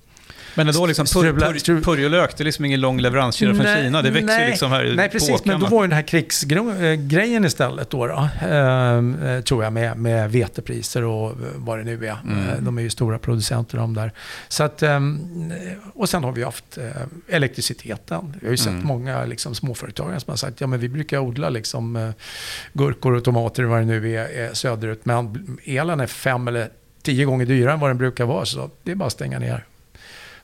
men 0.55 0.67
då 0.67 0.87
liksom 0.87 1.07
pur, 1.07 1.81
purjolök, 1.81 2.37
det 2.37 2.43
är 2.43 2.45
liksom 2.45 2.65
ingen 2.65 2.81
lång 2.81 3.01
leveranskedja 3.01 3.55
från 3.55 3.67
Kina. 3.67 4.03
Det 4.03 4.11
växer 4.11 4.27
nej, 4.27 4.51
liksom 4.51 4.71
här 4.71 4.93
Nej, 4.97 5.09
precis. 5.09 5.45
Men 5.45 5.61
då 5.61 5.67
var 5.67 5.83
ju 5.83 5.89
den 5.89 5.97
här 5.97 6.03
krigsgrejen 6.03 7.45
istället 7.45 7.91
då, 7.91 8.07
då 8.07 8.29
eh, 8.49 9.41
tror 9.41 9.65
jag, 9.65 9.73
med, 9.73 9.97
med 9.97 10.31
vetepriser 10.31 11.05
och 11.05 11.33
vad 11.55 11.79
det 11.79 11.85
nu 11.85 12.07
är. 12.07 12.17
Mm. 12.25 12.65
De 12.65 12.79
är 12.79 12.83
ju 12.83 12.91
stora 12.91 13.19
producenter 13.19 13.79
de 13.79 13.95
där. 13.95 14.13
Så 14.49 14.65
att, 14.65 14.83
eh, 14.83 15.01
och 15.95 16.09
sen 16.09 16.25
har 16.25 16.33
vi 16.33 16.43
haft 16.43 16.79
eh, 16.79 16.85
elektriciteten. 17.29 18.37
Vi 18.41 18.47
har 18.47 18.51
ju 18.51 18.57
sett 18.57 18.69
mm. 18.69 18.87
många 18.87 19.25
liksom, 19.25 19.55
småföretagare 19.55 20.21
som 20.21 20.31
har 20.31 20.37
sagt, 20.37 20.61
ja 20.61 20.67
men 20.67 20.81
vi 20.81 20.89
brukar 20.89 21.19
odla 21.19 21.49
liksom, 21.49 21.97
eh, 21.97 22.11
gurkor 22.73 23.13
och 23.13 23.25
tomater 23.25 23.63
vad 23.63 23.81
det 23.81 23.85
nu 23.85 24.17
är, 24.17 24.29
är 24.29 24.55
söderut. 24.55 25.05
Men 25.05 25.59
elen 25.65 26.01
är 26.01 26.07
fem 26.07 26.49
eller 26.49 26.69
tio 27.03 27.25
gånger 27.25 27.47
dyrare 27.47 27.73
än 27.73 27.81
vad 27.81 27.91
den 27.91 27.99
brukar 27.99 28.25
vara. 28.25 28.45
Så 28.45 28.71
det 28.83 28.91
är 28.91 28.95
bara 28.95 29.07
att 29.07 29.13
stänga 29.13 29.39
ner 29.39 29.65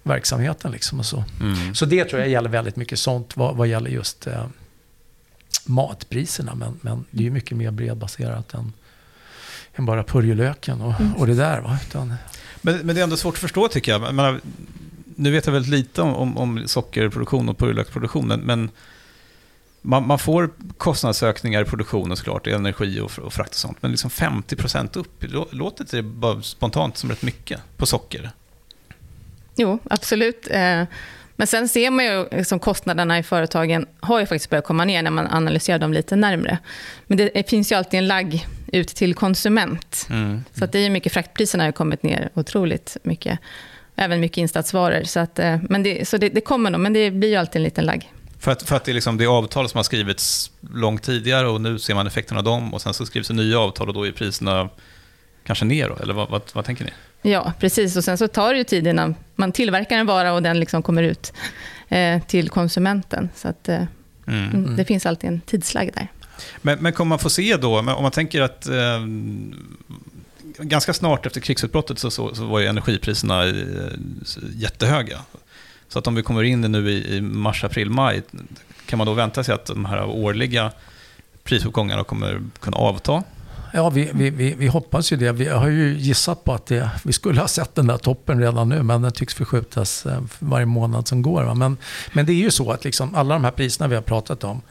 verksamheten. 0.02 0.72
Liksom 0.72 0.98
och 0.98 1.06
så. 1.06 1.24
Mm. 1.40 1.74
så 1.74 1.86
det 1.86 2.04
tror 2.04 2.20
jag 2.20 2.30
gäller 2.30 2.50
väldigt 2.50 2.76
mycket 2.76 2.98
sånt 2.98 3.36
vad, 3.36 3.56
vad 3.56 3.68
gäller 3.68 3.90
just 3.90 4.26
eh, 4.26 4.46
matpriserna. 5.66 6.54
Men, 6.54 6.78
men 6.80 7.04
det 7.10 7.22
är 7.22 7.24
ju 7.24 7.30
mycket 7.30 7.56
mer 7.56 7.70
bredbaserat 7.70 8.54
än, 8.54 8.72
än 9.74 9.86
bara 9.86 10.04
purjolöken 10.04 10.80
och, 10.80 11.00
mm. 11.00 11.14
och 11.14 11.26
det 11.26 11.34
där. 11.34 11.60
Va? 11.60 11.78
Utan, 11.88 12.14
men, 12.62 12.78
men 12.78 12.94
det 12.94 13.00
är 13.00 13.04
ändå 13.04 13.16
svårt 13.16 13.34
att 13.34 13.40
förstå 13.40 13.68
tycker 13.68 13.92
jag. 13.92 14.14
Men, 14.14 14.40
nu 15.16 15.30
vet 15.30 15.46
jag 15.46 15.52
väldigt 15.52 15.70
lite 15.70 16.02
om, 16.02 16.14
om, 16.14 16.38
om 16.38 16.68
sockerproduktion 16.68 17.48
och 17.48 17.58
purjolöksproduktion, 17.58 18.28
men, 18.28 18.40
men 18.40 18.70
man, 19.82 20.06
man, 20.06 20.18
får 20.18 20.50
kostnadsökningar 20.76 21.62
i 21.62 21.64
produktionen 21.64 22.16
såklart, 22.16 22.46
i 22.46 22.52
energi 22.52 23.00
och, 23.00 23.18
och 23.18 23.32
frakt 23.32 23.50
och 23.50 23.56
sånt, 23.56 23.76
men 23.80 23.90
liksom 23.90 24.10
50% 24.10 24.98
upp, 24.98 25.24
låter 25.50 25.86
det 25.90 26.02
bara 26.02 26.42
spontant 26.42 26.96
som 26.96 27.10
rätt 27.10 27.22
mycket 27.22 27.60
på 27.76 27.86
socker? 27.86 28.30
Jo, 29.60 29.78
absolut. 29.90 30.48
Eh, 30.50 30.84
men 31.36 31.46
sen 31.46 31.68
ser 31.68 31.90
man 31.90 32.04
ju 32.04 32.28
liksom 32.32 32.58
kostnaderna 32.58 33.18
i 33.18 33.22
företagen 33.22 33.86
har 34.00 34.20
ju 34.20 34.26
faktiskt 34.26 34.50
börjat 34.50 34.64
komma 34.64 34.84
ner 34.84 35.02
när 35.02 35.10
man 35.10 35.26
analyserar 35.26 35.78
dem 35.78 35.92
lite 35.92 36.16
närmre. 36.16 36.58
Men 37.06 37.16
det 37.18 37.50
finns 37.50 37.72
ju 37.72 37.76
alltid 37.76 37.98
en 37.98 38.08
lagg 38.08 38.46
ut 38.72 38.88
till 38.88 39.14
konsument. 39.14 40.06
Mm. 40.10 40.44
Så 40.54 40.64
att 40.64 40.72
det 40.72 40.78
är 40.78 40.90
mycket, 40.90 41.12
fraktpriserna 41.12 41.64
har 41.64 41.72
kommit 41.72 42.02
ner 42.02 42.30
otroligt 42.34 42.96
mycket. 43.02 43.38
Även 43.96 44.20
mycket 44.20 44.38
insatsvaror. 44.38 45.04
Så, 45.04 45.20
att, 45.20 45.38
eh, 45.38 45.56
men 45.68 45.82
det, 45.82 46.08
så 46.08 46.16
det, 46.16 46.28
det 46.28 46.40
kommer 46.40 46.70
nog, 46.70 46.80
men 46.80 46.92
det 46.92 47.10
blir 47.10 47.28
ju 47.28 47.36
alltid 47.36 47.56
en 47.56 47.62
liten 47.62 47.84
lagg. 47.84 48.12
För 48.38 48.50
att, 48.50 48.62
för 48.62 48.76
att 48.76 48.84
det, 48.84 48.92
är 48.92 48.94
liksom 48.94 49.18
det 49.18 49.26
avtal 49.26 49.68
som 49.68 49.78
har 49.78 49.84
skrivits 49.84 50.50
långt 50.74 51.02
tidigare 51.02 51.48
och 51.48 51.60
nu 51.60 51.78
ser 51.78 51.94
man 51.94 52.06
effekterna 52.06 52.38
av 52.40 52.44
dem 52.44 52.74
och 52.74 52.82
sen 52.82 52.94
så 52.94 53.06
skrivs 53.06 53.28
det 53.28 53.34
nya 53.34 53.58
avtal 53.58 53.88
och 53.88 53.94
då 53.94 54.06
är 54.06 54.12
priserna 54.12 54.68
kanske 55.50 55.64
ner 55.64 55.88
då, 55.88 55.96
eller 55.96 56.14
vad, 56.14 56.30
vad, 56.30 56.42
vad, 56.52 56.64
tänker 56.64 56.84
ni? 56.84 56.90
Ja, 57.30 57.52
precis. 57.60 57.96
Och 57.96 58.04
sen 58.04 58.18
så 58.18 58.28
tar 58.28 58.52
det 58.52 58.58
ju 58.58 58.64
tid 58.64 58.86
innan 58.86 59.14
man 59.36 59.52
tillverkar 59.52 59.98
en 59.98 60.06
vara 60.06 60.32
och 60.32 60.42
den 60.42 60.60
liksom 60.60 60.82
kommer 60.82 61.02
ut 61.02 61.32
eh, 61.88 62.22
till 62.22 62.48
konsumenten. 62.48 63.28
Så 63.34 63.48
att, 63.48 63.68
eh, 63.68 63.82
mm. 64.26 64.50
mm. 64.50 64.76
det 64.76 64.84
finns 64.84 65.06
alltid 65.06 65.30
en 65.30 65.40
tidslagg 65.40 65.90
där. 65.94 66.08
Men, 66.62 66.78
men 66.78 66.92
kommer 66.92 67.08
man 67.08 67.18
få 67.18 67.30
se 67.30 67.56
då, 67.56 67.78
om 67.78 67.84
man 67.84 68.10
tänker 68.10 68.42
att 68.42 68.66
eh, 68.66 69.00
ganska 70.58 70.92
snart 70.92 71.26
efter 71.26 71.40
krigsutbrottet 71.40 71.98
så, 71.98 72.10
så, 72.10 72.34
så 72.34 72.44
var 72.44 72.60
ju 72.60 72.66
energipriserna 72.66 73.46
eh, 73.46 73.54
jättehöga. 74.54 75.18
Så 75.88 75.98
att 75.98 76.06
om 76.06 76.14
vi 76.14 76.22
kommer 76.22 76.42
in 76.42 76.60
nu 76.60 76.90
i, 76.90 77.16
i 77.16 77.20
mars, 77.20 77.64
april, 77.64 77.90
maj, 77.90 78.22
kan 78.86 78.98
man 78.98 79.06
då 79.06 79.12
vänta 79.12 79.44
sig 79.44 79.54
att 79.54 79.66
de 79.66 79.84
här 79.84 80.04
årliga 80.04 80.72
prisuppgångarna 81.42 82.04
kommer 82.04 82.42
kunna 82.60 82.76
avta? 82.76 83.22
Ja, 83.72 83.90
vi, 83.90 84.10
vi, 84.14 84.30
vi, 84.30 84.54
vi, 84.54 84.66
hoppas 84.66 85.12
ju 85.12 85.16
det. 85.16 85.32
Vi 85.32 85.48
har 85.48 85.68
ju 85.68 85.98
gissat 85.98 86.44
på 86.44 86.52
att 86.52 86.66
det, 86.66 86.90
vi 87.04 87.12
skulle 87.12 87.40
ha 87.40 87.48
sett 87.48 87.74
den 87.74 87.86
där 87.86 87.98
toppen 87.98 88.40
redan 88.40 88.68
nu, 88.68 88.82
men 88.82 89.02
den 89.02 89.12
tycks 89.12 89.34
förskjutas 89.34 90.06
eh, 90.06 90.22
varje 90.38 90.66
månad 90.66 91.08
som 91.08 91.22
går. 91.22 91.54
Men, 91.54 91.76
men 92.12 92.26
det 92.26 92.32
är 92.32 92.34
ju 92.34 92.50
så 92.50 92.72
att 92.72 92.84
liksom 92.84 93.14
alla 93.14 93.34
de 93.34 93.44
här 93.44 93.50
priserna 93.50 93.88
vi 93.88 93.94
har 93.94 94.02
pratat 94.02 94.44
om, 94.44 94.62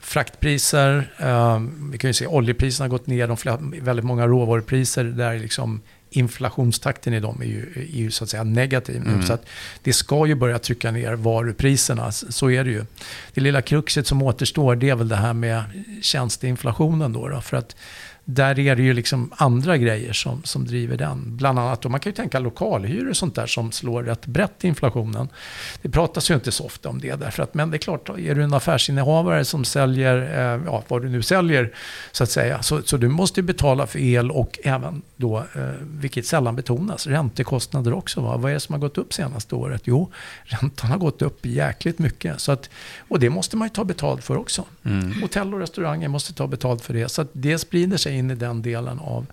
fraktpriser, 0.00 1.12
eh, 1.18 1.60
vi 1.90 1.98
kan 1.98 2.10
ju 2.10 2.14
se 2.14 2.26
oljepriserna 2.26 2.84
har 2.84 2.90
gått 2.90 3.06
ner, 3.06 3.28
de 3.28 3.36
flera, 3.36 3.58
väldigt 3.60 4.04
många 4.04 4.26
råvarupriser 4.26 5.04
där 5.04 5.38
liksom 5.38 5.80
inflationstakten 6.10 7.14
i 7.14 7.20
dem 7.20 7.42
är 7.42 7.46
ju, 7.46 7.72
är 7.92 7.98
ju 7.98 8.10
så 8.10 8.24
att 8.24 8.30
säga 8.30 8.44
negativ 8.44 9.02
nu. 9.04 9.10
Mm. 9.10 9.22
Så 9.22 9.32
att 9.32 9.46
det 9.82 9.92
ska 9.92 10.26
ju 10.26 10.34
börja 10.34 10.58
trycka 10.58 10.90
ner 10.90 11.12
varupriserna, 11.12 12.12
så 12.12 12.50
är 12.50 12.64
det 12.64 12.70
ju. 12.70 12.84
Det 13.34 13.40
lilla 13.40 13.62
kruxet 13.62 14.06
som 14.06 14.22
återstår 14.22 14.76
det 14.76 14.90
är 14.90 14.94
väl 14.94 15.08
det 15.08 15.16
här 15.16 15.32
med 15.32 15.62
tjänsteinflationen 16.02 17.12
då. 17.12 17.28
då 17.28 17.40
för 17.40 17.56
att 17.56 17.76
där 18.30 18.58
är 18.58 18.76
det 18.76 18.82
ju 18.82 18.92
liksom 18.92 19.30
andra 19.36 19.76
grejer 19.76 20.12
som, 20.12 20.42
som 20.44 20.66
driver 20.66 20.96
den. 20.96 21.36
Bland 21.36 21.58
annat, 21.58 21.84
och 21.84 21.90
man 21.90 22.00
kan 22.00 22.10
ju 22.10 22.14
tänka 22.14 22.38
lokalhyror 22.38 23.10
och 23.10 23.16
sånt 23.16 23.34
där 23.34 23.46
som 23.46 23.72
slår 23.72 24.02
rätt 24.02 24.26
brett 24.26 24.64
i 24.64 24.68
inflationen. 24.68 25.28
Det 25.82 25.88
pratas 25.88 26.30
ju 26.30 26.34
inte 26.34 26.52
så 26.52 26.64
ofta 26.64 26.88
om 26.88 27.00
det 27.00 27.14
därför 27.14 27.42
att, 27.42 27.54
men 27.54 27.70
det 27.70 27.76
är 27.76 27.78
klart, 27.78 28.08
är 28.08 28.34
du 28.34 28.42
en 28.42 28.54
affärsinnehavare 28.54 29.44
som 29.44 29.64
säljer, 29.64 30.16
eh, 30.16 30.62
ja 30.66 30.84
vad 30.88 31.02
du 31.02 31.08
nu 31.08 31.22
säljer 31.22 31.72
så 32.12 32.24
att 32.24 32.30
säga, 32.30 32.62
så, 32.62 32.82
så 32.82 32.96
du 32.96 33.08
måste 33.08 33.40
ju 33.40 33.46
betala 33.46 33.86
för 33.86 33.98
el 33.98 34.30
och 34.30 34.58
även 34.64 35.02
då, 35.16 35.38
eh, 35.38 35.62
vilket 35.80 36.26
sällan 36.26 36.56
betonas, 36.56 37.06
räntekostnader 37.06 37.92
också. 37.92 38.20
Va? 38.20 38.36
Vad 38.36 38.50
är 38.50 38.54
det 38.54 38.60
som 38.60 38.72
har 38.72 38.80
gått 38.80 38.98
upp 38.98 39.12
senaste 39.12 39.54
året? 39.54 39.82
Jo, 39.84 40.12
räntan 40.44 40.90
har 40.90 40.98
gått 40.98 41.22
upp 41.22 41.46
jäkligt 41.46 41.98
mycket. 41.98 42.40
Så 42.40 42.52
att, 42.52 42.70
och 43.08 43.20
det 43.20 43.30
måste 43.30 43.56
man 43.56 43.68
ju 43.68 43.70
ta 43.70 43.84
betalt 43.84 44.24
för 44.24 44.36
också. 44.36 44.64
Mm. 44.84 45.22
Hotell 45.22 45.54
och 45.54 45.60
restauranger 45.60 46.08
måste 46.08 46.34
ta 46.34 46.46
betalt 46.46 46.82
för 46.82 46.94
det. 46.94 47.08
Så 47.08 47.22
att 47.22 47.28
det 47.32 47.58
sprider 47.58 47.96
sig 47.96 48.17
in 48.18 48.30
i 48.30 48.34
den 48.34 48.62
delen 48.62 48.98
av, 48.98 49.26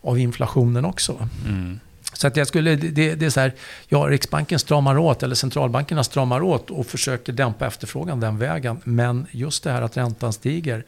av 0.00 0.18
inflationen 0.18 0.84
också. 0.84 1.28
Mm. 1.46 1.80
Så 2.12 2.26
att 2.26 2.36
jag 2.36 2.46
skulle, 2.46 2.76
det, 2.76 3.14
det, 3.14 3.26
är 3.26 3.30
så 3.30 3.40
här, 3.40 3.52
ja, 3.88 3.98
Riksbanken 3.98 4.58
stramar 4.58 4.98
åt, 4.98 5.22
eller 5.22 5.34
centralbankerna 5.34 6.04
stramar 6.04 6.42
åt 6.42 6.70
och 6.70 6.86
försöker 6.86 7.32
dämpa 7.32 7.66
efterfrågan 7.66 8.20
den 8.20 8.38
vägen. 8.38 8.80
Men 8.84 9.26
just 9.30 9.64
det 9.64 9.72
här 9.72 9.82
att 9.82 9.96
räntan 9.96 10.32
stiger 10.32 10.84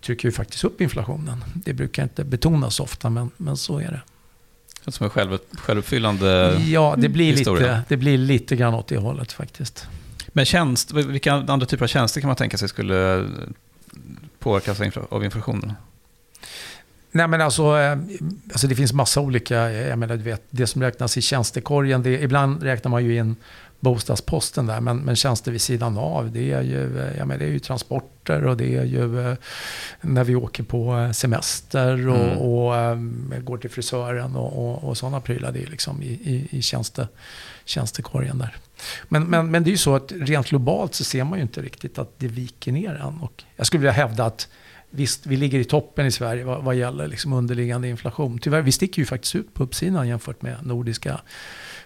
trycker 0.00 0.28
ju 0.28 0.32
faktiskt 0.32 0.64
upp 0.64 0.80
inflationen. 0.80 1.44
Det 1.54 1.72
brukar 1.72 2.02
inte 2.02 2.24
betonas 2.24 2.80
ofta, 2.80 3.10
men, 3.10 3.30
men 3.36 3.56
så 3.56 3.78
är 3.78 3.90
det. 3.90 4.00
Det 4.84 4.92
som 4.92 5.04
en 5.04 5.10
själv, 5.10 5.38
självuppfyllande 5.52 6.60
Ja, 6.66 6.94
det 6.98 7.08
blir, 7.08 7.36
lite, 7.36 7.82
det 7.88 7.96
blir 7.96 8.18
lite 8.18 8.56
grann 8.56 8.74
åt 8.74 8.88
det 8.88 8.96
hållet 8.96 9.32
faktiskt. 9.32 9.88
Men 10.28 10.44
tjänst, 10.44 10.92
vilka 10.92 11.32
andra 11.32 11.66
typer 11.66 11.84
av 11.84 11.88
tjänster 11.88 12.20
kan 12.20 12.28
man 12.28 12.36
tänka 12.36 12.58
sig 12.58 12.68
skulle 12.68 13.30
påverkas 14.38 14.80
av 15.10 15.24
inflationen? 15.24 15.72
Nej 17.16 17.28
men 17.28 17.40
alltså, 17.40 17.78
eh, 17.78 17.98
alltså 18.52 18.66
det 18.66 18.74
finns 18.74 18.92
massa 18.92 19.20
olika, 19.20 19.72
jag 19.72 19.98
menar 19.98 20.16
du 20.16 20.22
vet, 20.22 20.42
det 20.50 20.66
som 20.66 20.82
räknas 20.82 21.16
i 21.16 21.22
tjänstekorgen, 21.22 22.02
det, 22.02 22.22
ibland 22.22 22.62
räknar 22.62 22.90
man 22.90 23.04
ju 23.04 23.16
in 23.16 23.36
bostadsposten 23.80 24.66
där, 24.66 24.80
men, 24.80 24.98
men 24.98 25.16
tjänster 25.16 25.52
vid 25.52 25.60
sidan 25.60 25.98
av, 25.98 26.32
det 26.32 26.52
är 26.52 26.62
ju, 26.62 26.98
eh, 27.00 27.16
jag 27.18 27.28
menar, 27.28 27.38
det 27.38 27.44
är 27.44 27.52
ju 27.52 27.58
transporter 27.58 28.44
och 28.44 28.56
det 28.56 28.76
är 28.76 28.84
ju 28.84 29.28
eh, 29.30 29.36
när 30.00 30.24
vi 30.24 30.34
åker 30.34 30.62
på 30.62 31.10
semester 31.14 32.08
och, 32.08 32.24
mm. 32.24 32.38
och, 32.38 32.92
och 33.36 33.44
går 33.44 33.58
till 33.58 33.70
frisören 33.70 34.36
och, 34.36 34.58
och, 34.58 34.84
och 34.84 34.98
sådana 34.98 35.20
prylar. 35.20 35.52
Det 35.52 35.62
är 35.62 35.66
liksom 35.66 36.02
i, 36.02 36.06
i, 36.06 36.48
i 36.50 36.62
tjänste, 36.62 37.08
tjänstekorgen 37.64 38.38
där. 38.38 38.56
Men, 39.08 39.24
men, 39.24 39.50
men 39.50 39.64
det 39.64 39.68
är 39.68 39.72
ju 39.72 39.78
så 39.78 39.96
att 39.96 40.12
rent 40.12 40.48
globalt 40.48 40.94
så 40.94 41.04
ser 41.04 41.24
man 41.24 41.38
ju 41.38 41.42
inte 41.42 41.62
riktigt 41.62 41.98
att 41.98 42.10
det 42.18 42.28
viker 42.28 42.72
ner 42.72 42.94
än. 42.94 43.20
Och 43.20 43.44
jag 43.56 43.66
skulle 43.66 43.80
vilja 43.80 43.92
hävda 43.92 44.24
att 44.24 44.48
Visst, 44.96 45.26
vi 45.26 45.36
ligger 45.36 45.58
i 45.58 45.64
toppen 45.64 46.06
i 46.06 46.10
Sverige 46.10 46.44
vad, 46.44 46.64
vad 46.64 46.74
gäller 46.74 47.08
liksom 47.08 47.32
underliggande 47.32 47.88
inflation. 47.88 48.38
Tyvärr, 48.38 48.62
vi 48.62 48.72
sticker 48.72 49.02
ju 49.02 49.06
faktiskt 49.06 49.34
ut 49.34 49.54
på 49.54 49.62
uppsidan 49.62 50.08
jämfört 50.08 50.42
med 50.42 50.66
nordiska, 50.66 51.20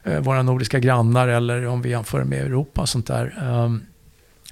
eh, 0.02 0.20
våra 0.20 0.42
nordiska 0.42 0.78
grannar 0.78 1.28
eller 1.28 1.66
om 1.66 1.82
vi 1.82 1.90
jämför 1.90 2.24
med 2.24 2.40
Europa 2.42 2.80
och 2.80 2.88
sånt 2.88 3.06
där. 3.06 3.38
Um, 3.42 3.82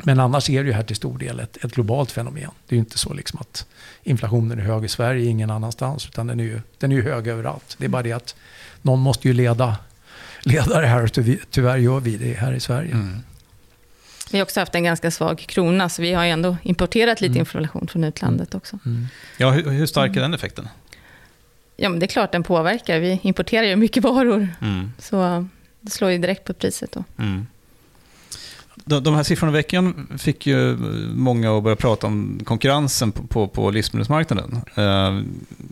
men 0.02 0.20
annars 0.20 0.50
är 0.50 0.62
det 0.62 0.66
ju 0.66 0.72
här 0.72 0.82
till 0.82 0.96
stor 0.96 1.18
del 1.18 1.40
ett, 1.40 1.64
ett 1.64 1.74
globalt 1.74 2.10
fenomen. 2.10 2.50
Det 2.66 2.74
är 2.74 2.76
ju 2.76 2.80
inte 2.80 2.98
så 2.98 3.12
liksom 3.14 3.38
att 3.40 3.66
inflationen 4.02 4.58
är 4.58 4.62
hög 4.62 4.84
i 4.84 4.88
Sverige, 4.88 5.30
ingen 5.30 5.50
annanstans, 5.50 6.06
utan 6.06 6.26
den 6.26 6.40
är 6.40 6.44
ju, 6.44 6.60
den 6.78 6.92
är 6.92 6.96
ju 6.96 7.02
hög 7.02 7.26
överallt. 7.26 7.76
Det 7.78 7.84
är 7.84 7.88
bara 7.88 8.02
det 8.02 8.12
att 8.12 8.34
någon 8.82 9.00
måste 9.00 9.28
ju 9.28 9.34
leda, 9.34 9.76
leda 10.42 10.80
det 10.80 10.86
här 10.86 11.02
och 11.02 11.12
tyvärr 11.50 11.76
gör 11.76 12.00
vi 12.00 12.16
det 12.16 12.34
här 12.34 12.52
i 12.52 12.60
Sverige. 12.60 12.92
Mm. 12.92 13.22
Vi 14.30 14.38
har 14.38 14.42
också 14.42 14.60
haft 14.60 14.74
en 14.74 14.84
ganska 14.84 15.10
svag 15.10 15.38
krona, 15.38 15.88
så 15.88 16.02
vi 16.02 16.12
har 16.12 16.24
ändå 16.24 16.56
importerat 16.62 17.20
lite 17.20 17.30
mm. 17.30 17.40
inflation 17.40 17.88
från 17.88 18.04
utlandet 18.04 18.54
också. 18.54 18.78
Mm. 18.86 19.06
Ja, 19.36 19.50
hur, 19.50 19.70
hur, 19.70 19.86
stark 19.86 20.16
är 20.16 20.20
den 20.20 20.34
effekten? 20.34 20.68
Ja, 21.76 21.88
men 21.88 22.00
det 22.00 22.06
är 22.06 22.08
klart 22.08 22.32
den 22.32 22.42
påverkar. 22.42 22.98
Vi 22.98 23.20
importerar 23.22 23.66
ju 23.66 23.76
mycket 23.76 24.02
varor. 24.02 24.48
Mm. 24.60 24.92
Så 24.98 25.48
det 25.80 25.90
slår 25.90 26.10
ju 26.10 26.18
direkt 26.18 26.44
på 26.44 26.52
priset 26.52 26.92
då. 26.92 27.04
Mm. 27.18 27.46
De, 28.84 29.02
de 29.02 29.14
här 29.14 29.22
siffrorna 29.22 29.52
i 29.52 29.56
veckan 29.56 30.08
fick 30.18 30.46
ju 30.46 30.76
många 31.14 31.56
att 31.56 31.62
börja 31.62 31.76
prata 31.76 32.06
om 32.06 32.40
konkurrensen 32.44 33.12
på, 33.12 33.26
på, 33.26 33.48
på 33.48 33.70
livsmedelsmarknaden. 33.70 34.60
Uh, 34.78 35.22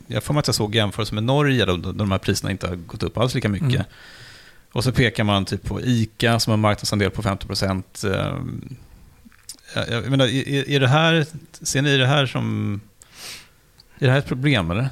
jag 0.06 0.22
får 0.22 0.34
mig 0.34 0.38
att 0.38 0.46
jag 0.46 0.54
såg 0.54 0.74
jämförelse 0.74 1.14
med 1.14 1.24
Norge, 1.24 1.64
där 1.64 1.92
de 1.92 2.10
här 2.10 2.18
priserna 2.18 2.50
inte 2.50 2.68
har 2.68 2.76
gått 2.76 3.02
upp 3.02 3.18
alls 3.18 3.34
lika 3.34 3.48
mycket. 3.48 3.68
Mm. 3.68 3.84
Och 4.76 4.84
så 4.84 4.92
pekar 4.92 5.24
man 5.24 5.44
typ 5.44 5.64
på 5.64 5.80
ICA 5.80 6.40
som 6.40 6.50
har 6.50 6.54
en 6.54 6.60
marknadsandel 6.60 7.10
på 7.10 7.22
50 7.22 7.46
procent. 7.46 8.04
Eh, 8.04 8.34
jag 9.88 10.10
menar, 10.10 10.26
är, 10.26 10.70
är 10.70 10.80
det 10.80 10.88
här, 10.88 11.26
ser 11.62 11.82
ni 11.82 11.96
det 11.96 12.06
här 12.06 12.26
som... 12.26 12.80
Är 13.98 14.06
det 14.06 14.12
här 14.12 14.18
ett 14.18 14.26
problem 14.26 14.70
eller? 14.70 14.88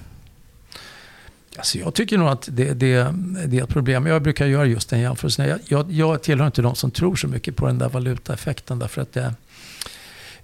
Alltså 1.56 1.78
jag 1.78 1.94
tycker 1.94 2.18
nog 2.18 2.28
att 2.28 2.48
det, 2.52 2.74
det, 2.74 3.14
det, 3.46 3.58
är 3.58 3.62
ett 3.62 3.68
problem. 3.68 4.06
Jag 4.06 4.22
brukar 4.22 4.46
göra 4.46 4.66
just 4.66 4.90
den 4.90 5.00
jämförelsen. 5.00 5.48
Jag, 5.48 5.60
jag, 5.64 5.92
jag 5.92 6.22
tillhör 6.22 6.46
inte 6.46 6.62
de 6.62 6.74
som 6.74 6.90
tror 6.90 7.16
så 7.16 7.28
mycket 7.28 7.56
på 7.56 7.66
den 7.66 7.78
där 7.78 7.88
valutaeffekten. 7.88 8.78
Därför 8.78 9.02
att 9.02 9.12
det, 9.12 9.34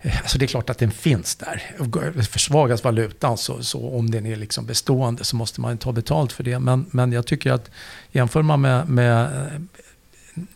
Alltså 0.02 0.38
det 0.38 0.44
är 0.44 0.46
klart 0.46 0.70
att 0.70 0.78
den 0.78 0.90
finns 0.90 1.36
där. 1.36 2.22
Försvagas 2.22 2.84
valutan 2.84 3.38
så, 3.38 3.62
så 3.62 3.88
om 3.88 4.10
den 4.10 4.26
är 4.26 4.36
liksom 4.36 4.66
bestående 4.66 5.24
så 5.24 5.36
måste 5.36 5.60
man 5.60 5.78
ta 5.78 5.92
betalt 5.92 6.32
för 6.32 6.44
det. 6.44 6.58
Men, 6.58 6.86
men 6.90 7.12
jag 7.12 7.26
tycker 7.26 7.52
att 7.52 7.70
jämför 8.12 8.42
man 8.42 8.60
med, 8.60 8.88
med 8.88 9.24
eh, 9.24 9.60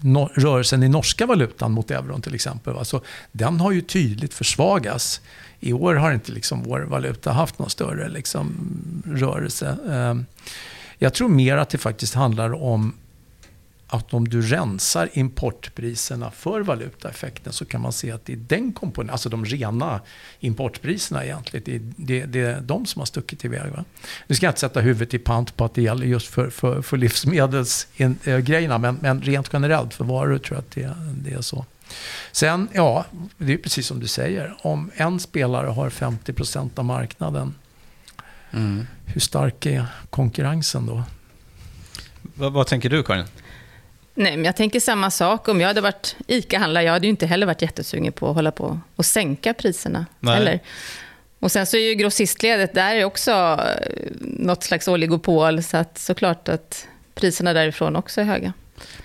no, 0.01 0.31
rörelsen 0.35 0.83
i 0.83 0.89
norska 0.89 1.27
valutan 1.27 1.73
mot 1.73 1.91
euron 1.91 2.23
till 2.23 2.35
exempel. 2.35 2.77
Alltså, 2.77 3.03
den 3.33 3.61
har 3.61 3.73
ju 3.73 3.81
tydligt 3.81 4.35
försvagats. 4.35 5.21
I 5.61 5.73
år 5.73 5.95
har 5.95 6.13
inte 6.13 6.33
liksom 6.33 6.63
vår 6.63 6.81
valuta 6.81 7.33
haft 7.33 7.59
någon 7.59 7.71
större 7.71 8.09
liksom, 8.09 8.55
rörelse. 9.07 9.77
Ehm, 9.91 10.27
jag 10.99 11.15
tror 11.15 11.29
mer 11.29 11.57
att 11.57 11.71
det 11.71 11.79
faktiskt 11.79 12.15
handlar 12.15 12.63
om 12.63 12.93
att 13.95 14.15
om 14.15 14.29
du 14.29 14.43
rensar 14.43 15.11
importpriserna 15.13 16.31
för 16.31 16.61
valutaeffekten 16.61 17.53
så 17.53 17.65
kan 17.65 17.81
man 17.81 17.93
se 17.93 18.11
att 18.11 18.25
det 18.25 18.33
är 18.33 18.37
den 18.37 18.73
komponenten, 18.73 19.13
alltså 19.13 19.29
de 19.29 19.45
rena 19.45 20.01
importpriserna 20.41 21.25
egentligen, 21.25 21.65
det, 21.97 22.05
det, 22.21 22.27
det 22.27 22.41
är 22.41 22.61
de 22.61 22.87
som 22.87 23.01
har 23.01 23.07
stuckit 23.07 23.45
iväg. 23.45 23.73
Va? 23.73 23.85
Nu 24.27 24.35
ska 24.35 24.47
jag 24.47 24.51
inte 24.51 24.61
sätta 24.61 24.81
huvudet 24.81 25.15
i 25.15 25.19
pant 25.19 25.57
på 25.57 25.65
att 25.65 25.75
det 25.75 25.83
gäller 25.83 26.07
just 26.07 26.27
för, 26.27 26.51
för, 26.51 26.83
för 26.83 26.97
livsmedelsgrejerna, 26.97 28.79
men, 28.79 28.99
men 29.01 29.23
rent 29.23 29.51
generellt 29.53 29.95
för 29.95 30.05
varor 30.05 30.39
tror 30.39 30.57
jag 30.57 30.63
att 30.63 30.71
det, 30.71 30.97
det 31.15 31.33
är 31.33 31.41
så. 31.41 31.65
Sen, 32.33 32.69
ja, 32.73 33.05
det 33.39 33.53
är 33.53 33.59
precis 33.59 33.87
som 33.87 34.01
du 34.01 34.07
säger. 34.07 34.57
Om 34.63 34.91
en 34.95 35.21
spelare 35.21 35.67
har 35.67 35.91
50% 35.91 36.71
av 36.75 36.85
marknaden, 36.85 37.55
mm. 38.53 38.87
hur 39.07 39.21
stark 39.21 39.67
är 39.67 39.87
konkurrensen 40.11 40.87
då? 40.87 41.03
Vad, 42.23 42.53
vad 42.53 42.67
tänker 42.67 42.91
du 42.91 43.03
Karin? 43.03 43.27
Nej, 44.15 44.37
men 44.37 44.45
jag 44.45 44.57
tänker 44.57 44.81
samma 44.81 45.11
sak. 45.11 45.49
Om 45.49 45.61
jag 45.61 45.69
hade 45.69 45.81
varit 45.81 46.17
ICA-handlare, 46.27 46.85
jag 46.85 46.93
hade 46.93 47.07
ju 47.07 47.11
inte 47.11 47.27
heller 47.27 47.47
varit 47.47 47.63
jättesugen 47.63 48.13
på 48.13 48.29
att 48.29 48.35
hålla 48.35 48.51
på 48.51 48.81
och 48.97 49.07
sänka 49.07 49.55
priserna. 49.55 50.07
Nej. 50.21 50.35
Heller. 50.35 50.61
Och 51.39 51.53
sen 51.53 51.67
så 51.67 51.77
är 51.77 51.81
ju 51.81 51.95
grossistledet, 51.95 52.75
där 52.75 52.95
är 52.95 53.05
också 53.05 53.31
eh, 53.31 54.11
något 54.21 54.63
slags 54.63 54.89
oligopol, 54.89 55.63
så 55.63 55.77
att 55.77 55.99
såklart 55.99 56.49
att 56.49 56.87
priserna 57.15 57.53
därifrån 57.53 57.97
också 57.97 58.21
är 58.21 58.25
höga. 58.25 58.53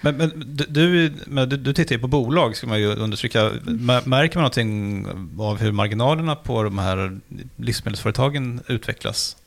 Men, 0.01 0.17
men, 0.17 0.55
du, 0.69 1.13
men 1.25 1.49
du, 1.49 1.57
du, 1.57 1.73
tittar 1.73 1.95
ju 1.95 2.01
på 2.01 2.07
bolag, 2.07 2.55
ska 2.55 2.67
man 2.67 2.79
ju 2.79 2.95
understryka. 2.95 3.51
Märker 4.05 4.35
man 4.35 4.41
någonting 4.41 5.05
av 5.39 5.59
hur 5.59 5.71
marginalerna 5.71 6.35
på 6.35 6.63
de 6.63 6.77
här 6.77 7.19
livsmedelsföretagen 7.55 8.61
utvecklas? 8.67 9.37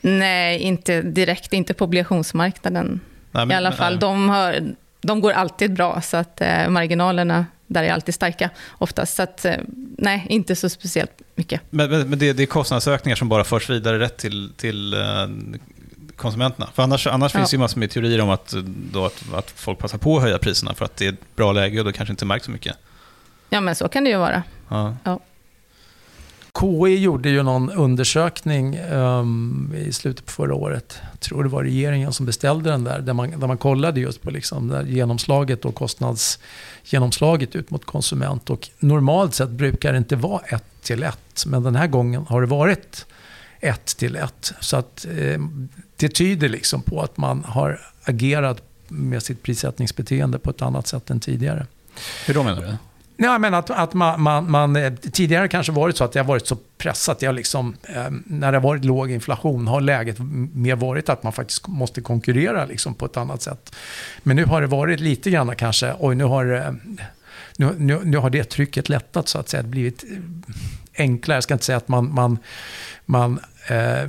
Nej, 0.00 0.58
inte 0.58 1.02
direkt. 1.02 1.52
Inte 1.52 1.74
på 1.74 1.84
obligationsmarknaden. 1.84 3.00
Men, 3.30 3.50
I 3.50 3.54
alla 3.54 3.72
fall. 3.72 3.98
De, 3.98 4.28
har, 4.28 4.74
de 5.00 5.20
går 5.20 5.32
alltid 5.32 5.72
bra, 5.72 6.00
så 6.00 6.16
att 6.16 6.40
eh, 6.40 6.68
marginalerna 6.68 7.46
där 7.66 7.82
är 7.82 7.92
alltid 7.92 8.14
starka 8.14 8.50
oftast. 8.70 9.16
Så 9.16 9.22
att, 9.22 9.44
eh, 9.44 9.54
nej, 9.98 10.26
inte 10.28 10.56
så 10.56 10.68
speciellt 10.68 11.22
mycket. 11.34 11.60
Men, 11.70 11.90
men, 11.90 12.10
men 12.10 12.18
det, 12.18 12.32
det, 12.32 12.42
är 12.42 12.46
kostnadsökningar 12.46 13.16
som 13.16 13.28
bara 13.28 13.44
förs 13.44 13.70
vidare 13.70 13.98
rätt 13.98 14.16
till, 14.16 14.52
till 14.56 14.94
eh, 14.94 15.00
konsumenterna? 16.16 16.68
För 16.74 16.82
annars, 16.82 17.06
annars 17.06 17.34
ja. 17.34 17.38
finns 17.38 17.50
det 17.50 17.54
ju 17.54 17.58
massor 17.58 17.80
med 17.80 17.90
teorier 17.90 18.20
om 18.20 18.30
att, 18.30 18.54
då, 18.92 19.04
att, 19.04 19.34
att 19.34 19.50
folk 19.50 19.78
passar 19.78 19.98
på 19.98 20.16
att 20.16 20.22
höja 20.22 20.38
priserna 20.38 20.74
för 20.74 20.84
att 20.84 20.96
det 20.96 21.06
är 21.06 21.12
ett 21.12 21.36
bra 21.36 21.52
läge 21.52 21.78
och 21.78 21.84
då 21.84 21.92
kanske 21.92 22.12
inte 22.12 22.24
märks 22.24 22.44
så 22.44 22.50
mycket. 22.50 22.76
Ja, 23.50 23.60
men 23.60 23.74
så 23.74 23.88
kan 23.88 24.04
det 24.04 24.10
ju 24.10 24.16
vara. 24.16 24.42
Ja. 24.68 24.96
ja. 25.04 25.20
KI 26.58 26.96
gjorde 26.96 27.28
ju 27.30 27.42
någon 27.42 27.70
undersökning 27.70 28.78
um, 28.78 29.74
i 29.76 29.92
slutet 29.92 30.26
på 30.26 30.32
förra 30.32 30.54
året. 30.54 30.98
Jag 31.10 31.20
tror 31.20 31.42
det 31.42 31.48
var 31.48 31.62
regeringen 31.62 32.12
som 32.12 32.26
beställde 32.26 32.70
den 32.70 32.84
där. 32.84 33.00
Där 33.00 33.12
man, 33.12 33.40
där 33.40 33.46
man 33.46 33.58
kollade 33.58 34.00
just 34.00 34.22
på 34.22 34.30
liksom 34.30 34.68
där 34.68 34.84
genomslaget 34.84 35.64
och 35.64 35.74
kostnadsgenomslaget 35.74 37.56
ut 37.56 37.70
mot 37.70 37.84
konsument. 37.84 38.50
Och 38.50 38.70
normalt 38.78 39.34
sett 39.34 39.50
brukar 39.50 39.92
det 39.92 39.98
inte 39.98 40.16
vara 40.16 40.40
ett 40.40 40.64
till 40.82 41.02
ett. 41.02 41.44
Men 41.46 41.62
den 41.62 41.76
här 41.76 41.86
gången 41.86 42.26
har 42.28 42.40
det 42.40 42.46
varit 42.46 43.06
ett 43.60 43.86
till 43.96 44.16
ett. 44.16 44.52
Så 44.60 44.76
att, 44.76 45.06
eh, 45.18 45.40
det 45.96 46.08
tyder 46.08 46.48
liksom 46.48 46.82
på 46.82 47.00
att 47.00 47.16
man 47.16 47.44
har 47.44 47.80
agerat 48.04 48.62
med 48.88 49.22
sitt 49.22 49.42
prissättningsbeteende 49.42 50.38
på 50.38 50.50
ett 50.50 50.62
annat 50.62 50.86
sätt 50.86 51.10
än 51.10 51.20
tidigare. 51.20 51.66
Hur 52.26 52.34
då 52.34 52.42
menar 52.42 52.62
du? 52.62 52.76
Nej, 53.20 53.38
men 53.38 53.54
att, 53.54 53.70
att 53.70 53.94
man, 53.94 54.22
man, 54.22 54.50
man, 54.50 54.96
tidigare 55.12 55.48
kanske 55.48 55.72
varit 55.72 55.96
så 55.96 56.04
att 56.04 56.12
det 56.12 56.18
har 56.18 56.24
varit 56.24 56.46
så 56.46 56.56
pressat. 56.78 57.22
Jag 57.22 57.34
liksom, 57.34 57.76
eh, 57.82 58.10
när 58.26 58.52
det 58.52 58.58
har 58.58 58.62
varit 58.62 58.84
låg 58.84 59.10
inflation 59.10 59.66
har 59.66 59.80
läget 59.80 60.16
mer 60.54 60.76
varit 60.76 61.08
att 61.08 61.22
man 61.22 61.32
faktiskt 61.32 61.66
måste 61.66 62.00
konkurrera 62.00 62.64
liksom 62.64 62.94
på 62.94 63.06
ett 63.06 63.16
annat 63.16 63.42
sätt. 63.42 63.76
Men 64.22 64.36
nu 64.36 64.44
har 64.44 64.60
det 64.60 64.66
varit 64.66 65.00
lite 65.00 65.30
grann 65.30 65.56
kanske, 65.56 65.94
oj 65.98 66.14
nu 66.14 66.24
har, 66.24 66.52
eh, 66.52 66.72
nu, 67.56 67.74
nu, 67.78 68.00
nu 68.04 68.16
har 68.16 68.30
det 68.30 68.44
trycket 68.44 68.88
lättat 68.88 69.28
så 69.28 69.38
att 69.38 69.48
säga. 69.48 69.62
Det 69.62 69.68
blivit 69.68 70.04
eh, 70.04 70.18
enklare. 70.96 71.36
Jag 71.36 71.44
ska 71.44 71.54
inte 71.54 71.66
säga 71.66 71.78
att 71.78 71.88
man, 71.88 72.14
man, 72.14 72.38
man 73.04 73.40
eh, 73.68 74.08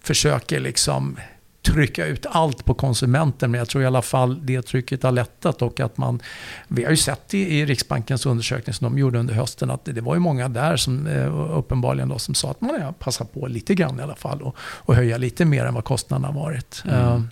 försöker 0.00 0.60
liksom 0.60 1.16
trycka 1.62 2.06
ut 2.06 2.26
allt 2.30 2.64
på 2.64 2.74
konsumenten. 2.74 3.50
Men 3.50 3.58
jag 3.58 3.68
tror 3.68 3.82
i 3.82 3.86
alla 3.86 4.02
fall 4.02 4.46
det 4.46 4.62
trycket 4.62 5.02
har 5.02 5.12
lättat. 5.12 5.62
Och 5.62 5.80
att 5.80 5.98
man, 5.98 6.22
vi 6.68 6.84
har 6.84 6.90
ju 6.90 6.96
sett 6.96 7.34
i, 7.34 7.58
i 7.58 7.66
Riksbankens 7.66 8.26
undersökning 8.26 8.74
som 8.74 8.84
de 8.84 8.98
gjorde 8.98 9.18
under 9.18 9.34
hösten 9.34 9.70
att 9.70 9.84
det, 9.84 9.92
det 9.92 10.00
var 10.00 10.14
ju 10.14 10.20
många 10.20 10.48
där 10.48 10.76
som 10.76 11.06
eh, 11.06 11.56
uppenbarligen 11.58 12.08
då, 12.08 12.18
som 12.18 12.34
sa 12.34 12.50
att 12.50 12.60
man 12.60 12.80
ja, 12.80 12.92
passar 12.92 13.24
på 13.24 13.46
lite 13.46 13.74
grann 13.74 14.00
i 14.00 14.02
alla 14.02 14.14
fall 14.14 14.42
och, 14.42 14.56
och 14.58 14.94
höja 14.94 15.16
lite 15.16 15.44
mer 15.44 15.64
än 15.64 15.74
vad 15.74 15.84
kostnaderna 15.84 16.28
har 16.28 16.34
varit. 16.34 16.82
Mm. 16.86 16.98
Uh, 16.98 17.22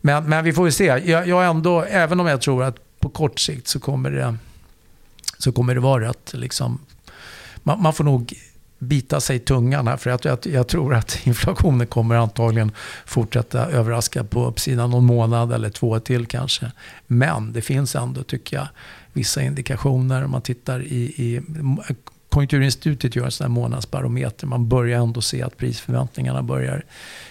men, 0.00 0.28
men 0.28 0.44
vi 0.44 0.52
får 0.52 0.66
ju 0.66 0.72
se. 0.72 0.84
Jag, 0.84 1.28
jag 1.28 1.46
ändå, 1.46 1.82
även 1.82 2.20
om 2.20 2.26
jag 2.26 2.40
tror 2.40 2.64
att 2.64 2.76
på 3.00 3.08
kort 3.08 3.40
sikt 3.40 3.68
så 3.68 3.80
kommer 3.80 4.10
det, 4.10 4.36
så 5.38 5.52
kommer 5.52 5.74
det 5.74 5.80
vara 5.80 6.08
rätt 6.08 6.30
liksom, 6.34 6.78
man, 7.62 7.82
man 7.82 7.92
får 7.92 8.04
nog 8.04 8.34
bita 8.78 9.20
sig 9.20 9.36
i 9.36 9.38
tungan 9.38 9.86
här. 9.86 9.96
För 9.96 10.10
jag, 10.10 10.20
jag, 10.22 10.38
jag, 10.42 10.68
tror 10.68 10.94
att 10.94 11.18
inflationen 11.26 11.86
kommer 11.86 12.14
antagligen 12.14 12.72
fortsätta 13.06 13.66
överraska 13.66 14.24
på 14.24 14.46
uppsidan 14.46 14.90
någon 14.90 15.04
månad 15.04 15.52
eller 15.52 15.70
två 15.70 16.00
till 16.00 16.26
kanske. 16.26 16.72
Men 17.06 17.52
det 17.52 17.62
finns 17.62 17.96
ändå, 17.96 18.22
tycker 18.22 18.56
jag, 18.56 18.68
vissa 19.12 19.42
indikationer. 19.42 20.24
Om 20.24 20.30
man 20.30 20.42
tittar 20.42 20.82
i, 20.82 20.96
i 21.16 21.40
Konjunkturinstitutet 22.28 23.16
gör 23.16 23.24
en 23.24 23.30
sån 23.30 23.44
här 23.44 23.48
månadsbarometer. 23.48 24.46
Man 24.46 24.68
börjar 24.68 25.02
ändå 25.02 25.20
se 25.20 25.42
att 25.42 25.56
prisförväntningarna 25.56 26.42
börjar 26.42 26.84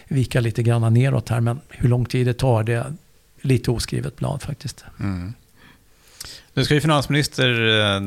vika 0.08 0.40
lite 0.40 0.64
grann 0.64 0.94
neråt 0.94 1.30
här. 1.30 1.40
Men 1.40 1.60
hur 1.70 1.90
lång 1.90 2.06
tid 2.06 2.28
det 2.28 2.34
tar, 2.34 2.64
det 2.64 2.74
är 2.74 2.94
lite 3.42 3.72
oskrivet 3.72 4.16
blad 4.16 4.42
faktiskt. 4.42 4.86
Mm. 5.00 5.34
Nu 6.54 6.66
ska 6.66 6.74
ju 6.74 6.82
finansminister 6.82 7.68
eh, 7.80 8.02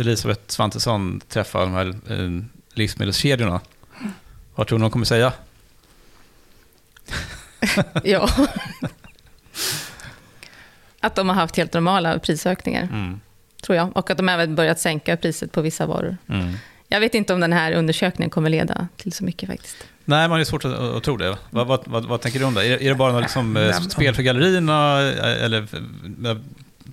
Elisabeth 0.00 0.42
Svantesson 0.46 1.20
träffa 1.28 1.60
de 1.60 1.72
här 1.72 1.88
eh, 1.88 2.42
livsmedelskedjorna. 2.74 3.60
Vad 4.54 4.66
tror 4.66 4.78
ni 4.78 4.82
de 4.82 4.90
kommer 4.90 5.04
säga? 5.04 5.32
ja. 8.04 8.28
att 11.00 11.14
de 11.14 11.28
har 11.28 11.36
haft 11.36 11.56
helt 11.56 11.72
normala 11.72 12.18
prisökningar, 12.18 12.82
mm. 12.82 13.20
tror 13.62 13.76
jag. 13.76 13.96
Och 13.96 14.10
att 14.10 14.16
de 14.16 14.28
även 14.28 14.54
börjat 14.54 14.80
sänka 14.80 15.16
priset 15.16 15.52
på 15.52 15.60
vissa 15.60 15.86
varor. 15.86 16.16
Mm. 16.28 16.54
Jag 16.88 17.00
vet 17.00 17.14
inte 17.14 17.34
om 17.34 17.40
den 17.40 17.52
här 17.52 17.72
undersökningen 17.72 18.30
kommer 18.30 18.50
leda 18.50 18.88
till 18.96 19.12
så 19.12 19.24
mycket 19.24 19.48
faktiskt. 19.48 19.76
Nej, 20.04 20.28
man 20.28 20.40
är 20.40 20.44
svårt 20.44 20.64
att, 20.64 20.72
att 20.72 21.02
tro 21.02 21.16
det. 21.16 21.36
Vad, 21.50 21.66
vad, 21.66 21.80
vad, 21.84 22.04
vad, 22.04 22.20
tänker 22.20 22.38
du 22.38 22.44
om 22.44 22.54
det? 22.54 22.66
Är, 22.66 22.82
är 22.82 22.88
det 22.88 22.94
bara 22.94 23.20
liksom, 23.20 23.56
eh, 23.56 23.80
spel 23.80 24.14
för 24.14 24.22
gallerierna? 24.22 24.98
Eller, 25.00 25.66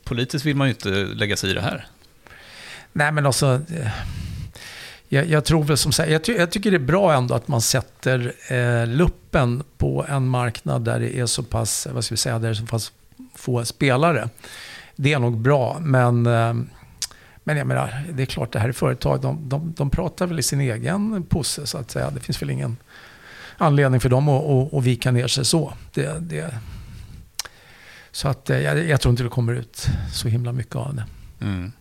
politiskt 0.03 0.45
vill 0.45 0.55
man 0.55 0.67
ju 0.67 0.73
inte 0.73 0.89
lägga 0.89 1.37
sig 1.37 1.51
i 1.51 1.53
det 1.53 1.61
här. 1.61 1.87
Nej, 2.93 3.11
men 3.11 3.25
alltså 3.25 3.61
jag, 5.11 5.25
jag, 5.25 5.45
tror 5.45 5.63
väl 5.63 5.77
som 5.77 5.91
sagt, 5.91 6.11
jag, 6.11 6.23
ty, 6.23 6.33
jag, 6.33 6.51
tycker 6.51 6.71
det 6.71 6.77
är 6.77 6.79
bra 6.79 7.13
ändå 7.13 7.35
att 7.35 7.47
man 7.47 7.61
sätter 7.61 8.33
eh, 8.47 8.87
luppen 8.87 9.63
på 9.77 10.05
en 10.09 10.27
marknad 10.27 10.85
där 10.85 10.99
det 10.99 11.19
är 11.19 11.25
så 11.25 11.43
pass, 11.43 11.87
vad 11.91 12.05
ska 12.05 12.13
vi 12.13 12.17
säga, 12.17 12.39
där 12.39 12.47
det 12.47 12.53
är 12.53 12.53
så 12.53 12.65
pass 12.65 12.91
få 13.35 13.65
spelare. 13.65 14.29
Det 14.95 15.13
är 15.13 15.19
nog 15.19 15.37
bra, 15.37 15.77
men, 15.79 16.25
eh, 16.25 16.53
men 17.43 17.57
jag 17.57 17.67
menar, 17.67 18.03
det 18.13 18.21
är 18.23 18.25
klart 18.25 18.51
det 18.51 18.59
här 18.59 18.69
är 18.69 18.73
företag, 18.73 19.21
de, 19.21 19.49
de, 19.49 19.73
de 19.77 19.89
pratar 19.89 20.27
väl 20.27 20.39
i 20.39 20.43
sin 20.43 20.61
egen 20.61 21.23
posse 21.23 21.67
så 21.67 21.77
att 21.77 21.91
säga. 21.91 22.09
Det 22.09 22.19
finns 22.19 22.41
väl 22.41 22.49
ingen 22.49 22.77
anledning 23.57 23.99
för 23.99 24.09
dem 24.09 24.29
att, 24.29 24.43
att, 24.43 24.73
att 24.73 24.83
vika 24.83 25.11
ner 25.11 25.27
sig 25.27 25.45
så. 25.45 25.73
Det, 25.93 26.19
det, 26.19 26.55
så 28.11 28.27
att 28.27 28.49
eh, 28.49 28.59
jag, 28.59 28.87
jag, 28.87 29.01
tror 29.01 29.11
inte 29.11 29.23
det 29.23 29.29
kommer 29.29 29.53
ut 29.53 29.87
så 30.13 30.27
himla 30.27 30.51
mycket 30.51 30.75
av 30.75 30.95
det. 30.95 31.05
Mm. 31.41 31.71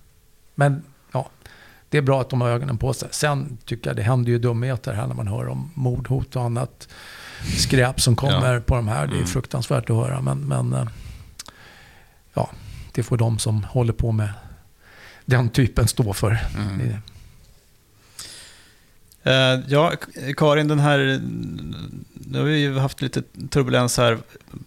Men 0.54 0.82
det 1.90 1.98
är 1.98 2.02
bra 2.02 2.20
att 2.20 2.30
de 2.30 2.40
har 2.40 2.48
ögonen 2.48 2.78
på 2.78 2.92
sig. 2.92 3.08
Sen 3.12 3.58
tycker 3.64 3.90
jag 3.90 3.96
det 3.96 4.02
händer 4.02 4.30
ju 4.30 4.38
dumheter 4.38 4.92
här 4.92 5.06
när 5.06 5.14
man 5.14 5.28
hör 5.28 5.48
om 5.48 5.70
mordhot 5.74 6.36
och 6.36 6.42
annat 6.42 6.88
skräp 7.58 8.00
som 8.00 8.16
kommer 8.16 8.54
ja. 8.54 8.60
på 8.60 8.74
de 8.74 8.88
här. 8.88 9.06
Det 9.06 9.12
är 9.12 9.16
mm. 9.16 9.26
fruktansvärt 9.26 9.90
att 9.90 9.96
höra. 9.96 10.20
Men, 10.20 10.38
men 10.40 10.72
eh, 10.72 10.88
ja, 12.34 12.50
det 12.92 13.02
får 13.02 13.16
de 13.16 13.38
som 13.38 13.64
håller 13.64 13.92
på 13.92 14.12
med 14.12 14.30
den 15.24 15.48
typen 15.48 15.88
stå 15.88 16.12
för. 16.12 16.38
Mm. 16.56 16.96
Uh, 19.26 19.64
ja, 19.68 19.92
Karin, 20.36 20.68
den 20.68 20.78
här, 20.78 21.20
nu 22.14 22.38
har 22.38 22.44
vi 22.44 22.58
ju 22.58 22.78
haft 22.78 23.02
lite 23.02 23.22
turbulens 23.50 23.96
här 23.96 24.18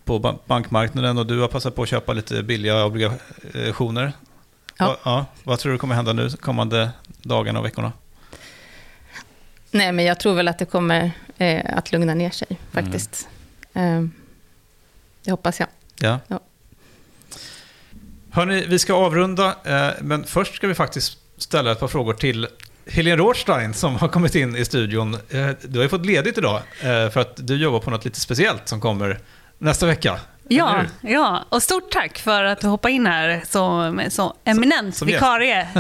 på 0.06 0.40
bankmarknaden 0.48 1.18
och 1.18 1.26
du 1.28 1.40
har 1.40 1.48
passat 1.48 1.76
på 1.76 1.84
att 1.84 1.90
köpa 1.90 2.14
lite 2.14 2.44
billiga 2.44 2.86
obligationer. 2.86 4.14
Ja. 4.78 4.88
Va, 4.88 4.98
ja, 5.04 5.26
vad 5.44 5.60
tror 5.60 5.72
du 5.72 5.78
kommer 5.78 5.96
hända 5.96 6.14
nu 6.14 6.30
kommande 6.30 6.90
dagarna 7.22 7.60
och 7.60 7.66
veckorna? 7.66 7.92
Nej, 9.72 9.92
men 9.92 10.06
jag 10.06 10.20
tror 10.20 10.34
väl 10.34 10.48
att 10.48 10.60
det 10.60 10.66
kommer 10.66 11.12
eh, 11.38 11.78
att 11.78 11.92
lugna 11.92 12.14
ner 12.14 12.30
sig 12.30 12.48
faktiskt. 12.72 13.28
Mm. 13.74 14.04
Eh, 14.04 14.10
det 15.24 15.32
hoppas 15.32 15.60
jag. 15.60 15.70
Ja. 16.00 16.20
ja. 16.28 16.40
Hörni, 18.32 18.66
vi 18.68 18.80
ska 18.80 18.94
avrunda, 18.94 19.56
eh, 19.64 19.90
men 20.02 20.24
först 20.24 20.56
ska 20.56 20.68
vi 20.68 20.74
faktiskt 20.74 21.18
ställa 21.38 21.72
ett 21.72 21.80
par 21.80 21.88
frågor 21.88 22.14
till 22.14 22.48
Helene 22.86 23.18
Rothstein 23.18 23.74
som 23.74 23.96
har 23.96 24.08
kommit 24.08 24.36
in 24.36 24.56
i 24.56 24.66
studion. 24.66 25.14
Eh, 25.14 25.50
du 25.62 25.80
har 25.80 25.84
ju 25.84 25.90
fått 25.90 26.06
ledigt 26.06 26.38
idag 26.38 26.62
eh, 26.82 27.10
för 27.10 27.18
att 27.18 27.48
du 27.48 27.56
jobbar 27.56 27.80
på 27.80 27.90
något 27.90 28.06
lite 28.06 28.20
speciellt 28.20 28.68
som 28.68 28.82
kommer 28.82 29.20
nästa 29.58 29.86
vecka. 29.86 30.20
Ja, 30.56 30.86
ja, 31.02 31.46
och 31.50 31.64
stort 31.64 31.92
tack 31.92 32.20
för 32.20 32.44
att 32.44 32.62
du 32.62 32.68
hoppade 32.68 32.94
in 32.94 33.06
här 33.06 33.42
som 33.50 34.02
så 34.10 34.36
eminent 34.44 34.96
som 34.96 35.10
gäst. 35.10 35.22
vikarie. 35.22 35.68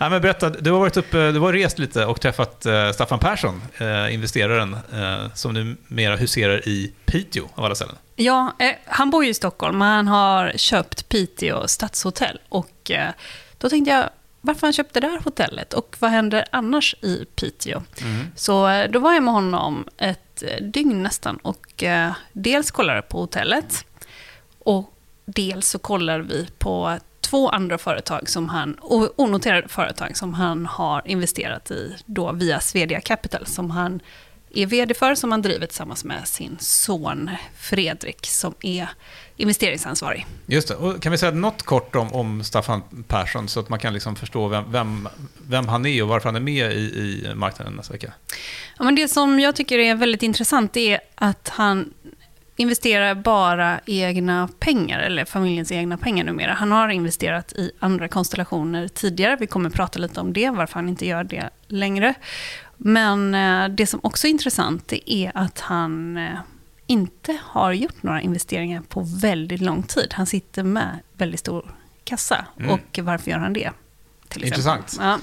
Ja, 0.00 0.08
men 0.08 0.22
berätta, 0.22 0.50
du 0.50 0.70
har 0.70 0.78
varit 0.80 0.96
uppe, 0.96 1.30
du 1.32 1.38
har 1.40 1.52
rest 1.52 1.78
lite 1.78 2.06
och 2.06 2.20
träffat 2.20 2.66
eh, 2.66 2.90
Staffan 2.90 3.18
Persson, 3.18 3.62
eh, 3.78 4.14
investeraren, 4.14 4.76
eh, 4.92 5.34
som 5.34 5.52
numera 5.54 6.16
huserar 6.16 6.68
i 6.68 6.92
Piteå 7.04 7.44
av 7.54 7.64
alla 7.64 7.74
ställen. 7.74 7.94
Ja, 8.16 8.52
eh, 8.58 8.70
han 8.86 9.10
bor 9.10 9.24
ju 9.24 9.30
i 9.30 9.34
Stockholm, 9.34 9.78
men 9.78 9.88
han 9.88 10.08
har 10.08 10.52
köpt 10.56 11.08
Piteå 11.08 11.68
stadshotell. 11.68 12.40
Och 12.48 12.90
då 13.58 13.68
tänkte 13.68 13.90
jag, 13.90 14.04
varför 14.44 14.66
han 14.66 14.72
köpte 14.72 15.00
det 15.00 15.06
här 15.06 15.20
hotellet 15.24 15.72
och 15.72 15.96
vad 15.98 16.10
händer 16.10 16.44
annars 16.52 16.94
i 17.02 17.24
Piteå? 17.34 17.82
Så 18.36 18.68
eh, 18.68 18.90
då 18.90 18.98
var 18.98 19.12
jag 19.12 19.22
med 19.22 19.34
honom 19.34 19.88
ett 19.96 20.42
eh, 20.42 20.64
dygn 20.64 21.02
nästan 21.02 21.36
och 21.36 21.82
eh, 21.82 22.12
dels 22.32 22.70
kollade 22.70 23.02
på 23.02 23.20
hotellet 23.20 23.84
och 24.58 24.94
dels 25.24 25.68
så 25.68 25.78
kollar 25.78 26.18
vi 26.18 26.48
på 26.58 26.98
två 27.20 27.48
andra 27.48 27.78
företag 27.78 28.28
som 28.28 28.48
han, 28.48 28.76
onoterade 29.16 29.68
företag 29.68 30.16
som 30.16 30.34
han 30.34 30.66
har 30.66 31.02
investerat 31.04 31.70
i 31.70 31.96
då 32.06 32.32
via 32.32 32.60
Svedia 32.60 33.00
Capital 33.00 33.46
som 33.46 33.70
han 33.70 34.00
är 34.54 34.66
vd 34.66 34.94
för, 34.94 35.14
som 35.14 35.32
han 35.32 35.42
driver 35.42 35.66
tillsammans 35.66 36.04
med 36.04 36.28
sin 36.28 36.56
son 36.60 37.30
Fredrik 37.56 38.26
som 38.26 38.54
är 38.60 38.88
investeringsansvarig. 39.42 40.26
Just 40.46 40.68
det. 40.68 40.74
Och 40.74 41.02
kan 41.02 41.12
vi 41.12 41.18
säga 41.18 41.32
något 41.32 41.62
kort 41.62 41.96
om, 41.96 42.12
om 42.12 42.44
Staffan 42.44 42.82
Persson 43.08 43.48
så 43.48 43.60
att 43.60 43.68
man 43.68 43.78
kan 43.78 43.92
liksom 43.94 44.16
förstå 44.16 44.48
vem, 44.48 44.72
vem, 44.72 45.08
vem 45.48 45.68
han 45.68 45.86
är 45.86 46.02
och 46.02 46.08
varför 46.08 46.28
han 46.28 46.36
är 46.36 46.40
med 46.40 46.72
i, 46.72 46.78
i 46.78 47.32
marknaden 47.34 47.74
nästa 47.74 47.92
vecka? 47.92 48.12
Ja, 48.78 48.84
men 48.84 48.94
det 48.94 49.08
som 49.08 49.40
jag 49.40 49.56
tycker 49.56 49.78
är 49.78 49.94
väldigt 49.94 50.22
intressant 50.22 50.76
är 50.76 51.00
att 51.14 51.48
han 51.48 51.92
investerar 52.56 53.14
bara 53.14 53.80
egna 53.86 54.48
pengar, 54.58 55.00
eller 55.00 55.24
familjens 55.24 55.72
egna 55.72 55.96
pengar 55.96 56.24
numera. 56.24 56.52
Han 56.52 56.72
har 56.72 56.88
investerat 56.88 57.52
i 57.52 57.72
andra 57.78 58.08
konstellationer 58.08 58.88
tidigare. 58.88 59.36
Vi 59.40 59.46
kommer 59.46 59.70
prata 59.70 59.98
lite 59.98 60.20
om 60.20 60.32
det, 60.32 60.50
varför 60.50 60.74
han 60.74 60.88
inte 60.88 61.06
gör 61.06 61.24
det 61.24 61.50
längre. 61.66 62.14
Men 62.76 63.34
eh, 63.34 63.68
det 63.68 63.86
som 63.86 64.00
också 64.02 64.26
är 64.26 64.30
intressant 64.30 64.92
är 65.06 65.32
att 65.34 65.60
han 65.60 66.16
eh, 66.16 66.38
inte 66.86 67.38
har 67.44 67.72
gjort 67.72 68.02
några 68.02 68.20
investeringar 68.20 68.82
på 68.88 69.06
väldigt 69.20 69.60
lång 69.60 69.82
tid. 69.82 70.12
Han 70.12 70.26
sitter 70.26 70.62
med 70.62 70.98
väldigt 71.12 71.40
stor 71.40 71.74
kassa. 72.04 72.46
Mm. 72.58 72.70
Och 72.70 72.98
varför 73.02 73.30
gör 73.30 73.38
han 73.38 73.52
det? 73.52 73.70
Intressant. 74.36 74.96
Ja. 75.00 75.18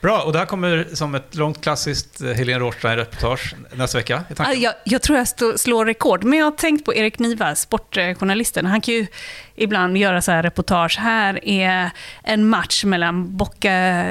Bra, 0.00 0.22
och 0.22 0.32
det 0.32 0.38
här 0.38 0.46
kommer 0.46 0.88
som 0.92 1.14
ett 1.14 1.34
långt 1.34 1.60
klassiskt 1.60 2.20
eh, 2.20 2.28
Helene 2.28 2.58
Rothstein-reportage 2.58 3.54
nästa 3.74 3.98
vecka. 3.98 4.24
Ja. 4.38 4.52
Jag, 4.52 4.74
jag 4.84 5.02
tror 5.02 5.18
jag 5.18 5.28
stå, 5.28 5.58
slår 5.58 5.86
rekord, 5.86 6.24
men 6.24 6.38
jag 6.38 6.46
har 6.46 6.50
tänkt 6.50 6.84
på 6.84 6.94
Erik 6.94 7.18
Niva, 7.18 7.54
sportjournalisten. 7.54 8.66
Han 8.66 8.80
kan 8.80 8.94
ju 8.94 9.06
ibland 9.54 9.96
göra 9.96 10.22
så 10.22 10.32
här 10.32 10.42
reportage. 10.42 10.98
Här 10.98 11.44
är 11.44 11.90
en 12.22 12.48
match 12.48 12.84
mellan 12.84 13.36
Boca, 13.36 14.04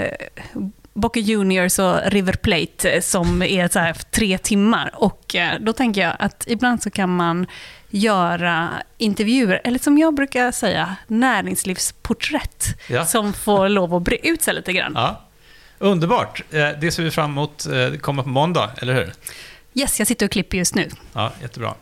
Boca 0.93 1.19
Juniors 1.19 1.79
och 1.79 1.99
River 2.05 2.33
Plate 2.33 2.91
eh, 2.91 3.01
som 3.01 3.41
är 3.41 3.67
så 3.67 3.79
här 3.79 3.93
tre 3.93 4.37
timmar. 4.37 4.91
Och 4.93 5.35
eh, 5.35 5.59
då 5.59 5.73
tänker 5.73 6.01
jag 6.01 6.15
att 6.19 6.43
ibland 6.47 6.83
så 6.83 6.89
kan 6.89 7.15
man 7.15 7.45
göra 7.89 8.69
intervjuer, 8.97 9.61
eller 9.63 9.79
som 9.79 9.97
jag 9.97 10.13
brukar 10.15 10.51
säga, 10.51 10.95
näringslivsporträtt, 11.07 12.65
Ja. 12.87 13.05
som 13.05 13.33
får 13.33 13.69
lov 13.69 13.95
att 13.95 14.01
bre 14.03 14.17
ut 14.27 14.41
sig 14.41 14.53
lite 14.53 14.73
grann. 14.73 14.91
Ja. 14.95 15.21
Underbart. 15.79 16.41
Eh, 16.51 16.69
Det 16.81 16.91
ser 16.91 17.03
vi 17.03 17.11
fram 17.11 17.31
emot. 17.31 17.65
Det 17.69 18.01
kommer 18.01 18.23
på 18.23 18.29
måndag, 18.29 18.69
eller 18.81 18.93
hur? 18.93 19.13
Yes, 19.73 19.99
jag 19.99 20.07
sitter 20.07 20.25
och 20.25 20.31
klipper 20.31 20.57
just 20.57 20.75
nu. 20.75 20.89
Ja, 21.13 21.31
jättebra. 21.41 21.73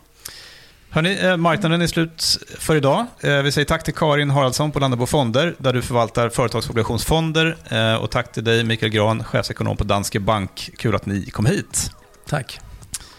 Hörrni, 0.89 1.19
eh, 1.25 1.37
marknaden 1.37 1.81
är 1.81 1.87
slut 1.87 2.37
för 2.59 2.75
idag. 2.75 3.05
Eh, 3.21 3.41
Vi 3.41 3.51
säger 3.51 3.65
tack 3.65 3.83
till 3.83 3.93
Karin 3.93 4.29
Haraldsson 4.29 4.71
på 4.71 4.79
Landebo 4.79 5.05
Fonder, 5.05 5.55
där 5.57 5.73
du 5.73 5.81
förvaltar 5.81 6.29
företagsobligationsfonder. 6.29 7.57
Eh, 7.69 7.95
Och 7.95 8.11
tack 8.11 8.31
till 8.31 8.43
dig, 8.43 8.63
Mikael 8.63 8.91
Gran, 8.91 9.23
chefsekonom 9.23 9.77
på 9.77 9.83
Danske 9.83 10.19
Bank. 10.19 10.69
Kul 10.77 10.95
att 10.95 11.05
ni 11.05 11.25
kom 11.25 11.45
hit. 11.45 11.91
Tack. 12.29 12.59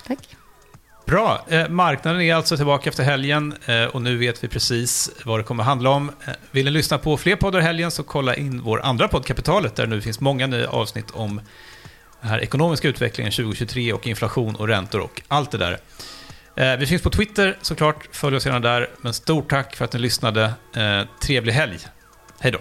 Tack. 0.07 0.19
Bra. 1.07 1.47
Marknaden 1.69 2.21
är 2.21 2.35
alltså 2.35 2.57
tillbaka 2.57 2.89
efter 2.91 3.05
helgen 3.05 3.55
och 3.93 4.03
nu 4.03 4.16
vet 4.16 4.45
vi 4.45 4.49
precis 4.49 5.11
vad 5.25 5.39
det 5.39 5.43
kommer 5.45 5.64
handla 5.64 5.91
om. 5.91 6.11
Vill 6.51 6.64
ni 6.64 6.71
lyssna 6.71 6.99
på 6.99 7.16
fler 7.16 7.37
poddar 7.37 7.59
i 7.59 7.62
helgen 7.62 7.91
så 7.91 8.03
kolla 8.03 8.35
in 8.35 8.62
vår 8.62 8.81
andra 8.85 9.09
podd 9.09 9.27
Kapitalet 9.27 9.77
där 9.77 9.87
det 9.87 9.91
nu 9.95 10.01
finns 10.01 10.21
många 10.21 10.47
nya 10.47 10.69
avsnitt 10.69 11.11
om 11.11 11.41
den 12.21 12.31
här 12.31 12.39
ekonomiska 12.43 12.89
utvecklingen 12.89 13.33
2023 13.33 13.93
och 13.93 14.07
inflation 14.07 14.57
och 14.57 14.69
räntor 14.69 15.01
och 15.01 15.23
allt 15.29 15.51
det 15.51 15.59
där. 15.59 15.79
Eh, 16.59 16.77
vi 16.77 16.87
finns 16.87 17.03
på 17.03 17.11
Twitter 17.11 17.57
såklart, 17.63 18.09
följ 18.13 18.37
oss 18.37 18.47
gärna 18.47 18.61
där. 18.61 18.91
Men 19.01 19.15
stort 19.15 19.51
tack 19.51 19.77
för 19.77 19.85
att 19.85 19.93
ni 19.93 19.99
lyssnade. 19.99 20.45
Eh, 20.77 21.03
trevlig 21.21 21.53
helg. 21.53 21.79
Hej 22.41 22.53
då. 22.53 22.59